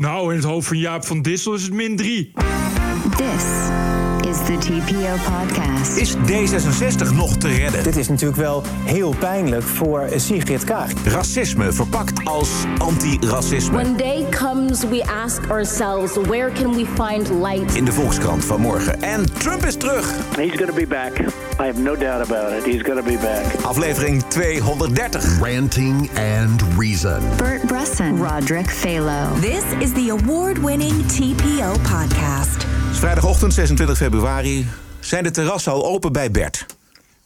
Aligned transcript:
Nou, 0.00 0.30
in 0.30 0.36
het 0.36 0.44
hoofd 0.44 0.66
van 0.66 0.78
Jaap 0.78 1.04
van 1.04 1.22
Dissel 1.22 1.54
is 1.54 1.62
het 1.62 1.72
min 1.72 1.96
3. 1.96 2.32
This 3.16 3.44
is 4.30 4.38
the 4.44 4.52
TPO 4.52 5.16
podcast. 5.24 5.96
Is 5.96 6.14
D66 6.14 7.14
nog 7.14 7.36
te 7.36 7.48
redden? 7.48 7.82
Dit 7.82 7.96
is 7.96 8.08
natuurlijk 8.08 8.40
wel 8.40 8.62
heel 8.84 9.14
pijnlijk 9.18 9.62
voor 9.62 10.08
Sigrid 10.16 10.64
Kaag. 10.64 10.90
Racisme 11.04 11.72
verpakt 11.72 12.24
als 12.24 12.48
anti-racisme. 12.78 13.76
When 13.76 13.96
day 13.96 14.26
comes, 14.30 14.84
we 14.88 15.04
ask 15.24 15.50
ourselves, 15.50 16.16
where 16.28 16.52
can 16.52 16.74
we 16.74 16.86
find 16.86 17.30
light? 17.30 17.74
In 17.74 17.84
de 17.84 17.92
Volkskrant 17.92 18.44
van 18.44 18.60
morgen. 18.60 19.02
En 19.02 19.32
Trump 19.38 19.66
is 19.66 19.76
terug. 19.76 20.14
He's 20.36 20.56
going 20.56 20.70
to 20.70 20.74
be 20.74 20.86
back. 20.86 21.18
I 21.60 21.64
have 21.66 21.80
no 21.80 21.96
doubt 21.96 22.30
about 22.30 22.52
it. 22.52 22.64
He's 22.64 22.82
going 22.82 22.98
to 22.98 23.10
be 23.10 23.18
back. 23.22 23.44
Aflevering 23.64 24.22
230. 24.28 25.18
Ranting 25.40 26.10
and 26.14 26.62
Reason. 26.78 27.22
Bert 27.36 27.66
Bresson, 27.66 28.22
Roderick 28.22 28.70
Phalo. 28.70 29.40
This 29.40 29.64
is 29.80 29.92
the 29.92 30.08
award-winning 30.10 31.02
TPO 31.04 31.74
podcast. 31.82 32.79
Vrijdagochtend 33.00 33.54
26 33.54 33.96
februari. 33.96 34.66
Zijn 35.00 35.22
de 35.24 35.30
terrassen 35.30 35.72
al 35.72 35.86
open 35.86 36.12
bij 36.12 36.30
Bert? 36.30 36.66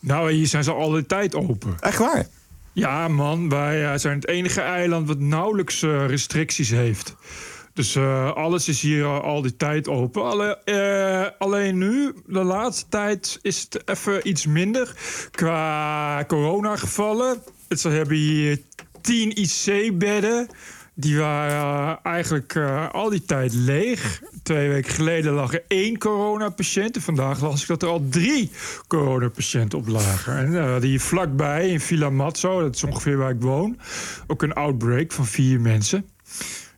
Nou, 0.00 0.32
hier 0.32 0.46
zijn 0.46 0.64
ze 0.64 0.72
al 0.72 0.90
de 0.90 1.06
tijd 1.06 1.34
open. 1.34 1.74
Echt 1.80 1.98
waar? 1.98 2.26
Ja, 2.72 3.08
man, 3.08 3.48
wij 3.48 3.84
eh, 3.92 3.98
zijn 3.98 4.14
het 4.14 4.28
enige 4.28 4.60
eiland 4.60 5.08
wat 5.08 5.18
nauwelijks 5.18 5.82
eh, 5.82 6.06
restricties 6.06 6.70
heeft. 6.70 7.14
Dus 7.72 7.94
eh, 7.94 8.32
alles 8.32 8.68
is 8.68 8.80
hier 8.80 9.04
al, 9.04 9.20
al 9.20 9.42
die 9.42 9.56
tijd 9.56 9.88
open. 9.88 10.22
Alle, 10.24 10.58
alleen 11.38 11.78
nu, 11.78 12.12
de 12.26 12.42
laatste 12.44 12.84
tijd, 12.88 13.38
is 13.42 13.60
het 13.70 13.82
even 13.88 14.28
iets 14.28 14.46
minder 14.46 14.92
qua 15.30 16.24
coronagevallen. 16.26 17.42
Het- 17.68 17.80
Ze 17.80 17.88
hebben 17.88 18.16
hier 18.16 18.60
10 19.00 19.32
IC-bedden. 19.36 20.48
Die 20.94 21.18
waren 21.18 21.98
eigenlijk 22.02 22.56
al 22.92 23.10
die 23.10 23.24
tijd 23.24 23.54
leeg. 23.54 24.20
Twee 24.44 24.68
weken 24.68 24.92
geleden 24.92 25.32
lag 25.32 25.52
er 25.54 25.64
één 25.68 25.98
coronapatiënt. 25.98 26.96
En 26.96 27.02
vandaag 27.02 27.40
las 27.40 27.62
ik 27.62 27.68
dat 27.68 27.82
er 27.82 27.88
al 27.88 28.06
drie 28.10 28.50
coronapatiënten 28.86 29.78
op 29.78 29.88
lagen. 29.88 30.36
En 30.36 30.52
uh, 30.52 30.70
hadden 30.70 30.88
hier 30.88 31.00
vlakbij 31.00 31.68
in 31.68 31.80
Villa 31.80 32.10
Mazzo, 32.10 32.60
dat 32.60 32.74
is 32.74 32.84
ongeveer 32.84 33.16
waar 33.16 33.30
ik 33.30 33.40
woon... 33.40 33.78
ook 34.26 34.42
een 34.42 34.52
outbreak 34.52 35.12
van 35.12 35.26
vier 35.26 35.60
mensen. 35.60 36.06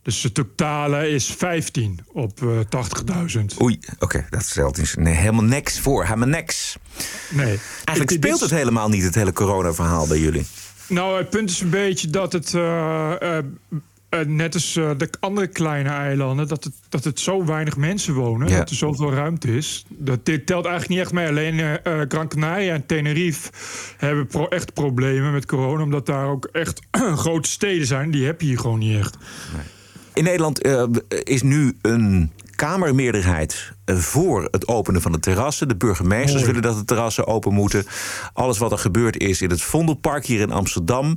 Dus 0.02 0.20
de 0.20 0.32
totale 0.32 1.08
is 1.08 1.26
15 1.26 2.00
op 2.12 2.42
eh 2.42 2.84
80.000. 3.38 3.62
Oei, 3.62 3.78
oké, 3.98 4.26
dat 4.30 4.44
stelt 4.44 4.76
dus 4.76 4.94
nee, 4.94 5.14
helemaal 5.14 5.44
niks 5.44 5.80
voor. 5.80 6.04
Helemaal 6.04 6.28
niks. 6.28 6.76
Nee. 7.30 7.58
Eigenlijk 7.84 8.10
speelt 8.10 8.41
het 8.41 8.50
helemaal 8.50 8.88
niet, 8.88 9.02
het 9.02 9.14
hele 9.14 9.32
corona-verhaal 9.32 10.06
bij 10.06 10.19
jullie. 10.19 10.46
Nou, 10.88 11.19
het 11.19 11.30
punt 11.30 11.50
is 11.50 11.60
een 11.60 11.70
beetje 11.70 12.10
dat 12.10 12.32
het. 12.32 12.54
eh, 12.54 13.12
eh, 13.12 13.38
eh, 13.38 13.44
net 14.27 14.55
als 14.55 14.77
eh, 14.77 14.91
de 14.97 15.11
andere 15.20 15.47
kleine 15.47 15.89
eilanden, 15.89 16.48
dat 16.48 16.64
het, 16.64 16.72
dat 16.89 17.05
het 17.05 17.20
zo 17.20 17.45
weinig 17.45 17.77
mensen 17.77 18.14
wonen, 18.14 18.48
Ja. 18.48 18.56
dat 18.59 18.70
er 18.70 18.77
zoveel 18.77 19.12
ruimte 19.12 19.56
is. 19.56 19.84
Dat 19.89 20.25
dit 20.25 20.47
telt 20.47 20.64
eigenlijk 20.64 20.95
niet 20.95 21.03
echt 21.05 21.12
mee. 21.12 21.28
Alleen 21.28 21.61
eh, 21.61 21.75
eh, 22.00 22.09
Gran 22.09 22.28
Canaria 22.28 22.75
en 22.75 22.87
Tenerife 22.87 23.50
hebben 23.97 24.27
pro- 24.27 24.48
echt 24.48 24.72
problemen 24.75 25.33
met 25.33 25.47
corona, 25.47 25.83
omdat 25.83 26.06
daar 26.06 26.27
ook 26.27 26.44
echt 26.53 26.81
grote 27.25 27.48
steden 27.48 27.87
zijn. 27.87 28.11
Die 28.11 28.25
heb 28.27 28.41
je 28.41 28.47
hier 28.47 28.59
gewoon 28.59 28.78
niet 28.78 28.98
echt. 28.98 29.17
In 30.17 30.25
Nederland 30.25 30.62
eh, 30.62 30.84
is 31.09 31.42
nu 31.42 31.77
een 31.83 32.33
Kamermeerderheid 32.55 33.72
eh, 33.84 33.97
voor 33.97 34.48
het 34.50 34.69
openen 34.69 35.03
van 35.03 35.12
de 35.12 35.19
terrassen. 35.19 35.69
De 35.69 35.77
burgemeesters 35.77 36.33
Mooi. 36.33 36.47
willen 36.47 36.62
dat 36.62 36.77
de 36.77 36.84
terrassen 36.84 37.27
open 37.27 37.53
moeten. 37.53 37.86
Alles 38.33 38.59
wat 38.59 38.72
er 38.72 38.78
gebeurd 38.78 39.17
is 39.17 39.42
in 39.42 39.50
het 39.50 39.62
Vondelpark 39.62 40.27
hier 40.27 40.41
in 40.41 40.53
Amsterdam. 40.53 41.17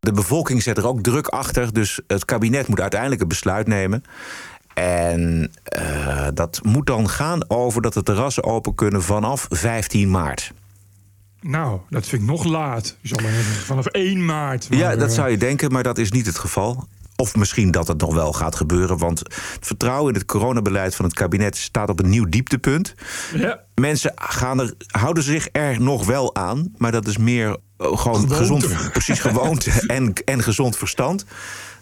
De 0.00 0.12
bevolking 0.12 0.62
zet 0.62 0.78
er 0.78 0.86
ook 0.86 1.02
druk 1.02 1.26
achter. 1.26 1.72
Dus 1.72 2.00
het 2.06 2.24
kabinet 2.24 2.68
moet 2.68 2.80
uiteindelijk 2.80 3.20
een 3.20 3.28
besluit 3.28 3.66
nemen. 3.66 4.04
En 4.74 5.52
eh, 5.64 6.26
dat 6.34 6.60
moet 6.62 6.86
dan 6.86 7.08
gaan 7.08 7.50
over 7.50 7.82
dat 7.82 7.92
de 7.92 8.02
terrassen 8.02 8.44
open 8.44 8.74
kunnen 8.74 9.02
vanaf 9.02 9.46
15 9.48 10.10
maart. 10.10 10.52
Nou, 11.40 11.80
dat 11.88 12.06
vind 12.06 12.22
ik 12.22 12.28
nog 12.28 12.44
laat. 12.44 12.96
Vanaf 13.64 13.86
1 13.86 14.24
maart. 14.24 14.66
Ja, 14.70 14.96
dat 14.96 15.08
eh, 15.08 15.14
zou 15.14 15.30
je 15.30 15.36
denken, 15.36 15.72
maar 15.72 15.82
dat 15.82 15.98
is 15.98 16.10
niet 16.10 16.26
het 16.26 16.38
geval. 16.38 16.86
Of 17.22 17.36
misschien 17.36 17.70
dat 17.70 17.88
het 17.88 18.00
nog 18.00 18.14
wel 18.14 18.32
gaat 18.32 18.54
gebeuren. 18.56 18.98
Want 18.98 19.18
het 19.18 19.34
vertrouwen 19.66 20.12
in 20.12 20.18
het 20.18 20.28
coronabeleid 20.28 20.94
van 20.94 21.04
het 21.04 21.14
kabinet 21.14 21.56
staat 21.56 21.88
op 21.88 22.02
een 22.02 22.08
nieuw 22.10 22.24
dieptepunt. 22.28 22.94
Ja. 23.34 23.60
Mensen 23.74 24.12
gaan 24.16 24.60
er, 24.60 24.74
houden 24.86 25.22
zich 25.22 25.48
er 25.52 25.80
nog 25.80 26.06
wel 26.06 26.34
aan. 26.34 26.72
Maar 26.76 26.92
dat 26.92 27.06
is 27.06 27.16
meer 27.16 27.48
eh, 27.48 27.56
gewoon 27.98 27.98
Gewoonte. 28.30 28.34
gezond, 28.34 28.90
precies 28.92 29.20
gewoonte 29.20 29.70
en, 29.86 30.12
en 30.24 30.42
gezond 30.42 30.76
verstand. 30.76 31.24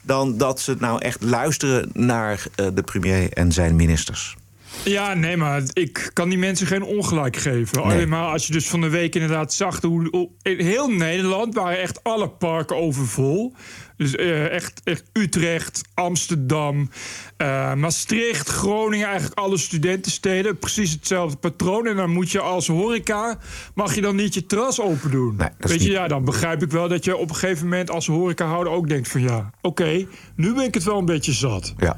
Dan 0.02 0.36
dat 0.38 0.60
ze 0.60 0.76
nou 0.78 1.00
echt 1.02 1.22
luisteren 1.22 1.90
naar 1.92 2.44
eh, 2.54 2.66
de 2.74 2.82
premier 2.82 3.32
en 3.32 3.52
zijn 3.52 3.76
ministers. 3.76 4.36
Ja, 4.84 5.14
nee, 5.14 5.36
maar 5.36 5.62
ik 5.72 6.10
kan 6.12 6.28
die 6.28 6.38
mensen 6.38 6.66
geen 6.66 6.82
ongelijk 6.82 7.36
geven. 7.36 7.76
Nee. 7.76 7.84
Alleen 7.92 8.08
maar 8.08 8.32
als 8.32 8.46
je 8.46 8.52
dus 8.52 8.68
van 8.68 8.80
de 8.80 8.88
week 8.88 9.14
inderdaad 9.14 9.52
zag... 9.52 9.80
Hoe- 9.80 10.28
in 10.42 10.60
heel 10.60 10.88
Nederland 10.88 11.54
waren 11.54 11.80
echt 11.80 12.04
alle 12.04 12.28
parken 12.28 12.76
overvol. 12.76 13.54
Dus 14.00 14.14
eh, 14.14 14.50
echt, 14.50 14.80
echt 14.84 15.04
Utrecht, 15.12 15.82
Amsterdam, 15.94 16.90
eh, 17.36 17.74
Maastricht, 17.74 18.48
Groningen... 18.48 19.06
eigenlijk 19.06 19.38
alle 19.38 19.56
studentensteden. 19.56 20.58
Precies 20.58 20.92
hetzelfde 20.92 21.36
patroon. 21.36 21.86
En 21.86 21.96
dan 21.96 22.10
moet 22.10 22.30
je 22.30 22.40
als 22.40 22.66
horeca... 22.66 23.38
mag 23.74 23.94
je 23.94 24.00
dan 24.00 24.16
niet 24.16 24.34
je 24.34 24.46
terras 24.46 24.80
open 24.80 25.10
doen. 25.10 25.36
Nee, 25.36 25.48
Weet 25.58 25.82
je, 25.82 25.90
ja, 25.90 26.08
dan 26.08 26.24
begrijp 26.24 26.62
ik 26.62 26.70
wel 26.70 26.88
dat 26.88 27.04
je 27.04 27.16
op 27.16 27.28
een 27.28 27.34
gegeven 27.34 27.64
moment... 27.64 27.90
als 27.90 28.06
horecahouder 28.06 28.72
ook 28.72 28.88
denkt 28.88 29.08
van 29.08 29.20
ja, 29.20 29.50
oké... 29.60 30.06
nu 30.34 30.54
ben 30.54 30.64
ik 30.64 30.74
het 30.74 30.84
wel 30.84 30.98
een 30.98 31.04
beetje 31.04 31.32
zat. 31.32 31.74
Ja, 31.76 31.96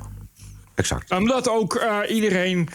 exact. 0.75 1.11
Omdat 1.11 1.49
ook 1.49 1.75
eh, 1.75 1.99
iedereen 2.09 2.69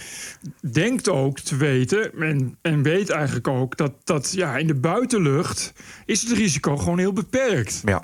denkt 0.72 1.10
ook 1.10 1.40
te 1.40 1.56
weten, 1.56 2.20
en, 2.20 2.58
en 2.62 2.82
weet 2.82 3.10
eigenlijk 3.10 3.48
ook, 3.48 3.78
dat, 3.78 3.94
dat 4.04 4.32
ja, 4.36 4.58
in 4.58 4.68
de 4.68 4.76
buitenlucht 4.76 5.74
is 6.06 6.22
het 6.22 6.38
risico 6.38 6.78
gewoon 6.78 7.00
heel 7.00 7.14
beperkt. 7.14 7.82
Ja. 7.86 8.04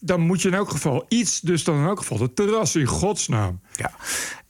Dan 0.00 0.20
moet 0.20 0.42
je 0.42 0.48
in 0.48 0.54
elk 0.54 0.70
geval 0.70 1.04
iets, 1.08 1.40
dus 1.40 1.64
dan 1.64 1.76
in 1.78 1.84
elk 1.86 1.98
geval 1.98 2.18
de 2.18 2.32
terras 2.34 2.76
in 2.76 2.86
godsnaam. 2.86 3.60
Ja. 3.76 3.90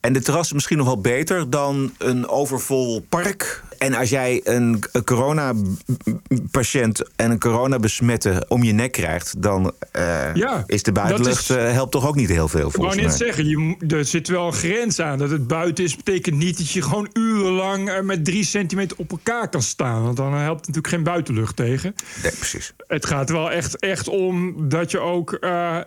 En 0.01 0.13
de 0.13 0.23
terras 0.23 0.47
is 0.47 0.53
misschien 0.53 0.77
nog 0.77 0.87
wel 0.87 1.01
beter 1.01 1.51
dan 1.51 1.93
een 1.99 2.29
overvol 2.29 3.01
park. 3.09 3.63
En 3.79 3.95
als 3.95 4.11
jij 4.11 4.41
een, 4.45 4.83
coronapatiënt 5.05 7.03
en 7.17 7.31
een 7.31 7.39
coronabesmette 7.39 8.45
om 8.49 8.63
je 8.63 8.73
nek 8.73 8.93
krijgt, 8.93 9.43
dan 9.43 9.73
eh, 9.93 10.35
Ja, 10.35 10.63
is 10.67 10.83
de 10.83 10.93
buitenlucht 10.93 11.51
is- 11.51 11.57
eh, 11.57 11.73
helpt 11.73 11.93
toch 11.93 12.07
ook 12.07 12.15
niet 12.15 12.29
heel 12.29 12.49
veel 12.49 12.69
Ik 12.69 12.77
wou 12.77 12.95
mij. 12.95 13.05
net 13.05 13.15
zeggen, 13.15 13.49
je, 13.49 13.77
er 13.97 14.05
zit 14.05 14.29
wel 14.29 14.47
een 14.47 14.53
grens 14.53 15.01
aan. 15.01 15.19
Dat 15.19 15.31
het 15.31 15.47
buiten 15.47 15.85
is, 15.85 15.97
betekent 15.97 16.37
niet 16.37 16.59
dat 16.59 16.71
je 16.71 16.83
gewoon 16.83 17.11
urenlang 17.13 17.91
eh, 17.91 18.01
met 18.01 18.25
drie 18.25 18.45
centimeter 18.45 18.97
op 18.97 19.11
elkaar 19.11 19.49
kan 19.49 19.63
staan. 19.63 20.03
Want 20.03 20.17
dan 20.17 20.35
helpt 20.35 20.61
natuurlijk 20.61 20.89
geen 20.89 21.03
buitenlucht 21.03 21.57
tegen. 21.57 21.95
Nee, 22.23 22.33
precies. 22.33 22.73
Het 22.87 23.07
gaat 23.07 23.31
wel 23.31 23.51
echt, 23.51 23.79
echt 23.79 24.09
om 24.09 24.55
dat 24.61 24.91
je 24.91 24.99
ook 24.99 25.33
eh, 25.33 25.79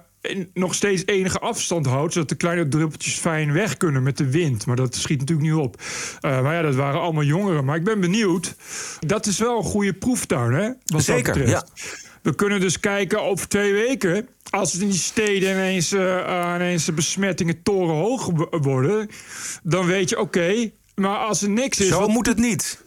nog 0.53 0.75
steeds 0.75 1.03
enige 1.05 1.39
afstand 1.39 1.85
houdt... 1.85 2.13
zodat 2.13 2.29
de 2.29 2.35
kleine 2.35 2.67
druppeltjes 2.67 3.13
fijn 3.17 3.53
weg 3.53 3.77
kunnen 3.77 4.03
met 4.03 4.17
de 4.17 4.29
wind. 4.29 4.65
Maar 4.65 4.75
dat 4.75 4.95
schiet 4.95 5.19
natuurlijk 5.19 5.49
niet 5.49 5.57
op. 5.59 5.81
Eh, 6.21 6.41
maar 6.41 6.53
ja, 6.55 6.61
dat 6.61 6.75
waren 6.75 7.01
allemaal 7.01 7.23
jongeren. 7.23 7.65
Maar 7.65 7.75
ik 7.75 7.83
ben 7.83 7.99
benieuwd. 7.99 8.55
Dat 8.99 9.25
is 9.25 9.39
wel 9.39 9.57
een 9.57 9.63
goede 9.63 9.93
proeftuin, 9.93 10.51
hè? 10.53 10.65
Wat 10.67 10.77
dat 10.85 11.01
Zeker, 11.03 11.33
betreft. 11.33 11.71
We 12.21 12.35
kunnen 12.35 12.59
dus 12.59 12.79
kijken 12.79 13.21
over 13.21 13.47
twee 13.47 13.73
weken... 13.73 14.27
als 14.49 14.73
het 14.73 14.81
in 14.81 14.89
die 14.89 14.99
steden 14.99 15.49
ineens, 15.51 15.91
eh, 15.91 16.51
ineens 16.55 16.85
de 16.85 16.91
besmettingen 16.93 17.63
torenhoog 17.63 18.25
wo- 18.25 18.59
worden... 18.61 19.09
dan 19.63 19.85
weet 19.85 20.09
je, 20.09 20.19
oké... 20.19 20.71
maar 20.95 21.17
als 21.17 21.41
er 21.41 21.49
niks 21.49 21.79
is... 21.79 21.88
Zo 21.88 21.99
wat- 21.99 22.09
moet 22.09 22.25
het 22.27 22.38
niet. 22.38 22.83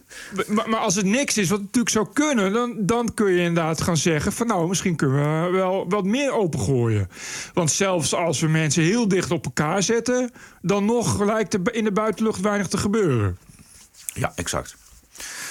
Maar, 0.47 0.69
maar 0.69 0.79
als 0.79 0.95
het 0.95 1.05
niks 1.05 1.37
is, 1.37 1.49
wat 1.49 1.59
natuurlijk 1.59 1.89
zou 1.89 2.07
kunnen, 2.13 2.53
dan, 2.53 2.75
dan 2.79 3.13
kun 3.13 3.31
je 3.31 3.39
inderdaad 3.39 3.81
gaan 3.81 3.97
zeggen: 3.97 4.31
van 4.31 4.47
nou, 4.47 4.67
misschien 4.67 4.95
kunnen 4.95 5.45
we 5.45 5.51
wel 5.51 5.85
wat 5.89 6.03
meer 6.03 6.31
opengooien. 6.31 7.09
Want 7.53 7.71
zelfs 7.71 8.13
als 8.13 8.39
we 8.39 8.47
mensen 8.47 8.83
heel 8.83 9.07
dicht 9.07 9.31
op 9.31 9.45
elkaar 9.45 9.83
zetten, 9.83 10.31
dan 10.61 10.85
nog 10.85 11.23
lijkt 11.23 11.53
er 11.53 11.73
in 11.73 11.83
de 11.83 11.91
buitenlucht 11.91 12.41
weinig 12.41 12.67
te 12.67 12.77
gebeuren. 12.77 13.37
Ja, 14.13 14.31
exact. 14.35 14.75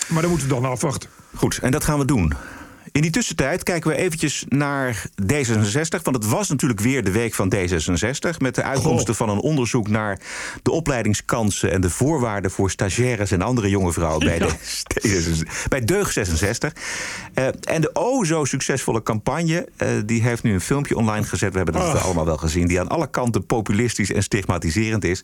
Maar 0.09 0.21
dan 0.21 0.31
moeten 0.31 0.49
we 0.49 0.55
dan 0.55 0.65
afwachten. 0.65 1.11
Goed, 1.35 1.59
en 1.59 1.71
dat 1.71 1.85
gaan 1.85 1.99
we 1.99 2.05
doen. 2.05 2.33
In 2.95 3.01
die 3.03 3.11
tussentijd 3.11 3.63
kijken 3.63 3.91
we 3.91 3.97
eventjes 3.97 4.45
naar 4.49 5.07
D66. 5.23 6.03
Want 6.03 6.17
het 6.17 6.27
was 6.27 6.49
natuurlijk 6.49 6.81
weer 6.81 7.05
de 7.05 7.11
week 7.11 7.35
van 7.35 7.53
D66. 7.55 8.37
Met 8.39 8.55
de 8.55 8.63
uitkomsten 8.63 9.15
van 9.15 9.29
een 9.29 9.39
onderzoek 9.39 9.89
naar 9.89 10.19
de 10.63 10.71
opleidingskansen 10.71 11.71
en 11.71 11.81
de 11.81 11.91
voorwaarden 11.91 12.51
voor 12.51 12.71
stagiaires 12.71 13.31
en 13.31 13.43
andere 13.43 13.69
jonge 13.69 13.93
vrouwen 13.93 14.27
bij, 14.27 14.39
Ja. 14.39 14.49
D66, 14.49 15.69
bij 15.69 15.85
Deug 15.85 16.13
66. 16.13 16.73
Eh, 17.35 17.47
en 17.61 17.81
de 17.81 17.91
o 17.93 18.25
zo 18.25 18.45
succesvolle 18.45 19.03
campagne, 19.03 19.69
eh, 19.77 19.89
die 20.07 20.23
heeft 20.23 20.43
nu 20.43 20.53
een 20.53 20.61
filmpje 20.61 20.97
online 20.97 21.25
gezet. 21.27 21.51
We 21.51 21.57
hebben 21.57 21.75
dat 21.75 22.03
allemaal 22.03 22.25
wel 22.25 22.37
gezien. 22.37 22.67
Die 22.67 22.81
aan 22.81 22.89
alle 22.89 23.11
kanten 23.11 23.47
populistisch 23.47 24.13
en 24.13 24.23
stigmatiserend 24.23 25.05
is. 25.05 25.23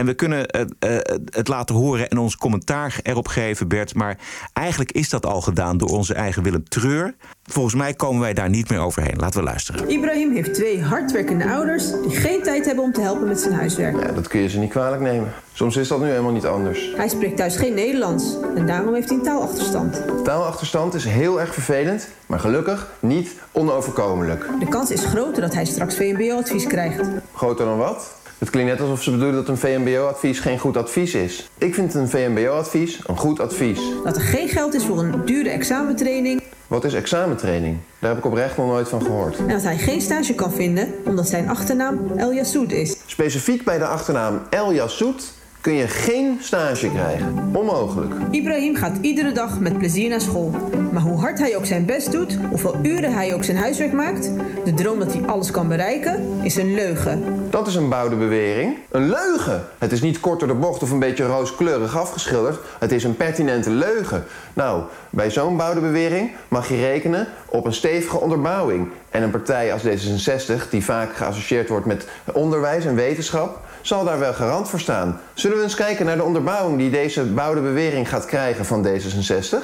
En 0.00 0.06
we 0.06 0.14
kunnen 0.14 0.38
het, 0.38 0.74
eh, 0.78 0.96
het 1.30 1.48
laten 1.48 1.74
horen 1.74 2.08
en 2.08 2.18
ons 2.18 2.36
commentaar 2.36 3.00
erop 3.02 3.28
geven, 3.28 3.68
Bert. 3.68 3.94
Maar 3.94 4.18
eigenlijk 4.52 4.92
is 4.92 5.08
dat 5.08 5.26
al 5.26 5.40
gedaan 5.40 5.78
door 5.78 5.88
onze 5.88 6.14
eigen 6.14 6.42
Willem 6.42 6.68
Treur. 6.68 7.14
Volgens 7.42 7.74
mij 7.74 7.94
komen 7.94 8.20
wij 8.20 8.34
daar 8.34 8.48
niet 8.48 8.70
meer 8.70 8.78
overheen. 8.78 9.16
Laten 9.16 9.40
we 9.40 9.46
luisteren. 9.46 9.90
Ibrahim 9.90 10.32
heeft 10.32 10.54
twee 10.54 10.82
hardwerkende 10.82 11.50
ouders 11.50 11.90
die 11.90 12.10
geen 12.10 12.42
tijd 12.42 12.66
hebben 12.66 12.84
om 12.84 12.92
te 12.92 13.00
helpen 13.00 13.28
met 13.28 13.40
zijn 13.40 13.54
huiswerk. 13.54 14.02
Ja, 14.02 14.12
dat 14.12 14.28
kun 14.28 14.40
je 14.40 14.48
ze 14.48 14.58
niet 14.58 14.70
kwalijk 14.70 15.02
nemen. 15.02 15.32
Soms 15.52 15.76
is 15.76 15.88
dat 15.88 16.00
nu 16.00 16.06
helemaal 16.06 16.32
niet 16.32 16.46
anders. 16.46 16.92
Hij 16.96 17.08
spreekt 17.08 17.36
thuis 17.36 17.56
geen 17.56 17.74
Nederlands 17.74 18.36
en 18.56 18.66
daarom 18.66 18.94
heeft 18.94 19.08
hij 19.08 19.18
een 19.18 19.24
taalachterstand. 19.24 20.02
Taalachterstand 20.24 20.94
is 20.94 21.04
heel 21.04 21.40
erg 21.40 21.52
vervelend, 21.52 22.08
maar 22.26 22.40
gelukkig 22.40 22.90
niet 23.00 23.34
onoverkomelijk. 23.52 24.46
De 24.60 24.68
kans 24.68 24.90
is 24.90 25.04
groter 25.04 25.42
dat 25.42 25.54
hij 25.54 25.64
straks 25.64 25.96
VMBO-advies 25.96 26.66
krijgt. 26.66 27.00
Groter 27.34 27.64
dan 27.64 27.78
wat? 27.78 28.18
Het 28.40 28.50
klinkt 28.50 28.70
net 28.70 28.80
alsof 28.80 29.02
ze 29.02 29.10
bedoelen 29.10 29.34
dat 29.34 29.48
een 29.48 29.56
VMBO-advies 29.56 30.38
geen 30.38 30.58
goed 30.58 30.76
advies 30.76 31.14
is. 31.14 31.50
Ik 31.58 31.74
vind 31.74 31.94
een 31.94 32.08
VMBO-advies 32.08 33.00
een 33.06 33.16
goed 33.16 33.40
advies. 33.40 33.80
Dat 34.04 34.16
er 34.16 34.22
geen 34.22 34.48
geld 34.48 34.74
is 34.74 34.84
voor 34.84 34.98
een 34.98 35.24
dure 35.24 35.48
examentraining. 35.48 36.42
Wat 36.66 36.84
is 36.84 36.94
examentraining? 36.94 37.76
Daar 37.98 38.10
heb 38.10 38.18
ik 38.18 38.24
oprecht 38.24 38.56
nog 38.56 38.66
nooit 38.66 38.88
van 38.88 39.02
gehoord. 39.02 39.36
En 39.36 39.48
dat 39.48 39.62
hij 39.62 39.78
geen 39.78 40.00
stage 40.00 40.34
kan 40.34 40.52
vinden 40.52 40.94
omdat 41.04 41.28
zijn 41.28 41.48
achternaam 41.48 41.98
El 42.16 42.32
Yassoud 42.32 42.72
is. 42.72 42.96
Specifiek 43.06 43.64
bij 43.64 43.78
de 43.78 43.86
achternaam 43.86 44.42
El 44.50 44.72
Yassoud 44.72 45.32
kun 45.60 45.72
je 45.72 45.88
geen 45.88 46.38
stage 46.40 46.90
krijgen. 46.90 47.50
Onmogelijk. 47.52 48.14
Ibrahim 48.30 48.76
gaat 48.76 48.96
iedere 49.00 49.32
dag 49.32 49.60
met 49.60 49.78
plezier 49.78 50.08
naar 50.08 50.20
school. 50.20 50.54
Maar 50.92 51.02
hoe 51.02 51.20
hard 51.20 51.38
hij 51.38 51.56
ook 51.56 51.66
zijn 51.66 51.84
best 51.84 52.12
doet, 52.12 52.38
hoeveel 52.48 52.76
uren 52.82 53.12
hij 53.12 53.34
ook 53.34 53.44
zijn 53.44 53.56
huiswerk 53.56 53.92
maakt, 53.92 54.30
de 54.64 54.74
droom 54.74 54.98
dat 54.98 55.12
hij 55.12 55.22
alles 55.26 55.50
kan 55.50 55.68
bereiken, 55.68 56.40
is 56.42 56.56
een 56.56 56.74
leugen. 56.74 57.24
Dat 57.50 57.66
is 57.66 57.74
een 57.74 57.88
bouwde 57.88 58.16
bewering. 58.16 58.76
Een 58.90 59.08
leugen. 59.08 59.64
Het 59.78 59.92
is 59.92 60.00
niet 60.00 60.20
kort 60.20 60.38
door 60.38 60.48
de 60.48 60.54
bocht 60.54 60.82
of 60.82 60.90
een 60.90 60.98
beetje 60.98 61.26
rooskleurig 61.26 61.98
afgeschilderd. 61.98 62.58
Het 62.78 62.92
is 62.92 63.04
een 63.04 63.16
pertinente 63.16 63.70
leugen. 63.70 64.24
Nou, 64.54 64.82
bij 65.10 65.30
zo'n 65.30 65.56
bouwde 65.56 66.28
mag 66.48 66.68
je 66.68 66.76
rekenen 66.76 67.28
op 67.46 67.66
een 67.66 67.72
stevige 67.72 68.20
onderbouwing. 68.20 68.88
En 69.10 69.22
een 69.22 69.30
partij 69.30 69.72
als 69.72 69.82
D66, 69.82 70.68
die 70.70 70.84
vaak 70.84 71.16
geassocieerd 71.16 71.68
wordt 71.68 71.86
met 71.86 72.06
onderwijs 72.32 72.84
en 72.84 72.94
wetenschap, 72.94 73.58
zal 73.80 74.04
daar 74.04 74.18
wel 74.18 74.32
garant 74.32 74.68
voor 74.68 74.80
staan. 74.80 75.20
Zullen 75.34 75.56
we 75.56 75.62
eens 75.62 75.74
kijken 75.74 76.06
naar 76.06 76.16
de 76.16 76.22
onderbouwing 76.22 76.78
die 76.78 76.90
deze 76.90 77.24
bouwde 77.24 77.60
bewering 77.60 78.08
gaat 78.08 78.24
krijgen 78.24 78.64
van 78.64 78.86
D66? 78.86 79.56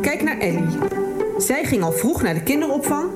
Kijk 0.00 0.22
naar 0.22 0.38
Ellie. 0.38 0.78
Zij 1.38 1.64
ging 1.64 1.82
al 1.82 1.92
vroeg 1.92 2.22
naar 2.22 2.34
de 2.34 2.42
kinderopvang, 2.42 3.10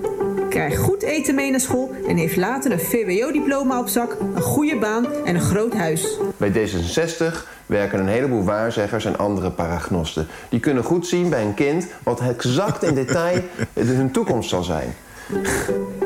krijgt 0.52 0.76
goed 0.76 1.02
eten 1.02 1.34
mee 1.34 1.50
naar 1.50 1.60
school 1.60 1.90
en 2.08 2.16
heeft 2.16 2.37
later 2.37 2.72
een 2.72 2.81
VWO-diploma 2.81 3.78
op 3.78 3.88
zak, 3.88 4.16
een 4.34 4.43
goede 4.43 4.78
baan 4.78 5.06
en 5.25 5.34
een 5.34 5.40
groot 5.40 5.75
huis. 5.75 6.19
Bij 6.37 6.52
D66 6.52 7.34
werken 7.66 7.99
een 7.99 8.08
heleboel 8.08 8.44
waarzeggers 8.44 9.04
en 9.04 9.19
andere 9.19 9.50
paragnosten. 9.50 10.26
Die 10.49 10.60
kunnen 10.60 10.84
goed 10.84 11.06
zien 11.06 11.31
bij 11.31 11.43
een 11.43 11.54
kind 11.54 11.87
wat 12.02 12.20
exact 12.20 12.82
in 12.82 12.94
detail 12.94 13.40
hun 13.75 14.10
toekomst 14.10 14.49
zal 14.49 14.62
zijn. 14.62 14.94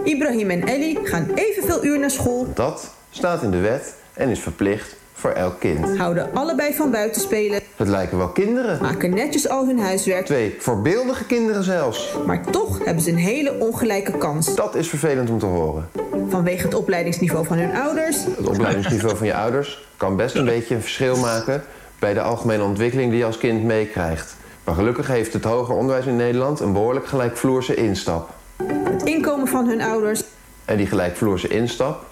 Ibrahim 0.04 0.50
en 0.50 0.66
Ellie 0.66 0.98
gaan 1.02 1.28
evenveel 1.34 1.84
uur 1.84 1.98
naar 1.98 2.10
school, 2.10 2.46
Dat 2.54 2.94
staat 3.10 3.42
in 3.42 3.50
de 3.50 3.60
wet 3.60 3.94
en 4.12 4.28
is 4.28 4.40
verplicht 4.40 4.96
voor 5.18 5.30
elk 5.30 5.60
kind. 5.60 5.98
houden 5.98 6.28
allebei 6.34 6.74
van 6.74 6.90
buiten 6.90 7.20
spelen, 7.20 7.60
Het 7.76 7.88
lijken 7.88 8.18
wel 8.18 8.28
kinderen. 8.28 8.78
maken 8.82 9.14
netjes 9.14 9.48
al 9.48 9.66
hun 9.66 9.78
huiswerk, 9.78 10.26
Twee 10.26 10.56
voorbeeldige 10.58 11.24
kinderen 11.24 11.62
zelfs. 11.62 12.14
maar 12.26 12.44
toch 12.50 12.84
hebben 12.84 13.02
ze 13.02 13.10
een 13.10 13.16
hele 13.16 13.58
ongelijke 13.58 14.12
kans. 14.18 14.54
Dat 14.54 14.74
is 14.74 14.88
vervelend 14.88 15.30
om 15.30 15.38
te 15.38 15.46
horen. 15.46 15.88
Vanwege 16.28 16.62
het 16.62 16.74
opleidingsniveau 16.74 17.46
van 17.46 17.58
hun 17.58 17.74
ouders, 17.76 18.24
Het 18.36 18.48
opleidingsniveau 18.48 19.16
van 19.16 19.26
je 19.26 19.34
ouders 19.44 19.86
kan 19.96 20.16
best 20.16 20.34
een 20.34 20.44
beetje 20.44 20.74
een 20.74 20.80
verschil 20.80 21.16
maken 21.16 21.62
bij 21.98 22.14
de 22.14 22.20
algemene 22.20 22.62
ontwikkeling 22.62 23.10
die 23.10 23.18
je 23.18 23.24
als 23.24 23.38
kind 23.38 23.62
meekrijgt. 23.64 24.36
Maar 24.64 24.74
gelukkig 24.74 25.06
heeft 25.06 25.32
het 25.32 25.44
hoger 25.44 25.74
onderwijs 25.74 26.06
in 26.06 26.16
Nederland 26.16 26.60
een 26.60 26.72
behoorlijk 26.72 27.06
gelijkvloerse 27.06 27.74
instap. 27.74 28.30
het 28.84 29.02
inkomen 29.02 29.48
van 29.48 29.68
hun 29.68 29.82
ouders 29.82 30.22
En 30.64 30.76
die 30.76 30.86
gelijkvloerse 30.86 31.48
instap 31.48 32.04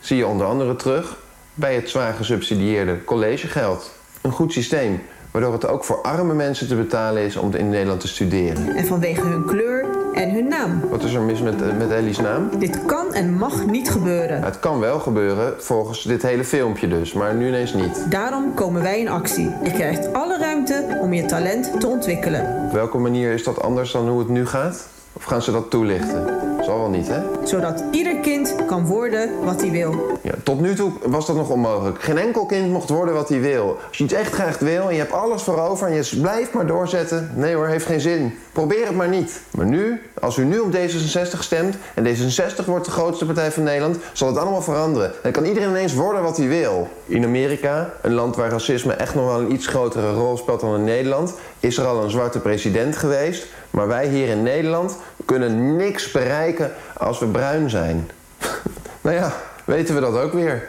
zie 0.00 0.16
je 0.16 0.26
onder 0.26 0.46
andere 0.46 0.76
terug 0.76 1.16
bij 1.54 1.74
het 1.74 1.88
zwaar 1.88 2.14
gesubsidieerde 2.14 3.04
collegegeld. 3.04 3.90
Een 4.20 4.32
goed 4.32 4.52
systeem, 4.52 5.02
waardoor 5.30 5.52
het 5.52 5.66
ook 5.66 5.84
voor 5.84 6.02
arme 6.02 6.34
mensen 6.34 6.68
te 6.68 6.76
betalen 6.76 7.22
is 7.22 7.36
om 7.36 7.54
in 7.54 7.68
Nederland 7.68 8.00
te 8.00 8.08
studeren. 8.08 8.76
en 8.76 8.86
vanwege 8.86 9.26
hun 9.26 9.44
kleur 9.44 9.86
en 10.12 10.30
hun 10.30 10.48
naam. 10.48 10.80
Wat 10.90 11.02
is 11.02 11.14
er 11.14 11.20
mis 11.20 11.40
met, 11.40 11.62
eh, 11.62 11.76
met 11.78 11.90
Ellie's 11.90 12.18
naam? 12.18 12.50
Dit 12.58 12.84
kan 12.84 13.14
en 13.14 13.32
mag 13.34 13.66
niet 13.66 13.90
gebeuren. 13.90 14.42
Het 14.42 14.58
kan 14.60 14.80
wel 14.80 14.98
gebeuren 14.98 15.62
volgens 15.62 16.02
dit 16.02 16.22
hele 16.22 16.44
filmpje 16.44 16.88
dus, 16.88 17.12
maar 17.12 17.34
nu 17.34 17.48
ineens 17.48 17.74
niet. 17.74 18.10
Daarom 18.10 18.54
komen 18.54 18.82
wij 18.82 19.00
in 19.00 19.08
actie. 19.08 19.50
Je 19.62 19.72
krijgt 19.72 20.12
alle 20.12 20.38
ruimte 20.38 20.98
om 21.00 21.12
je 21.12 21.24
talent 21.24 21.80
te 21.80 21.86
ontwikkelen. 21.86 22.64
Op 22.66 22.72
welke 22.72 22.98
manier 22.98 23.32
is 23.32 23.44
dat 23.44 23.62
anders 23.62 23.92
dan 23.92 24.08
hoe 24.08 24.18
het 24.18 24.28
nu 24.28 24.46
gaat? 24.46 24.88
Of 25.12 25.24
gaan 25.24 25.42
ze 25.42 25.52
dat 25.52 25.70
toelichten? 25.70 26.26
Zal 26.64 26.78
wel 26.78 26.88
niet, 26.88 27.08
hè? 27.08 27.20
Zodat 27.44 27.84
ieder 27.90 28.16
kind 28.16 28.54
kan 28.66 28.86
worden 28.86 29.44
wat 29.44 29.60
hij 29.60 29.70
wil. 29.70 30.18
Ja, 30.22 30.32
tot 30.42 30.60
nu 30.60 30.74
toe 30.74 30.92
was 31.04 31.26
dat 31.26 31.36
nog 31.36 31.50
onmogelijk. 31.50 32.02
Geen 32.02 32.18
enkel 32.18 32.46
kind 32.46 32.70
mocht 32.70 32.88
worden 32.88 33.14
wat 33.14 33.28
hij 33.28 33.40
wil. 33.40 33.78
Als 33.88 33.98
je 33.98 34.04
iets 34.04 34.12
echt 34.12 34.32
graag 34.32 34.58
wil 34.58 34.88
en 34.88 34.92
je 34.92 35.00
hebt 35.00 35.12
alles 35.12 35.42
voor 35.42 35.60
over 35.60 35.86
en 35.88 35.94
je 35.94 36.18
blijft 36.20 36.52
maar 36.52 36.66
doorzetten. 36.66 37.30
Nee 37.34 37.54
hoor, 37.54 37.66
heeft 37.66 37.86
geen 37.86 38.00
zin. 38.00 38.38
Probeer 38.52 38.86
het 38.86 38.96
maar 38.96 39.08
niet. 39.08 39.40
Maar 39.50 39.66
nu, 39.66 40.02
als 40.20 40.36
u 40.36 40.44
nu 40.44 40.58
op 40.58 40.72
D66 40.76 41.38
stemt 41.38 41.76
en 41.94 42.06
D66 42.06 42.64
wordt 42.66 42.84
de 42.84 42.90
grootste 42.90 43.26
partij 43.26 43.52
van 43.52 43.62
Nederland, 43.62 43.96
zal 44.12 44.28
het 44.28 44.36
allemaal 44.36 44.62
veranderen. 44.62 45.12
Dan 45.22 45.32
kan 45.32 45.44
iedereen 45.44 45.68
ineens 45.68 45.94
worden 45.94 46.22
wat 46.22 46.36
hij 46.36 46.48
wil. 46.48 46.88
In 47.06 47.24
Amerika, 47.24 47.92
een 48.00 48.14
land 48.14 48.36
waar 48.36 48.50
racisme 48.50 48.92
echt 48.92 49.14
nog 49.14 49.24
wel 49.24 49.40
een 49.40 49.52
iets 49.52 49.66
grotere 49.66 50.12
rol 50.12 50.36
speelt 50.36 50.60
dan 50.60 50.74
in 50.74 50.84
Nederland, 50.84 51.34
is 51.60 51.76
er 51.78 51.86
al 51.86 52.04
een 52.04 52.10
zwarte 52.10 52.38
president 52.38 52.96
geweest. 52.96 53.46
Maar 53.72 53.88
wij 53.88 54.08
hier 54.08 54.28
in 54.28 54.42
Nederland 54.42 54.96
kunnen 55.24 55.76
niks 55.76 56.10
bereiken 56.10 56.72
als 56.96 57.18
we 57.18 57.26
bruin 57.26 57.70
zijn. 57.70 58.10
nou 59.00 59.16
ja, 59.16 59.32
weten 59.64 59.94
we 59.94 60.00
dat 60.00 60.18
ook 60.18 60.32
weer. 60.32 60.68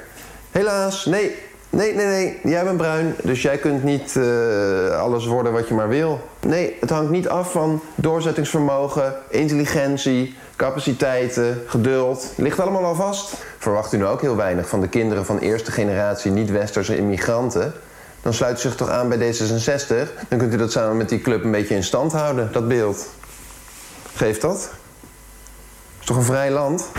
Helaas, 0.52 1.06
nee, 1.06 1.36
nee, 1.70 1.94
nee, 1.94 2.06
nee. 2.06 2.40
Jij 2.44 2.64
bent 2.64 2.78
bruin, 2.78 3.16
dus 3.24 3.42
jij 3.42 3.58
kunt 3.58 3.84
niet 3.84 4.16
eh, 4.16 5.00
alles 5.00 5.26
worden 5.26 5.52
wat 5.52 5.68
je 5.68 5.74
maar 5.74 5.90
wil. 5.90 6.20
Nee, 6.40 6.78
het 6.80 6.90
hangt 6.90 7.12
niet 7.12 7.28
af 7.28 7.52
van 7.52 7.82
doorzettingsvermogen, 7.96 9.14
intelligentie, 9.30 10.36
capaciteiten, 10.56 11.62
geduld. 11.66 12.34
Ligt 12.36 12.60
allemaal 12.60 12.86
al 12.86 12.96
vast. 12.96 13.34
Verwacht 13.58 13.94
u 13.94 13.98
nou 13.98 14.12
ook 14.12 14.22
heel 14.22 14.36
weinig 14.36 14.68
van 14.68 14.82
de 14.82 14.90
kinderen 14.90 15.26
van 15.26 15.38
eerste 15.38 15.72
generatie 15.72 16.32
niet-westerse 16.32 16.98
immigranten? 16.98 17.74
Dan 18.24 18.34
sluit 18.34 18.58
u 18.58 18.62
zich 18.62 18.76
toch 18.76 18.90
aan 18.90 19.10
bij 19.10 19.18
D66. 19.34 20.28
Dan 20.30 20.38
kunt 20.40 20.54
u 20.54 20.58
dat 20.58 20.72
samen 20.72 20.98
met 20.98 21.10
die 21.10 21.22
club 21.22 21.44
een 21.44 21.52
beetje 21.52 21.76
in 21.76 21.84
stand 21.84 22.12
houden, 22.12 22.50
dat 22.52 22.68
beeld. 22.68 23.08
Geeft 24.16 24.42
dat? 24.42 24.72
Is 26.00 26.06
toch 26.06 26.18
een 26.18 26.24
vrij 26.24 26.52
land? 26.52 26.88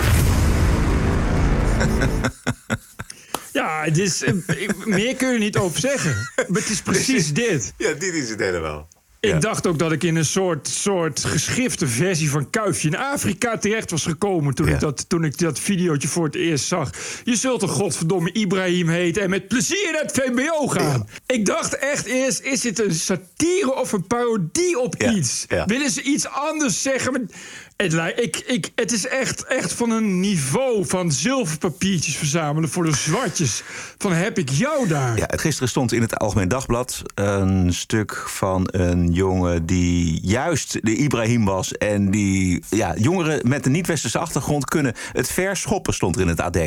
Ja, 3.52 3.82
het 3.84 3.98
is, 3.98 4.22
eh, 4.22 4.32
ik- 4.46 4.86
meer 4.86 5.16
kun 5.16 5.28
je 5.28 5.34
er 5.34 5.38
niet 5.40 5.56
over 5.56 5.80
zeggen. 5.80 6.14
Maar 6.36 6.60
het 6.60 6.68
is 6.70 6.82
precies 6.82 7.32
dit. 7.32 7.72
Ja, 7.76 7.92
dit 7.92 8.14
is 8.14 8.28
het 8.30 8.40
helemaal. 8.40 8.88
Ik 9.24 9.40
dacht 9.40 9.66
ook 9.66 9.78
dat 9.78 9.92
ik 9.92 10.02
in 10.02 10.16
een 10.16 10.24
soort, 10.24 10.68
soort 10.68 11.24
geschrifte 11.24 11.86
versie 11.86 12.30
van 12.30 12.50
Kuifje 12.50 12.88
in 12.88 12.96
Afrika 12.96 13.58
terecht 13.58 13.90
was 13.90 14.04
gekomen 14.04 14.54
toen, 14.54 14.68
ik 14.68 14.80
dat, 14.80 15.08
toen 15.08 15.24
ik 15.24 15.38
dat 15.38 15.60
videootje 15.60 16.08
voor 16.08 16.24
het 16.24 16.34
eerst 16.34 16.66
zag. 16.66 16.90
Je 17.24 17.36
zult 17.36 17.62
een 17.62 17.68
godverdomme 17.68 18.32
Ibrahim 18.32 18.88
heten 18.88 19.22
en 19.22 19.30
met 19.30 19.48
plezier 19.48 19.88
naar 19.92 20.02
het 20.02 20.12
VMBO 20.12 20.66
gaan. 20.66 21.08
Ik 21.26 21.46
dacht 21.46 21.78
echt 21.78 22.06
eerst, 22.06 22.40
is 22.40 22.60
dit 22.60 22.80
een 22.80 22.94
satire 22.94 23.74
of 23.74 23.92
een 23.92 24.06
parodie 24.06 24.78
op 24.78 25.02
iets? 25.02 25.46
Willen 25.66 25.90
ze 25.90 26.02
iets 26.02 26.26
anders 26.26 26.82
zeggen? 26.82 27.30
Het, 27.76 27.92
ik, 28.16 28.36
ik, 28.36 28.72
het 28.74 28.92
is 28.92 29.06
echt, 29.06 29.44
echt 29.44 29.72
van 29.72 29.90
een 29.90 30.20
niveau 30.20 30.86
van 30.86 31.12
zilverpapiertjes 31.12 32.16
verzamelen 32.16 32.68
voor 32.68 32.84
de 32.84 32.94
zwartjes. 32.94 33.62
Van 33.98 34.12
heb 34.12 34.38
ik 34.38 34.48
jou 34.48 34.88
daar? 34.88 35.18
Ja, 35.18 35.28
gisteren 35.30 35.68
stond 35.68 35.92
in 35.92 36.00
het 36.00 36.18
Algemeen 36.18 36.48
Dagblad 36.48 37.02
een 37.14 37.74
stuk 37.74 38.24
van 38.26 38.68
een 38.70 39.12
jongen 39.12 39.66
die 39.66 40.20
juist 40.22 40.78
de 40.82 40.96
Ibrahim 40.96 41.44
was. 41.44 41.72
En 41.72 42.10
die, 42.10 42.62
ja, 42.70 42.94
jongeren 42.96 43.48
met 43.48 43.66
een 43.66 43.72
niet-westerse 43.72 44.18
achtergrond 44.18 44.64
kunnen 44.64 44.94
het 45.12 45.30
verschoppen, 45.30 45.94
stond 45.94 46.16
er 46.16 46.22
in 46.22 46.28
het 46.28 46.40
AD. 46.40 46.58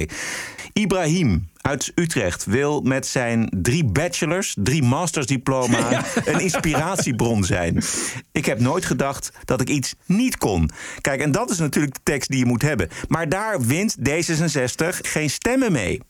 Ibrahim 0.73 1.47
uit 1.67 1.91
Utrecht 1.95 2.45
wil 2.45 2.81
met 2.81 3.07
zijn 3.07 3.49
drie 3.61 3.85
bachelors, 3.85 4.55
drie 4.57 4.83
mastersdiploma 4.83 6.03
een 6.25 6.39
inspiratiebron 6.39 7.43
zijn. 7.43 7.83
Ik 8.31 8.45
heb 8.45 8.59
nooit 8.59 8.85
gedacht 8.85 9.31
dat 9.45 9.61
ik 9.61 9.69
iets 9.69 9.95
niet 10.05 10.37
kon. 10.37 10.69
Kijk, 11.01 11.21
en 11.21 11.31
dat 11.31 11.49
is 11.49 11.57
natuurlijk 11.57 11.93
de 11.93 11.99
tekst 12.03 12.29
die 12.29 12.39
je 12.39 12.45
moet 12.45 12.61
hebben. 12.61 12.89
Maar 13.07 13.29
daar 13.29 13.61
wint 13.61 13.95
D66 14.09 14.87
geen 15.01 15.29
stemmen 15.29 15.71
mee. 15.71 16.01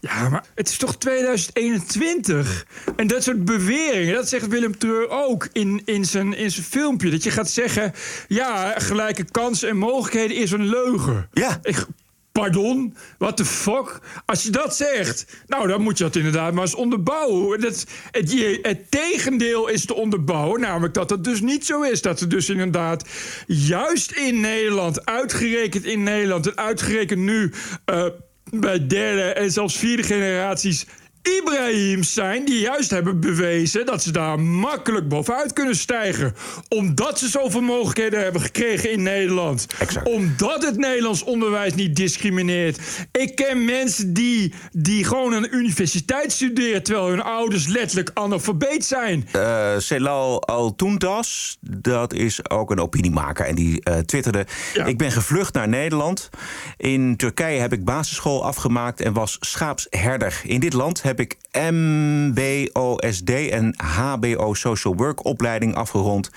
Ja, 0.00 0.28
maar 0.28 0.44
het 0.54 0.68
is 0.68 0.76
toch 0.76 0.96
2021? 0.96 2.66
En 2.96 3.06
dat 3.06 3.22
soort 3.22 3.44
beweringen, 3.44 4.14
dat 4.14 4.28
zegt 4.28 4.46
Willem 4.46 4.78
Treur 4.78 5.08
ook 5.08 5.48
in, 5.52 5.82
in, 5.84 6.04
zijn, 6.04 6.36
in 6.36 6.50
zijn 6.50 6.66
filmpje. 6.66 7.10
Dat 7.10 7.22
je 7.22 7.30
gaat 7.30 7.50
zeggen, 7.50 7.92
ja, 8.28 8.74
gelijke 8.78 9.24
kansen 9.24 9.68
en 9.68 9.76
mogelijkheden 9.76 10.36
is 10.36 10.50
een 10.50 10.68
leugen. 10.68 11.28
Ja. 11.32 11.58
Ik, 11.62 11.86
Pardon? 12.32 12.94
What 13.18 13.36
the 13.36 13.44
fuck? 13.44 14.00
Als 14.26 14.42
je 14.42 14.50
dat 14.50 14.76
zegt, 14.76 15.44
nou 15.46 15.68
dan 15.68 15.82
moet 15.82 15.98
je 15.98 16.04
dat 16.04 16.16
inderdaad 16.16 16.52
maar 16.52 16.62
eens 16.62 16.74
onderbouwen. 16.74 17.60
Dat, 17.60 17.86
het, 18.10 18.58
het 18.62 18.90
tegendeel 18.90 19.68
is 19.68 19.84
te 19.86 19.94
onderbouwen, 19.94 20.60
namelijk 20.60 20.94
dat 20.94 21.10
het 21.10 21.24
dus 21.24 21.40
niet 21.40 21.66
zo 21.66 21.82
is. 21.82 22.02
Dat 22.02 22.20
er 22.20 22.28
dus 22.28 22.48
inderdaad 22.48 23.08
juist 23.46 24.10
in 24.12 24.40
Nederland, 24.40 25.06
uitgerekend 25.06 25.84
in 25.84 26.02
Nederland 26.02 26.46
en 26.46 26.56
uitgerekend 26.56 27.20
nu 27.20 27.52
eh, 27.84 28.06
bij 28.50 28.86
derde 28.86 29.22
en 29.22 29.50
zelfs 29.50 29.76
vierde 29.76 30.02
generaties. 30.02 30.86
Ibrahims 31.22 32.14
zijn 32.14 32.44
die 32.44 32.60
juist 32.60 32.90
hebben 32.90 33.20
bewezen 33.20 33.86
dat 33.86 34.02
ze 34.02 34.12
daar 34.12 34.40
makkelijk 34.40 35.08
bovenuit 35.08 35.52
kunnen 35.52 35.76
stijgen. 35.76 36.34
Omdat 36.68 37.18
ze 37.18 37.28
zoveel 37.28 37.60
mogelijkheden 37.60 38.22
hebben 38.22 38.40
gekregen 38.40 38.92
in 38.92 39.02
Nederland. 39.02 39.66
Omdat 40.04 40.64
het 40.64 40.76
Nederlands 40.76 41.24
onderwijs 41.24 41.74
niet 41.74 41.96
discrimineert. 41.96 42.78
Ik 43.12 43.34
ken 43.34 43.64
mensen 43.64 44.14
die, 44.14 44.54
die 44.72 45.04
gewoon 45.04 45.34
aan 45.34 45.42
de 45.42 45.50
universiteit 45.50 46.32
studeren... 46.32 46.82
terwijl 46.82 47.08
hun 47.08 47.22
ouders 47.22 47.66
letterlijk 47.66 48.10
analfabeet 48.14 48.84
zijn. 48.84 49.28
Eh 49.32 49.78
Celal 49.78 50.42
Altuntas, 50.42 51.58
dat 51.60 52.12
is 52.12 52.50
ook 52.50 52.70
een 52.70 52.80
opiniemaker. 52.80 53.46
En 53.46 53.54
die 53.54 53.82
eh, 53.82 53.98
twitterde... 53.98 54.46
Ik 54.84 54.98
ben 54.98 55.12
gevlucht 55.12 55.54
naar 55.54 55.68
Nederland. 55.68 56.28
In 56.76 57.16
Turkije 57.16 57.60
heb 57.60 57.72
ik 57.72 57.84
basisschool 57.84 58.44
afgemaakt 58.44 59.00
en 59.00 59.12
was 59.12 59.36
schaapsherder. 59.40 60.40
In 60.44 60.60
dit 60.60 60.72
land 60.72 61.02
heb 61.10 61.20
ik 61.20 61.36
MBOSD 61.52 63.30
en 63.30 63.74
HBO 63.76 64.54
Social 64.54 64.96
Work 64.96 65.24
opleiding 65.24 65.74
afgerond. 65.74 66.30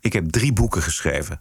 Ik 0.00 0.12
heb 0.12 0.30
drie 0.30 0.52
boeken 0.52 0.82
geschreven. 0.82 1.40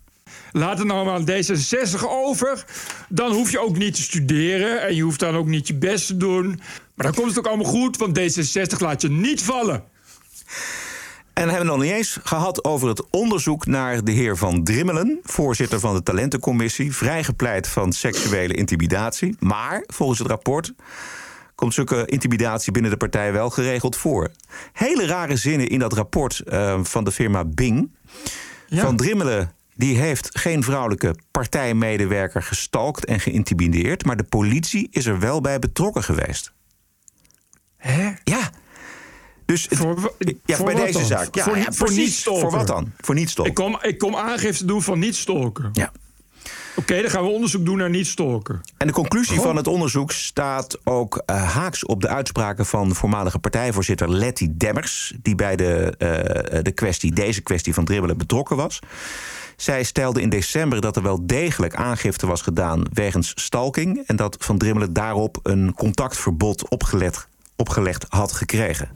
Laat 0.52 0.78
het 0.78 0.88
nou 0.88 1.06
maar 1.06 1.14
aan 1.14 1.30
D66 1.30 2.02
over. 2.08 2.66
Dan 3.10 3.32
hoef 3.32 3.52
je 3.52 3.60
ook 3.60 3.78
niet 3.78 3.96
te 3.96 4.02
studeren 4.02 4.82
en 4.82 4.96
je 4.96 5.02
hoeft 5.02 5.20
dan 5.20 5.36
ook 5.36 5.48
niet 5.48 5.68
je 5.68 5.74
best 5.74 6.08
te 6.08 6.18
doen. 6.18 6.48
Maar 6.96 7.06
dan 7.06 7.14
komt 7.14 7.28
het 7.28 7.38
ook 7.38 7.48
allemaal 7.48 7.72
goed, 7.72 7.98
want 7.98 8.20
D66 8.20 8.78
laat 8.78 9.02
je 9.02 9.10
niet 9.10 9.42
vallen. 9.42 9.84
En 11.34 11.50
hebben 11.50 11.68
we 11.68 11.74
nog 11.74 11.82
niet 11.82 11.92
eens 11.92 12.20
gehad 12.24 12.64
over 12.64 12.88
het 12.88 13.10
onderzoek 13.10 13.66
naar 13.66 14.04
de 14.04 14.12
heer 14.12 14.38
Van 14.38 14.64
Drimmelen, 14.64 15.20
voorzitter 15.24 15.80
van 15.80 15.96
de 15.96 16.04
talentencommissie, 16.04 16.96
vrijgepleit 16.96 17.68
van 17.68 17.94
seksuele 17.94 18.54
intimidatie. 18.54 19.36
Maar 19.40 19.84
volgens 19.88 20.20
het 20.20 20.28
rapport 20.28 20.74
komt 21.62 21.74
zulke 21.74 22.06
intimidatie 22.06 22.72
binnen 22.72 22.92
de 22.92 22.98
partij 22.98 23.32
wel 23.34 23.50
geregeld 23.50 23.96
voor. 23.96 24.32
Hele 24.74 25.06
rare 25.06 25.36
zinnen 25.36 25.68
in 25.68 25.80
dat 25.80 25.94
rapport 25.94 26.40
eh, 26.40 26.80
van 26.84 27.04
de 27.04 27.12
firma 27.12 27.46
Bing. 27.46 27.92
Van 28.70 28.96
Drimmelen 28.98 29.52
die 29.76 29.98
heeft 29.98 30.40
geen 30.40 30.64
vrouwelijke 30.64 31.16
partijmedewerker 31.32 32.44
gestalkt 32.44 33.06
en 33.06 33.20
geïntimideerd, 33.20 34.06
maar 34.06 34.18
de 34.18 34.24
politie 34.24 34.88
is 34.92 35.06
er 35.06 35.20
wel 35.20 35.42
bij 35.42 35.60
betrokken 35.60 36.04
geweest. 36.04 36.52
Hè? 37.78 38.10
Ja. 38.24 38.50
Dus 39.46 39.68
het- 39.70 39.80
ja, 40.46 40.56
voor 40.56 40.66
bij 40.66 40.76
wat 40.76 40.86
deze 40.86 40.98
dan? 40.98 41.08
zaak. 41.08 41.36
Ja, 41.36 41.44
voor, 41.44 41.58
ja, 41.58 41.72
voor. 41.72 42.40
Voor 42.40 42.52
wat 42.52 42.68
dan? 42.68 42.92
Voor 42.98 43.16
niet 43.16 43.30
stalken. 43.30 43.54
Ik 43.54 43.58
kom, 43.58 43.78
ik 43.82 43.98
kom 43.98 44.16
aangifte 44.16 44.66
doen 44.66 44.82
van 44.82 45.00
niet 45.00 45.16
stalken. 45.16 45.70
Ja. 45.74 45.92
Oké, 46.76 47.02
dan 47.02 47.12
gaan 47.12 47.24
we 47.24 47.30
onderzoek 47.30 47.66
doen 47.66 47.78
naar 47.78 47.90
niet 47.90 48.08
stalken. 48.08 48.62
En 48.78 48.88
de 48.88 48.94
conclusie 48.94 49.36
Goh. 49.36 49.46
van 49.46 49.56
het 49.56 49.68
onderzoek 49.68 50.12
staat 50.12 50.78
ook 50.84 51.24
eh, 51.26 51.54
haaks 51.54 51.86
op 51.86 52.02
de 52.02 52.08
uitspraken 52.08 52.66
van 52.66 52.96
voormalige 52.96 53.40
partijvoorzitter 53.40 54.10
Letty 54.10 54.48
Demmers, 54.52 55.14
die 55.22 55.36
bij 55.36 55.56
de, 55.56 55.96
eh, 55.98 56.64
de 56.64 56.72
kwestie, 56.72 57.14
deze 57.14 57.42
kwestie 57.42 57.74
van 57.74 57.86
dribbelen 57.86 58.18
betrokken 58.18 58.56
was. 58.56 58.80
Zij 59.56 59.84
stelde 59.84 60.22
in 60.22 60.30
december 60.30 60.82
dat 60.82 60.96
er 60.96 61.04
wel 61.04 61.26
degelijk 61.28 61.76
aangifte 61.76 62.28
was 62.28 62.42
gedaan 62.42 62.84
wegens 62.94 63.32
stalking 63.36 64.04
en 64.06 64.16
dat 64.16 64.36
Van 64.40 64.58
Drimmelen 64.58 64.94
daarop 64.94 65.40
een 65.44 65.74
contactverbod 65.74 66.70
opgelegd, 66.70 67.28
opgelegd 67.56 68.06
had 68.10 68.32
gekregen. 68.32 68.90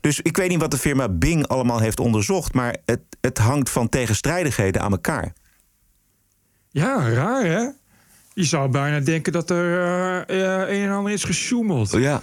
Dus 0.00 0.20
ik 0.20 0.36
weet 0.36 0.48
niet 0.48 0.60
wat 0.60 0.70
de 0.70 0.78
firma 0.78 1.08
Bing 1.08 1.46
allemaal 1.46 1.78
heeft 1.78 2.00
onderzocht, 2.00 2.54
maar 2.54 2.76
het, 2.84 3.00
het 3.20 3.38
hangt 3.38 3.70
van 3.70 3.88
tegenstrijdigheden 3.88 4.82
aan 4.82 4.92
elkaar. 4.92 5.32
Ja, 6.78 7.10
raar 7.10 7.44
hè? 7.44 7.66
Je 8.34 8.44
zou 8.44 8.70
bijna 8.70 9.00
denken 9.00 9.32
dat 9.32 9.50
er 9.50 9.80
eh, 10.26 10.62
eh, 10.62 10.68
een 10.76 10.88
en 10.88 10.94
ander 10.94 11.12
is 11.12 11.24
gesjoemeld. 11.24 11.92
Ja. 11.92 12.22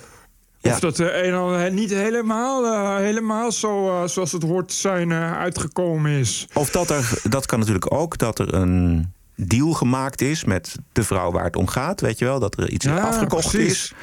Of 0.61 0.79
dat 0.79 0.97
er 0.97 1.17
een 1.17 1.33
en 1.33 1.39
ander 1.39 1.71
niet 1.71 1.89
helemaal, 1.89 2.65
eh, 2.65 2.95
helemaal 2.95 3.51
zo, 3.51 4.03
zoals 4.07 4.31
het 4.31 4.43
hoort 4.43 4.67
te 4.67 4.75
zijn 4.75 5.13
uitgekomen 5.13 6.11
is. 6.11 6.47
Of 6.53 6.69
dat 6.69 6.89
er, 6.89 7.21
dat 7.29 7.45
kan 7.45 7.59
natuurlijk 7.59 7.93
ook, 7.93 8.17
dat 8.17 8.39
er 8.39 8.53
een 8.53 9.13
deal 9.35 9.71
gemaakt 9.71 10.21
is 10.21 10.43
met 10.43 10.75
de 10.91 11.03
vrouw 11.03 11.31
waar 11.31 11.43
het 11.43 11.55
om 11.55 11.67
gaat. 11.67 12.01
Weet 12.01 12.19
je 12.19 12.25
wel, 12.25 12.39
dat 12.39 12.57
er 12.57 12.69
iets 12.69 12.85
Ja, 12.85 12.97
afgekocht 12.99 13.49
precies. 13.49 13.71
is. 13.71 13.93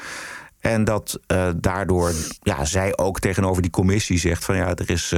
En 0.59 0.83
dat 0.83 1.19
daardoor 1.55 2.11
ja, 2.41 2.65
zij 2.65 2.97
ook 2.97 3.19
tegenover 3.19 3.61
die 3.61 3.71
commissie 3.71 4.19
zegt 4.19 4.45
van 4.45 4.55
ja, 4.55 4.75
er 4.75 4.89
is, 4.89 5.13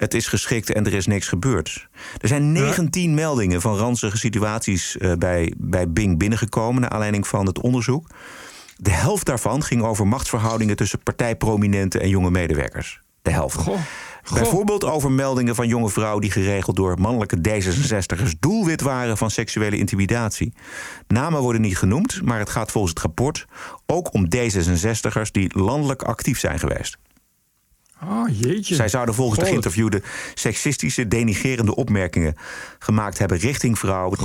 het 0.00 0.14
is 0.14 0.26
geschikt 0.26 0.72
en 0.72 0.86
er 0.86 0.94
is 0.94 1.06
niks 1.06 1.28
gebeurd. 1.28 1.88
Er 2.20 2.28
zijn 2.28 2.52
19 2.52 3.14
meldingen 3.14 3.60
van 3.60 3.76
ranzige 3.76 4.16
situaties 4.16 4.96
eh, 4.96 5.12
bij, 5.12 5.52
bij 5.56 5.90
Bing 5.90 6.18
binnengekomen 6.18 6.80
naar 6.80 6.90
aanleiding 6.90 7.26
van 7.26 7.46
het 7.46 7.60
onderzoek. 7.60 8.08
De 8.76 8.90
helft 8.90 9.26
daarvan 9.26 9.62
ging 9.62 9.82
over 9.82 10.06
machtsverhoudingen 10.06 10.76
tussen 10.76 11.02
partijprominenten 11.02 12.00
en 12.00 12.08
jonge 12.08 12.30
medewerkers. 12.30 13.00
De 13.22 13.30
helft. 13.30 13.64
Bijvoorbeeld 14.34 14.84
over 14.84 15.10
meldingen 15.10 15.54
van 15.54 15.68
jonge 15.68 15.88
vrouwen 15.90 16.20
die 16.20 16.30
geregeld 16.30 16.76
door 16.76 17.00
mannelijke 17.00 17.36
D66'ers 17.36 18.38
doelwit 18.38 18.80
waren 18.80 19.16
van 19.16 19.30
seksuele 19.30 19.76
intimidatie. 19.76 20.52
Namen 21.06 21.40
worden 21.40 21.60
niet 21.60 21.78
genoemd, 21.78 22.22
maar 22.22 22.38
het 22.38 22.50
gaat 22.50 22.70
volgens 22.70 22.92
het 22.92 23.02
rapport 23.02 23.46
ook 23.86 24.14
om 24.14 24.28
D66'ers 24.36 25.30
die 25.30 25.58
landelijk 25.58 26.02
actief 26.02 26.38
zijn 26.38 26.58
geweest. 26.58 26.98
Ah, 28.00 28.40
jeetje. 28.40 28.74
Zij 28.74 28.88
zouden 28.88 29.14
volgens 29.14 29.40
de 29.40 29.46
geïnterviewde 29.46 30.02
seksistische, 30.34 31.08
denigerende 31.08 31.74
opmerkingen 31.74 32.34
gemaakt 32.78 33.18
hebben 33.18 33.38
richting 33.38 33.78
vrouwen. 33.78 34.18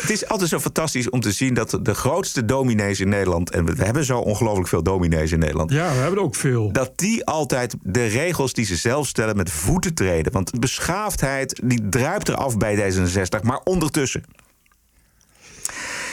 Het 0.00 0.10
is 0.10 0.28
altijd 0.28 0.50
zo 0.50 0.60
fantastisch 0.60 1.10
om 1.10 1.20
te 1.20 1.32
zien 1.32 1.54
dat 1.54 1.78
de 1.82 1.94
grootste 1.94 2.44
dominees 2.44 3.00
in 3.00 3.08
Nederland, 3.08 3.50
en 3.50 3.64
we 3.64 3.84
hebben 3.84 4.04
zo 4.04 4.18
ongelooflijk 4.18 4.68
veel 4.68 4.82
dominees 4.82 5.32
in 5.32 5.38
Nederland. 5.38 5.70
Ja, 5.70 5.88
we 5.88 5.98
hebben 5.98 6.18
er 6.18 6.24
ook 6.24 6.34
veel. 6.34 6.72
Dat 6.72 6.92
die 6.98 7.24
altijd 7.24 7.74
de 7.82 8.06
regels 8.06 8.52
die 8.52 8.64
ze 8.64 8.76
zelf 8.76 9.06
stellen 9.06 9.36
met 9.36 9.50
voeten 9.50 9.94
treden. 9.94 10.32
Want 10.32 10.60
beschaafdheid 10.60 11.60
die 11.64 11.88
druipt 11.88 12.28
eraf 12.28 12.56
bij 12.56 12.92
D66, 12.92 13.42
maar 13.42 13.60
ondertussen. 13.64 14.24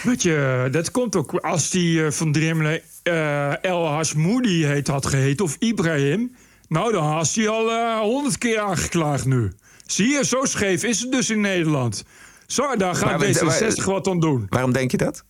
Weet 0.03 0.21
je, 0.21 0.67
dat 0.71 0.91
komt 0.91 1.15
ook 1.15 1.33
als 1.33 1.69
die 1.69 2.05
eh, 2.05 2.11
van 2.11 2.31
Drimmelen 2.31 2.81
eh, 3.03 3.63
El 3.63 3.87
Hasmoudi 3.87 4.65
heet, 4.65 4.87
had 4.87 5.05
geheten, 5.05 5.45
of 5.45 5.55
Ibrahim. 5.59 6.35
Nou, 6.71 6.91
dan 6.91 7.03
had 7.03 7.33
hij 7.33 7.47
al 7.49 7.71
eh, 7.71 7.99
honderd 7.99 8.37
keer 8.37 8.59
aangeklaagd 8.59 9.25
nu. 9.25 9.51
Zie 9.85 10.07
je, 10.07 10.25
zo 10.25 10.45
scheef 10.45 10.83
is 10.83 10.99
het 10.99 11.11
dus 11.11 11.29
in 11.29 11.41
Nederland. 11.41 12.03
Zo, 12.47 12.75
daar 12.75 12.95
gaat 12.95 13.19
Maar- 13.19 13.61
D66 13.73 13.83
wat 13.85 14.07
aan 14.07 14.19
doen. 14.19 14.45
Waarom 14.49 14.71
denk 14.73 14.91
je 14.91 14.97
dat? 14.97 15.23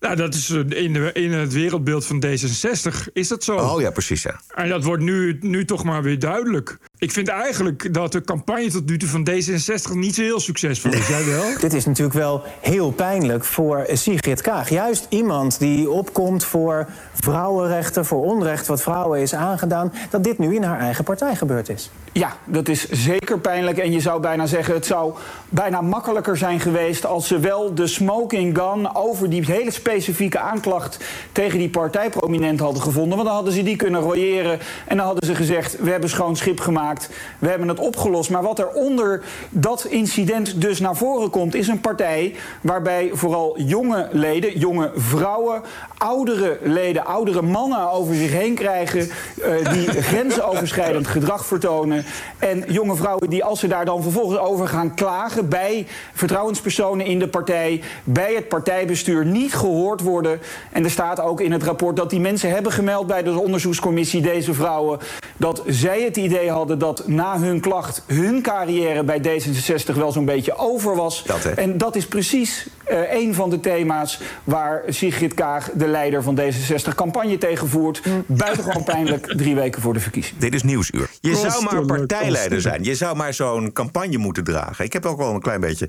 Nou, 0.00 0.16
dat 0.16 0.34
is 0.34 0.50
eh, 0.50 0.82
in, 0.82 0.92
de, 0.92 1.10
in 1.12 1.32
het 1.32 1.52
wereldbeeld 1.52 2.06
van 2.06 2.24
D66 2.26 3.12
is 3.12 3.28
dat 3.28 3.44
zo. 3.44 3.56
Oh 3.56 3.80
ja, 3.80 3.90
precies 3.90 4.22
ja. 4.22 4.40
En 4.54 4.68
dat 4.68 4.84
wordt 4.84 5.02
nu, 5.02 5.38
nu 5.40 5.64
toch 5.64 5.84
maar 5.84 6.02
weer 6.02 6.18
duidelijk. 6.18 6.78
Ik 7.04 7.12
vind 7.12 7.28
eigenlijk 7.28 7.94
dat 7.94 8.12
de 8.12 8.20
campagne 8.20 8.70
tot 8.70 8.86
nu 8.86 8.98
toe 8.98 9.08
van 9.08 9.28
D66 9.30 9.92
niet 9.92 10.14
zo 10.14 10.22
heel 10.22 10.40
succesvol 10.40 10.92
is. 10.92 11.08
Jij 11.08 11.24
wel? 11.24 11.44
Dit 11.60 11.72
is 11.72 11.84
natuurlijk 11.84 12.16
wel 12.16 12.42
heel 12.60 12.90
pijnlijk 12.90 13.44
voor 13.44 13.86
Sigrid 13.92 14.40
Kaag. 14.40 14.68
Juist 14.68 15.06
iemand 15.08 15.58
die 15.58 15.90
opkomt 15.90 16.44
voor 16.44 16.88
vrouwenrechten, 17.12 18.04
voor 18.04 18.24
onrecht 18.24 18.66
wat 18.66 18.82
vrouwen 18.82 19.20
is 19.20 19.34
aangedaan, 19.34 19.92
dat 20.10 20.24
dit 20.24 20.38
nu 20.38 20.54
in 20.54 20.62
haar 20.62 20.78
eigen 20.78 21.04
partij 21.04 21.36
gebeurd 21.36 21.68
is. 21.68 21.90
Ja, 22.12 22.36
dat 22.44 22.68
is 22.68 22.88
zeker 22.90 23.38
pijnlijk. 23.38 23.78
En 23.78 23.92
je 23.92 24.00
zou 24.00 24.20
bijna 24.20 24.46
zeggen, 24.46 24.74
het 24.74 24.86
zou 24.86 25.14
bijna 25.48 25.80
makkelijker 25.80 26.36
zijn 26.36 26.60
geweest 26.60 27.06
als 27.06 27.28
ze 27.28 27.38
wel 27.38 27.74
de 27.74 27.86
smoking 27.86 28.58
gun 28.58 28.94
over 28.94 29.30
die 29.30 29.44
hele 29.44 29.70
specifieke 29.70 30.38
aanklacht 30.38 31.04
tegen 31.32 31.58
die 31.58 31.68
partijprominent 31.68 32.60
hadden 32.60 32.82
gevonden. 32.82 33.16
Want 33.16 33.28
dan 33.28 33.36
hadden 33.36 33.54
ze 33.54 33.62
die 33.62 33.76
kunnen 33.76 34.00
royeren 34.00 34.58
en 34.86 34.96
dan 34.96 35.06
hadden 35.06 35.26
ze 35.26 35.34
gezegd, 35.34 35.78
we 35.80 35.90
hebben 35.90 36.10
schoon 36.10 36.36
schip 36.36 36.60
gemaakt, 36.60 36.93
we 37.38 37.48
hebben 37.48 37.68
het 37.68 37.78
opgelost. 37.78 38.30
Maar 38.30 38.42
wat 38.42 38.58
er 38.58 38.68
onder 38.68 39.22
dat 39.50 39.84
incident 39.84 40.60
dus 40.60 40.80
naar 40.80 40.96
voren 40.96 41.30
komt, 41.30 41.54
is 41.54 41.68
een 41.68 41.80
partij 41.80 42.34
waarbij 42.60 43.10
vooral 43.12 43.60
jonge 43.60 44.08
leden, 44.12 44.58
jonge 44.58 44.90
vrouwen, 44.96 45.62
oudere 45.98 46.58
leden, 46.62 47.04
oudere 47.04 47.42
mannen 47.42 47.90
over 47.90 48.14
zich 48.14 48.32
heen 48.32 48.54
krijgen, 48.54 49.08
eh, 49.42 49.72
die 49.72 49.88
grensoverschrijdend 50.10 51.06
gedrag 51.06 51.46
vertonen. 51.46 52.04
En 52.38 52.64
jonge 52.68 52.96
vrouwen 52.96 53.30
die, 53.30 53.44
als 53.44 53.60
ze 53.60 53.66
daar 53.66 53.84
dan 53.84 54.02
vervolgens 54.02 54.38
over 54.38 54.68
gaan 54.68 54.94
klagen 54.94 55.48
bij 55.48 55.86
vertrouwenspersonen 56.12 57.06
in 57.06 57.18
de 57.18 57.28
partij, 57.28 57.82
bij 58.04 58.34
het 58.34 58.48
partijbestuur, 58.48 59.26
niet 59.26 59.54
gehoord 59.54 60.00
worden. 60.00 60.40
En 60.72 60.84
er 60.84 60.90
staat 60.90 61.20
ook 61.20 61.40
in 61.40 61.52
het 61.52 61.62
rapport 61.62 61.96
dat 61.96 62.10
die 62.10 62.20
mensen 62.20 62.50
hebben 62.50 62.72
gemeld 62.72 63.06
bij 63.06 63.22
de 63.22 63.38
onderzoekscommissie, 63.38 64.22
deze 64.22 64.54
vrouwen, 64.54 64.98
dat 65.36 65.62
zij 65.66 66.02
het 66.02 66.16
idee 66.16 66.50
hadden 66.50 66.73
dat 66.78 67.08
na 67.08 67.38
hun 67.38 67.60
klacht 67.60 68.02
hun 68.06 68.42
carrière 68.42 69.04
bij 69.04 69.22
D66 69.22 69.94
wel 69.94 70.12
zo'n 70.12 70.24
beetje 70.24 70.56
over 70.56 70.96
was. 70.96 71.22
Dat, 71.22 71.44
en 71.44 71.78
dat 71.78 71.96
is 71.96 72.06
precies 72.06 72.66
uh, 72.90 73.12
een 73.12 73.34
van 73.34 73.50
de 73.50 73.60
thema's 73.60 74.20
waar 74.44 74.82
Sigrid 74.88 75.34
Kaag, 75.34 75.70
de 75.74 75.86
leider 75.86 76.22
van 76.22 76.40
D66, 76.40 76.94
campagne 76.94 77.38
tegen 77.38 77.68
voert. 77.68 78.02
Buitengewoon 78.26 78.84
pijnlijk, 78.84 79.26
drie 79.36 79.54
weken 79.54 79.82
voor 79.82 79.92
de 79.92 80.00
verkiezing. 80.00 80.38
Dit 80.38 80.54
is 80.54 80.62
Nieuwsuur. 80.62 81.08
Je 81.20 81.36
zou 81.36 81.64
maar 81.64 81.84
partijleider 81.84 82.60
zijn. 82.60 82.84
Je 82.84 82.94
zou 82.94 83.16
maar 83.16 83.34
zo'n 83.34 83.72
campagne 83.72 84.18
moeten 84.18 84.44
dragen. 84.44 84.84
Ik 84.84 84.92
heb 84.92 85.06
ook 85.06 85.18
wel 85.18 85.34
een 85.34 85.40
klein 85.40 85.60
beetje 85.60 85.88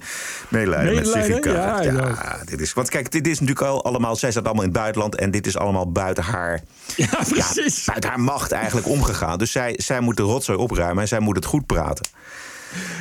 meelijden 0.50 0.96
met 0.96 1.08
Sigrid 1.08 1.40
Kaag. 1.40 1.84
Ja, 1.84 1.92
ja, 1.92 2.38
dit 2.46 2.62
is, 2.62 2.74
want 2.74 2.90
kijk, 2.90 3.12
dit 3.12 3.28
is 3.28 3.40
natuurlijk 3.40 3.68
al 3.68 3.84
allemaal... 3.84 4.16
Zij 4.16 4.32
staat 4.32 4.46
allemaal 4.46 4.64
in 4.64 4.70
het 4.70 4.78
buitenland 4.78 5.16
en 5.16 5.32
dit 5.32 5.48
is 5.48 5.58
allemaal 5.58 5.92
buiten 5.92 6.24
haar... 6.24 6.62
Ja, 7.12 7.24
precies. 7.30 7.84
buiten 7.86 8.10
haar 8.10 8.20
macht 8.20 8.52
eigenlijk 8.52 8.88
omgegaan. 8.88 9.38
Dus 9.38 9.52
zij, 9.52 9.74
zij 9.78 10.00
moet 10.00 10.18
de 10.18 10.24
rotzooi 10.24 10.58
opruimen 10.58 11.02
en 11.02 11.08
zij 11.08 11.20
moet 11.20 11.36
het 11.36 11.46
goed 11.46 11.66
praten. 11.66 12.06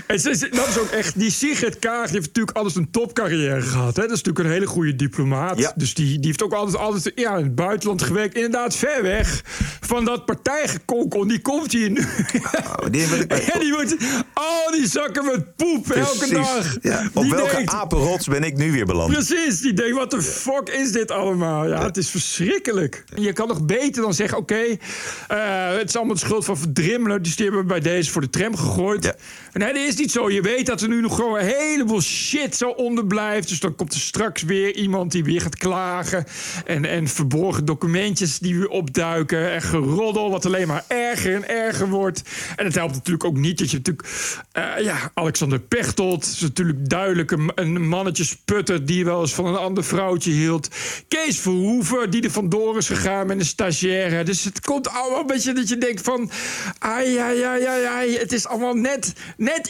En 0.07 0.23
dat 0.51 0.69
is 0.69 0.79
ook 0.79 0.91
echt. 0.91 1.19
Die 1.19 1.31
Sigrid 1.31 1.79
Kaag 1.79 2.05
die 2.05 2.15
heeft 2.15 2.27
natuurlijk 2.27 2.57
altijd 2.57 2.77
een 2.77 2.91
topcarrière 2.91 3.61
gehad. 3.61 3.97
Hè? 3.97 4.03
Dat 4.03 4.11
is 4.11 4.23
natuurlijk 4.23 4.45
een 4.45 4.53
hele 4.53 4.67
goede 4.67 4.97
diplomaat. 4.97 5.73
Dus 5.77 5.95
die, 5.95 6.07
die 6.07 6.27
heeft 6.27 6.43
ook 6.43 6.53
altijd, 6.53 6.77
altijd 6.77 7.13
ja, 7.15 7.37
in 7.37 7.45
het 7.45 7.55
buitenland 7.55 8.03
gewerkt. 8.03 8.35
Inderdaad, 8.35 8.77
ver 8.77 9.03
weg 9.03 9.43
van 9.81 10.05
dat 10.05 10.25
partijgekonkel. 10.25 11.27
Die 11.27 11.41
komt 11.41 11.73
hier 11.73 11.91
nu. 11.91 12.01
Oh, 12.01 12.91
die 12.91 13.07
en 13.29 13.61
die 13.61 13.73
moet. 13.73 13.97
Oh, 14.35 14.73
die 14.73 14.89
zakken 14.89 15.25
met 15.25 15.57
poep 15.57 15.91
elke 15.91 16.29
dag. 16.31 16.77
Ja, 16.81 17.11
op 17.13 17.31
welke 17.31 17.57
denkt, 17.57 17.73
apenrots 17.73 18.27
ben 18.27 18.43
ik 18.43 18.57
nu 18.57 18.73
weer 18.73 18.87
beland? 18.87 19.13
Precies. 19.13 19.61
Die 19.61 19.73
denkt: 19.73 19.97
wat 19.97 20.11
de 20.11 20.23
fuck 20.23 20.69
is 20.69 20.93
dit 20.93 21.11
allemaal? 21.11 21.69
Ja, 21.69 21.85
het 21.85 21.97
is 21.97 22.11
verschrikkelijk. 22.11 23.05
Je 23.15 23.33
kan 23.33 23.49
nog 23.49 23.65
beter 23.65 24.03
dan 24.03 24.15
zeggen: 24.15 24.39
oké, 24.39 24.53
okay, 24.53 25.71
uh, 25.73 25.79
het 25.79 25.89
is 25.89 25.97
allemaal 25.97 26.15
de 26.15 26.21
schuld 26.21 26.45
van 26.45 26.59
Verdrimmelen. 26.59 27.23
Dus 27.23 27.37
die 27.37 27.45
hebben 27.45 27.63
we 27.63 27.69
bij 27.69 27.81
deze 27.81 28.11
voor 28.11 28.21
de 28.21 28.31
tram 28.31 28.57
gegooid. 28.57 29.05
Ja. 29.05 29.15
Nee, 29.53 29.73
dat 29.73 29.94
is 29.95 30.01
niet 30.01 30.13
zo. 30.13 30.31
Je 30.31 30.41
weet 30.41 30.67
dat 30.67 30.81
er 30.81 30.89
nu 30.89 31.01
nog 31.01 31.15
gewoon 31.15 31.39
een 31.39 31.47
heleboel 31.47 32.01
shit 32.01 32.57
zo 32.57 32.69
onder 32.69 33.07
blijft. 33.07 33.49
Dus 33.49 33.61
dan 33.61 33.75
komt 33.75 33.93
er 33.93 34.01
straks 34.01 34.43
weer 34.43 34.77
iemand 34.77 35.13
die 35.13 35.25
weer 35.25 35.41
gaat 35.41 35.57
klagen. 35.57 36.27
En, 36.67 36.85
en 36.85 37.09
verborgen 37.09 37.65
documentjes 37.65 38.39
die 38.39 38.59
weer 38.59 38.69
opduiken. 38.69 39.53
En 39.53 39.63
geroddel, 39.63 40.31
wat 40.31 40.47
alleen 40.47 40.67
maar 40.67 40.85
erger 40.89 41.35
en 41.35 41.49
erger 41.49 41.89
wordt. 41.89 42.23
En 42.57 42.65
het 42.65 42.75
helpt 42.75 42.95
natuurlijk 42.95 43.25
ook 43.25 43.37
niet 43.37 43.59
dat 43.59 43.71
je 43.71 43.77
natuurlijk... 43.77 44.09
Uh, 44.53 44.85
ja, 44.85 45.11
Alexander 45.15 45.61
Pechtold 45.61 46.25
is 46.25 46.41
natuurlijk 46.41 46.89
duidelijk 46.89 47.31
een, 47.31 47.53
een 47.55 47.89
mannetjesputter... 47.89 48.87
die 48.87 49.05
wel 49.05 49.21
eens 49.21 49.35
van 49.35 49.47
een 49.47 49.57
ander 49.57 49.85
vrouwtje 49.85 50.31
hield. 50.31 50.69
Kees 51.09 51.39
Verhoeven, 51.39 52.11
die 52.11 52.23
er 52.23 52.31
vandoor 52.31 52.77
is 52.77 52.87
gegaan 52.87 53.27
met 53.27 53.39
een 53.39 53.45
stagiaire. 53.45 54.23
Dus 54.25 54.45
het 54.45 54.61
komt 54.61 54.89
allemaal 54.89 55.21
een 55.21 55.27
beetje 55.27 55.53
dat 55.53 55.69
je 55.69 55.79
denkt 55.79 56.01
van... 56.01 56.31
Ai, 56.79 57.17
ai, 57.17 57.43
ai, 57.43 57.65
ai, 57.65 57.85
ai 57.85 58.17
het 58.17 58.33
is 58.33 58.47
allemaal 58.47 58.75
net 58.75 59.13
net 59.37 59.69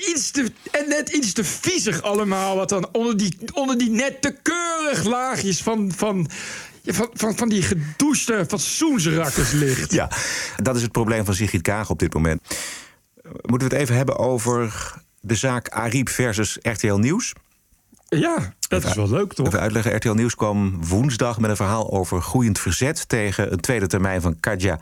en 0.70 0.88
net 0.88 1.08
iets 1.08 1.32
te 1.32 1.44
viezig 1.44 2.02
allemaal. 2.02 2.56
Wat 2.56 2.68
dan 2.68 2.88
onder 2.92 3.16
die, 3.16 3.38
onder 3.52 3.78
die 3.78 3.90
net 3.90 4.22
te 4.22 4.36
keurig 4.42 5.04
laagjes 5.04 5.62
van, 5.62 5.92
van, 5.96 6.28
van, 6.84 7.10
van, 7.12 7.36
van 7.36 7.48
die 7.48 7.62
gedouchte 7.62 8.44
fatsoensrakkers 8.48 9.52
ligt. 9.52 9.92
Ja, 9.92 10.10
dat 10.62 10.76
is 10.76 10.82
het 10.82 10.92
probleem 10.92 11.24
van 11.24 11.34
Sigrid 11.34 11.62
Kaag 11.62 11.90
op 11.90 11.98
dit 11.98 12.14
moment. 12.14 12.40
Moeten 13.22 13.68
we 13.68 13.74
het 13.74 13.82
even 13.82 13.96
hebben 13.96 14.18
over 14.18 14.92
de 15.20 15.34
zaak 15.34 15.68
Ariep 15.68 16.08
versus 16.08 16.58
RTL 16.62 16.94
Nieuws? 16.94 17.32
Ja, 18.18 18.54
dat 18.68 18.84
is 18.84 18.94
wel 18.94 19.08
leuk, 19.08 19.32
toch? 19.32 19.46
Even 19.46 19.60
uitleggen. 19.60 19.96
RTL 19.96 20.12
Nieuws 20.12 20.34
kwam 20.34 20.84
woensdag 20.84 21.38
met 21.38 21.50
een 21.50 21.56
verhaal 21.56 21.92
over 21.92 22.22
groeiend 22.22 22.58
verzet... 22.58 23.08
tegen 23.08 23.52
een 23.52 23.60
tweede 23.60 23.86
termijn 23.86 24.20
van 24.20 24.40
Kadja 24.40 24.78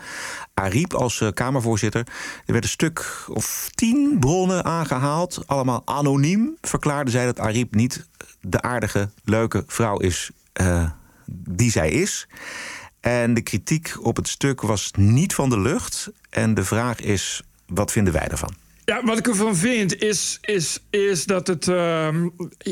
Ariep 0.55 0.95
als 0.95 1.21
uh, 1.21 1.29
Kamervoorzitter. 1.35 2.07
Er 2.47 2.53
werd 2.53 2.65
een 2.65 2.71
stuk 2.71 3.25
of 3.29 3.69
tien 3.75 4.17
bronnen 4.21 4.65
aangehaald. 4.65 5.43
Allemaal 5.47 5.83
anoniem 5.85 6.57
verklaarden 6.61 7.13
zij 7.13 7.25
dat 7.25 7.41
Ariep 7.41 7.75
niet 7.75 8.07
de 8.41 8.63
aardige, 8.63 9.11
leuke 9.25 9.65
vrouw 9.67 9.99
is... 9.99 10.31
Uh, 10.61 10.91
die 11.35 11.71
zij 11.71 11.91
is. 11.91 12.29
En 13.01 13.35
de 13.35 13.41
kritiek 13.41 13.97
op 14.01 14.17
het 14.17 14.29
stuk 14.29 14.61
was 14.61 14.91
niet 14.97 15.35
van 15.35 15.49
de 15.49 15.59
lucht. 15.59 16.11
En 16.31 16.55
de 16.55 16.65
vraag 16.65 17.01
is, 17.01 17.43
wat 17.67 17.93
vinden 17.93 18.13
wij 18.13 18.29
ervan? 18.29 18.55
Ja, 18.93 19.05
wat 19.05 19.19
ik 19.19 19.29
ervan 19.29 19.57
vind 19.57 20.03
is, 20.03 20.39
is, 20.41 20.79
is 20.91 21.25
dat 21.25 21.47
het. 21.47 21.67
Uh, 21.67 22.09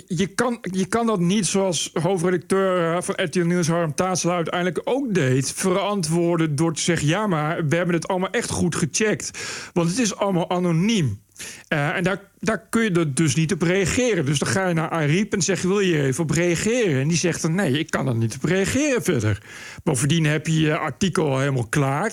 je, 0.06 0.26
kan, 0.26 0.58
je 0.60 0.86
kan 0.86 1.06
dat 1.06 1.20
niet 1.20 1.46
zoals 1.46 1.90
hoofdredacteur 2.02 2.94
eh, 2.94 3.02
van 3.02 3.14
RTL 3.24 3.40
Nieuws 3.44 3.68
Harm 3.68 3.94
Taatsel 3.94 4.30
uiteindelijk 4.30 4.80
ook 4.84 5.14
deed. 5.14 5.52
verantwoorden 5.52 6.56
door 6.56 6.74
te 6.74 6.82
zeggen: 6.82 7.08
ja, 7.08 7.26
maar 7.26 7.66
we 7.66 7.76
hebben 7.76 7.94
het 7.94 8.08
allemaal 8.08 8.30
echt 8.30 8.50
goed 8.50 8.74
gecheckt. 8.74 9.30
Want 9.72 9.88
het 9.88 9.98
is 9.98 10.16
allemaal 10.16 10.50
anoniem. 10.50 11.20
Uh, 11.68 11.96
en 11.96 12.04
daar, 12.04 12.20
daar 12.38 12.66
kun 12.68 12.82
je 12.82 12.90
er 12.90 13.14
dus 13.14 13.34
niet 13.34 13.52
op 13.52 13.62
reageren. 13.62 14.26
Dus 14.26 14.38
dan 14.38 14.48
ga 14.48 14.68
je 14.68 14.74
naar 14.74 14.88
Ariep 14.88 15.32
en 15.32 15.42
zeg 15.42 15.62
wil 15.62 15.80
je 15.80 16.02
even 16.02 16.22
op 16.22 16.30
reageren? 16.30 17.00
En 17.00 17.08
die 17.08 17.16
zegt 17.16 17.42
dan: 17.42 17.54
nee, 17.54 17.78
ik 17.78 17.90
kan 17.90 18.06
er 18.06 18.16
niet 18.16 18.34
op 18.34 18.44
reageren 18.44 19.02
verder. 19.02 19.42
Bovendien 19.84 20.24
heb 20.24 20.46
je 20.46 20.60
je 20.60 20.76
artikel 20.76 21.30
al 21.30 21.38
helemaal 21.38 21.66
klaar. 21.66 22.12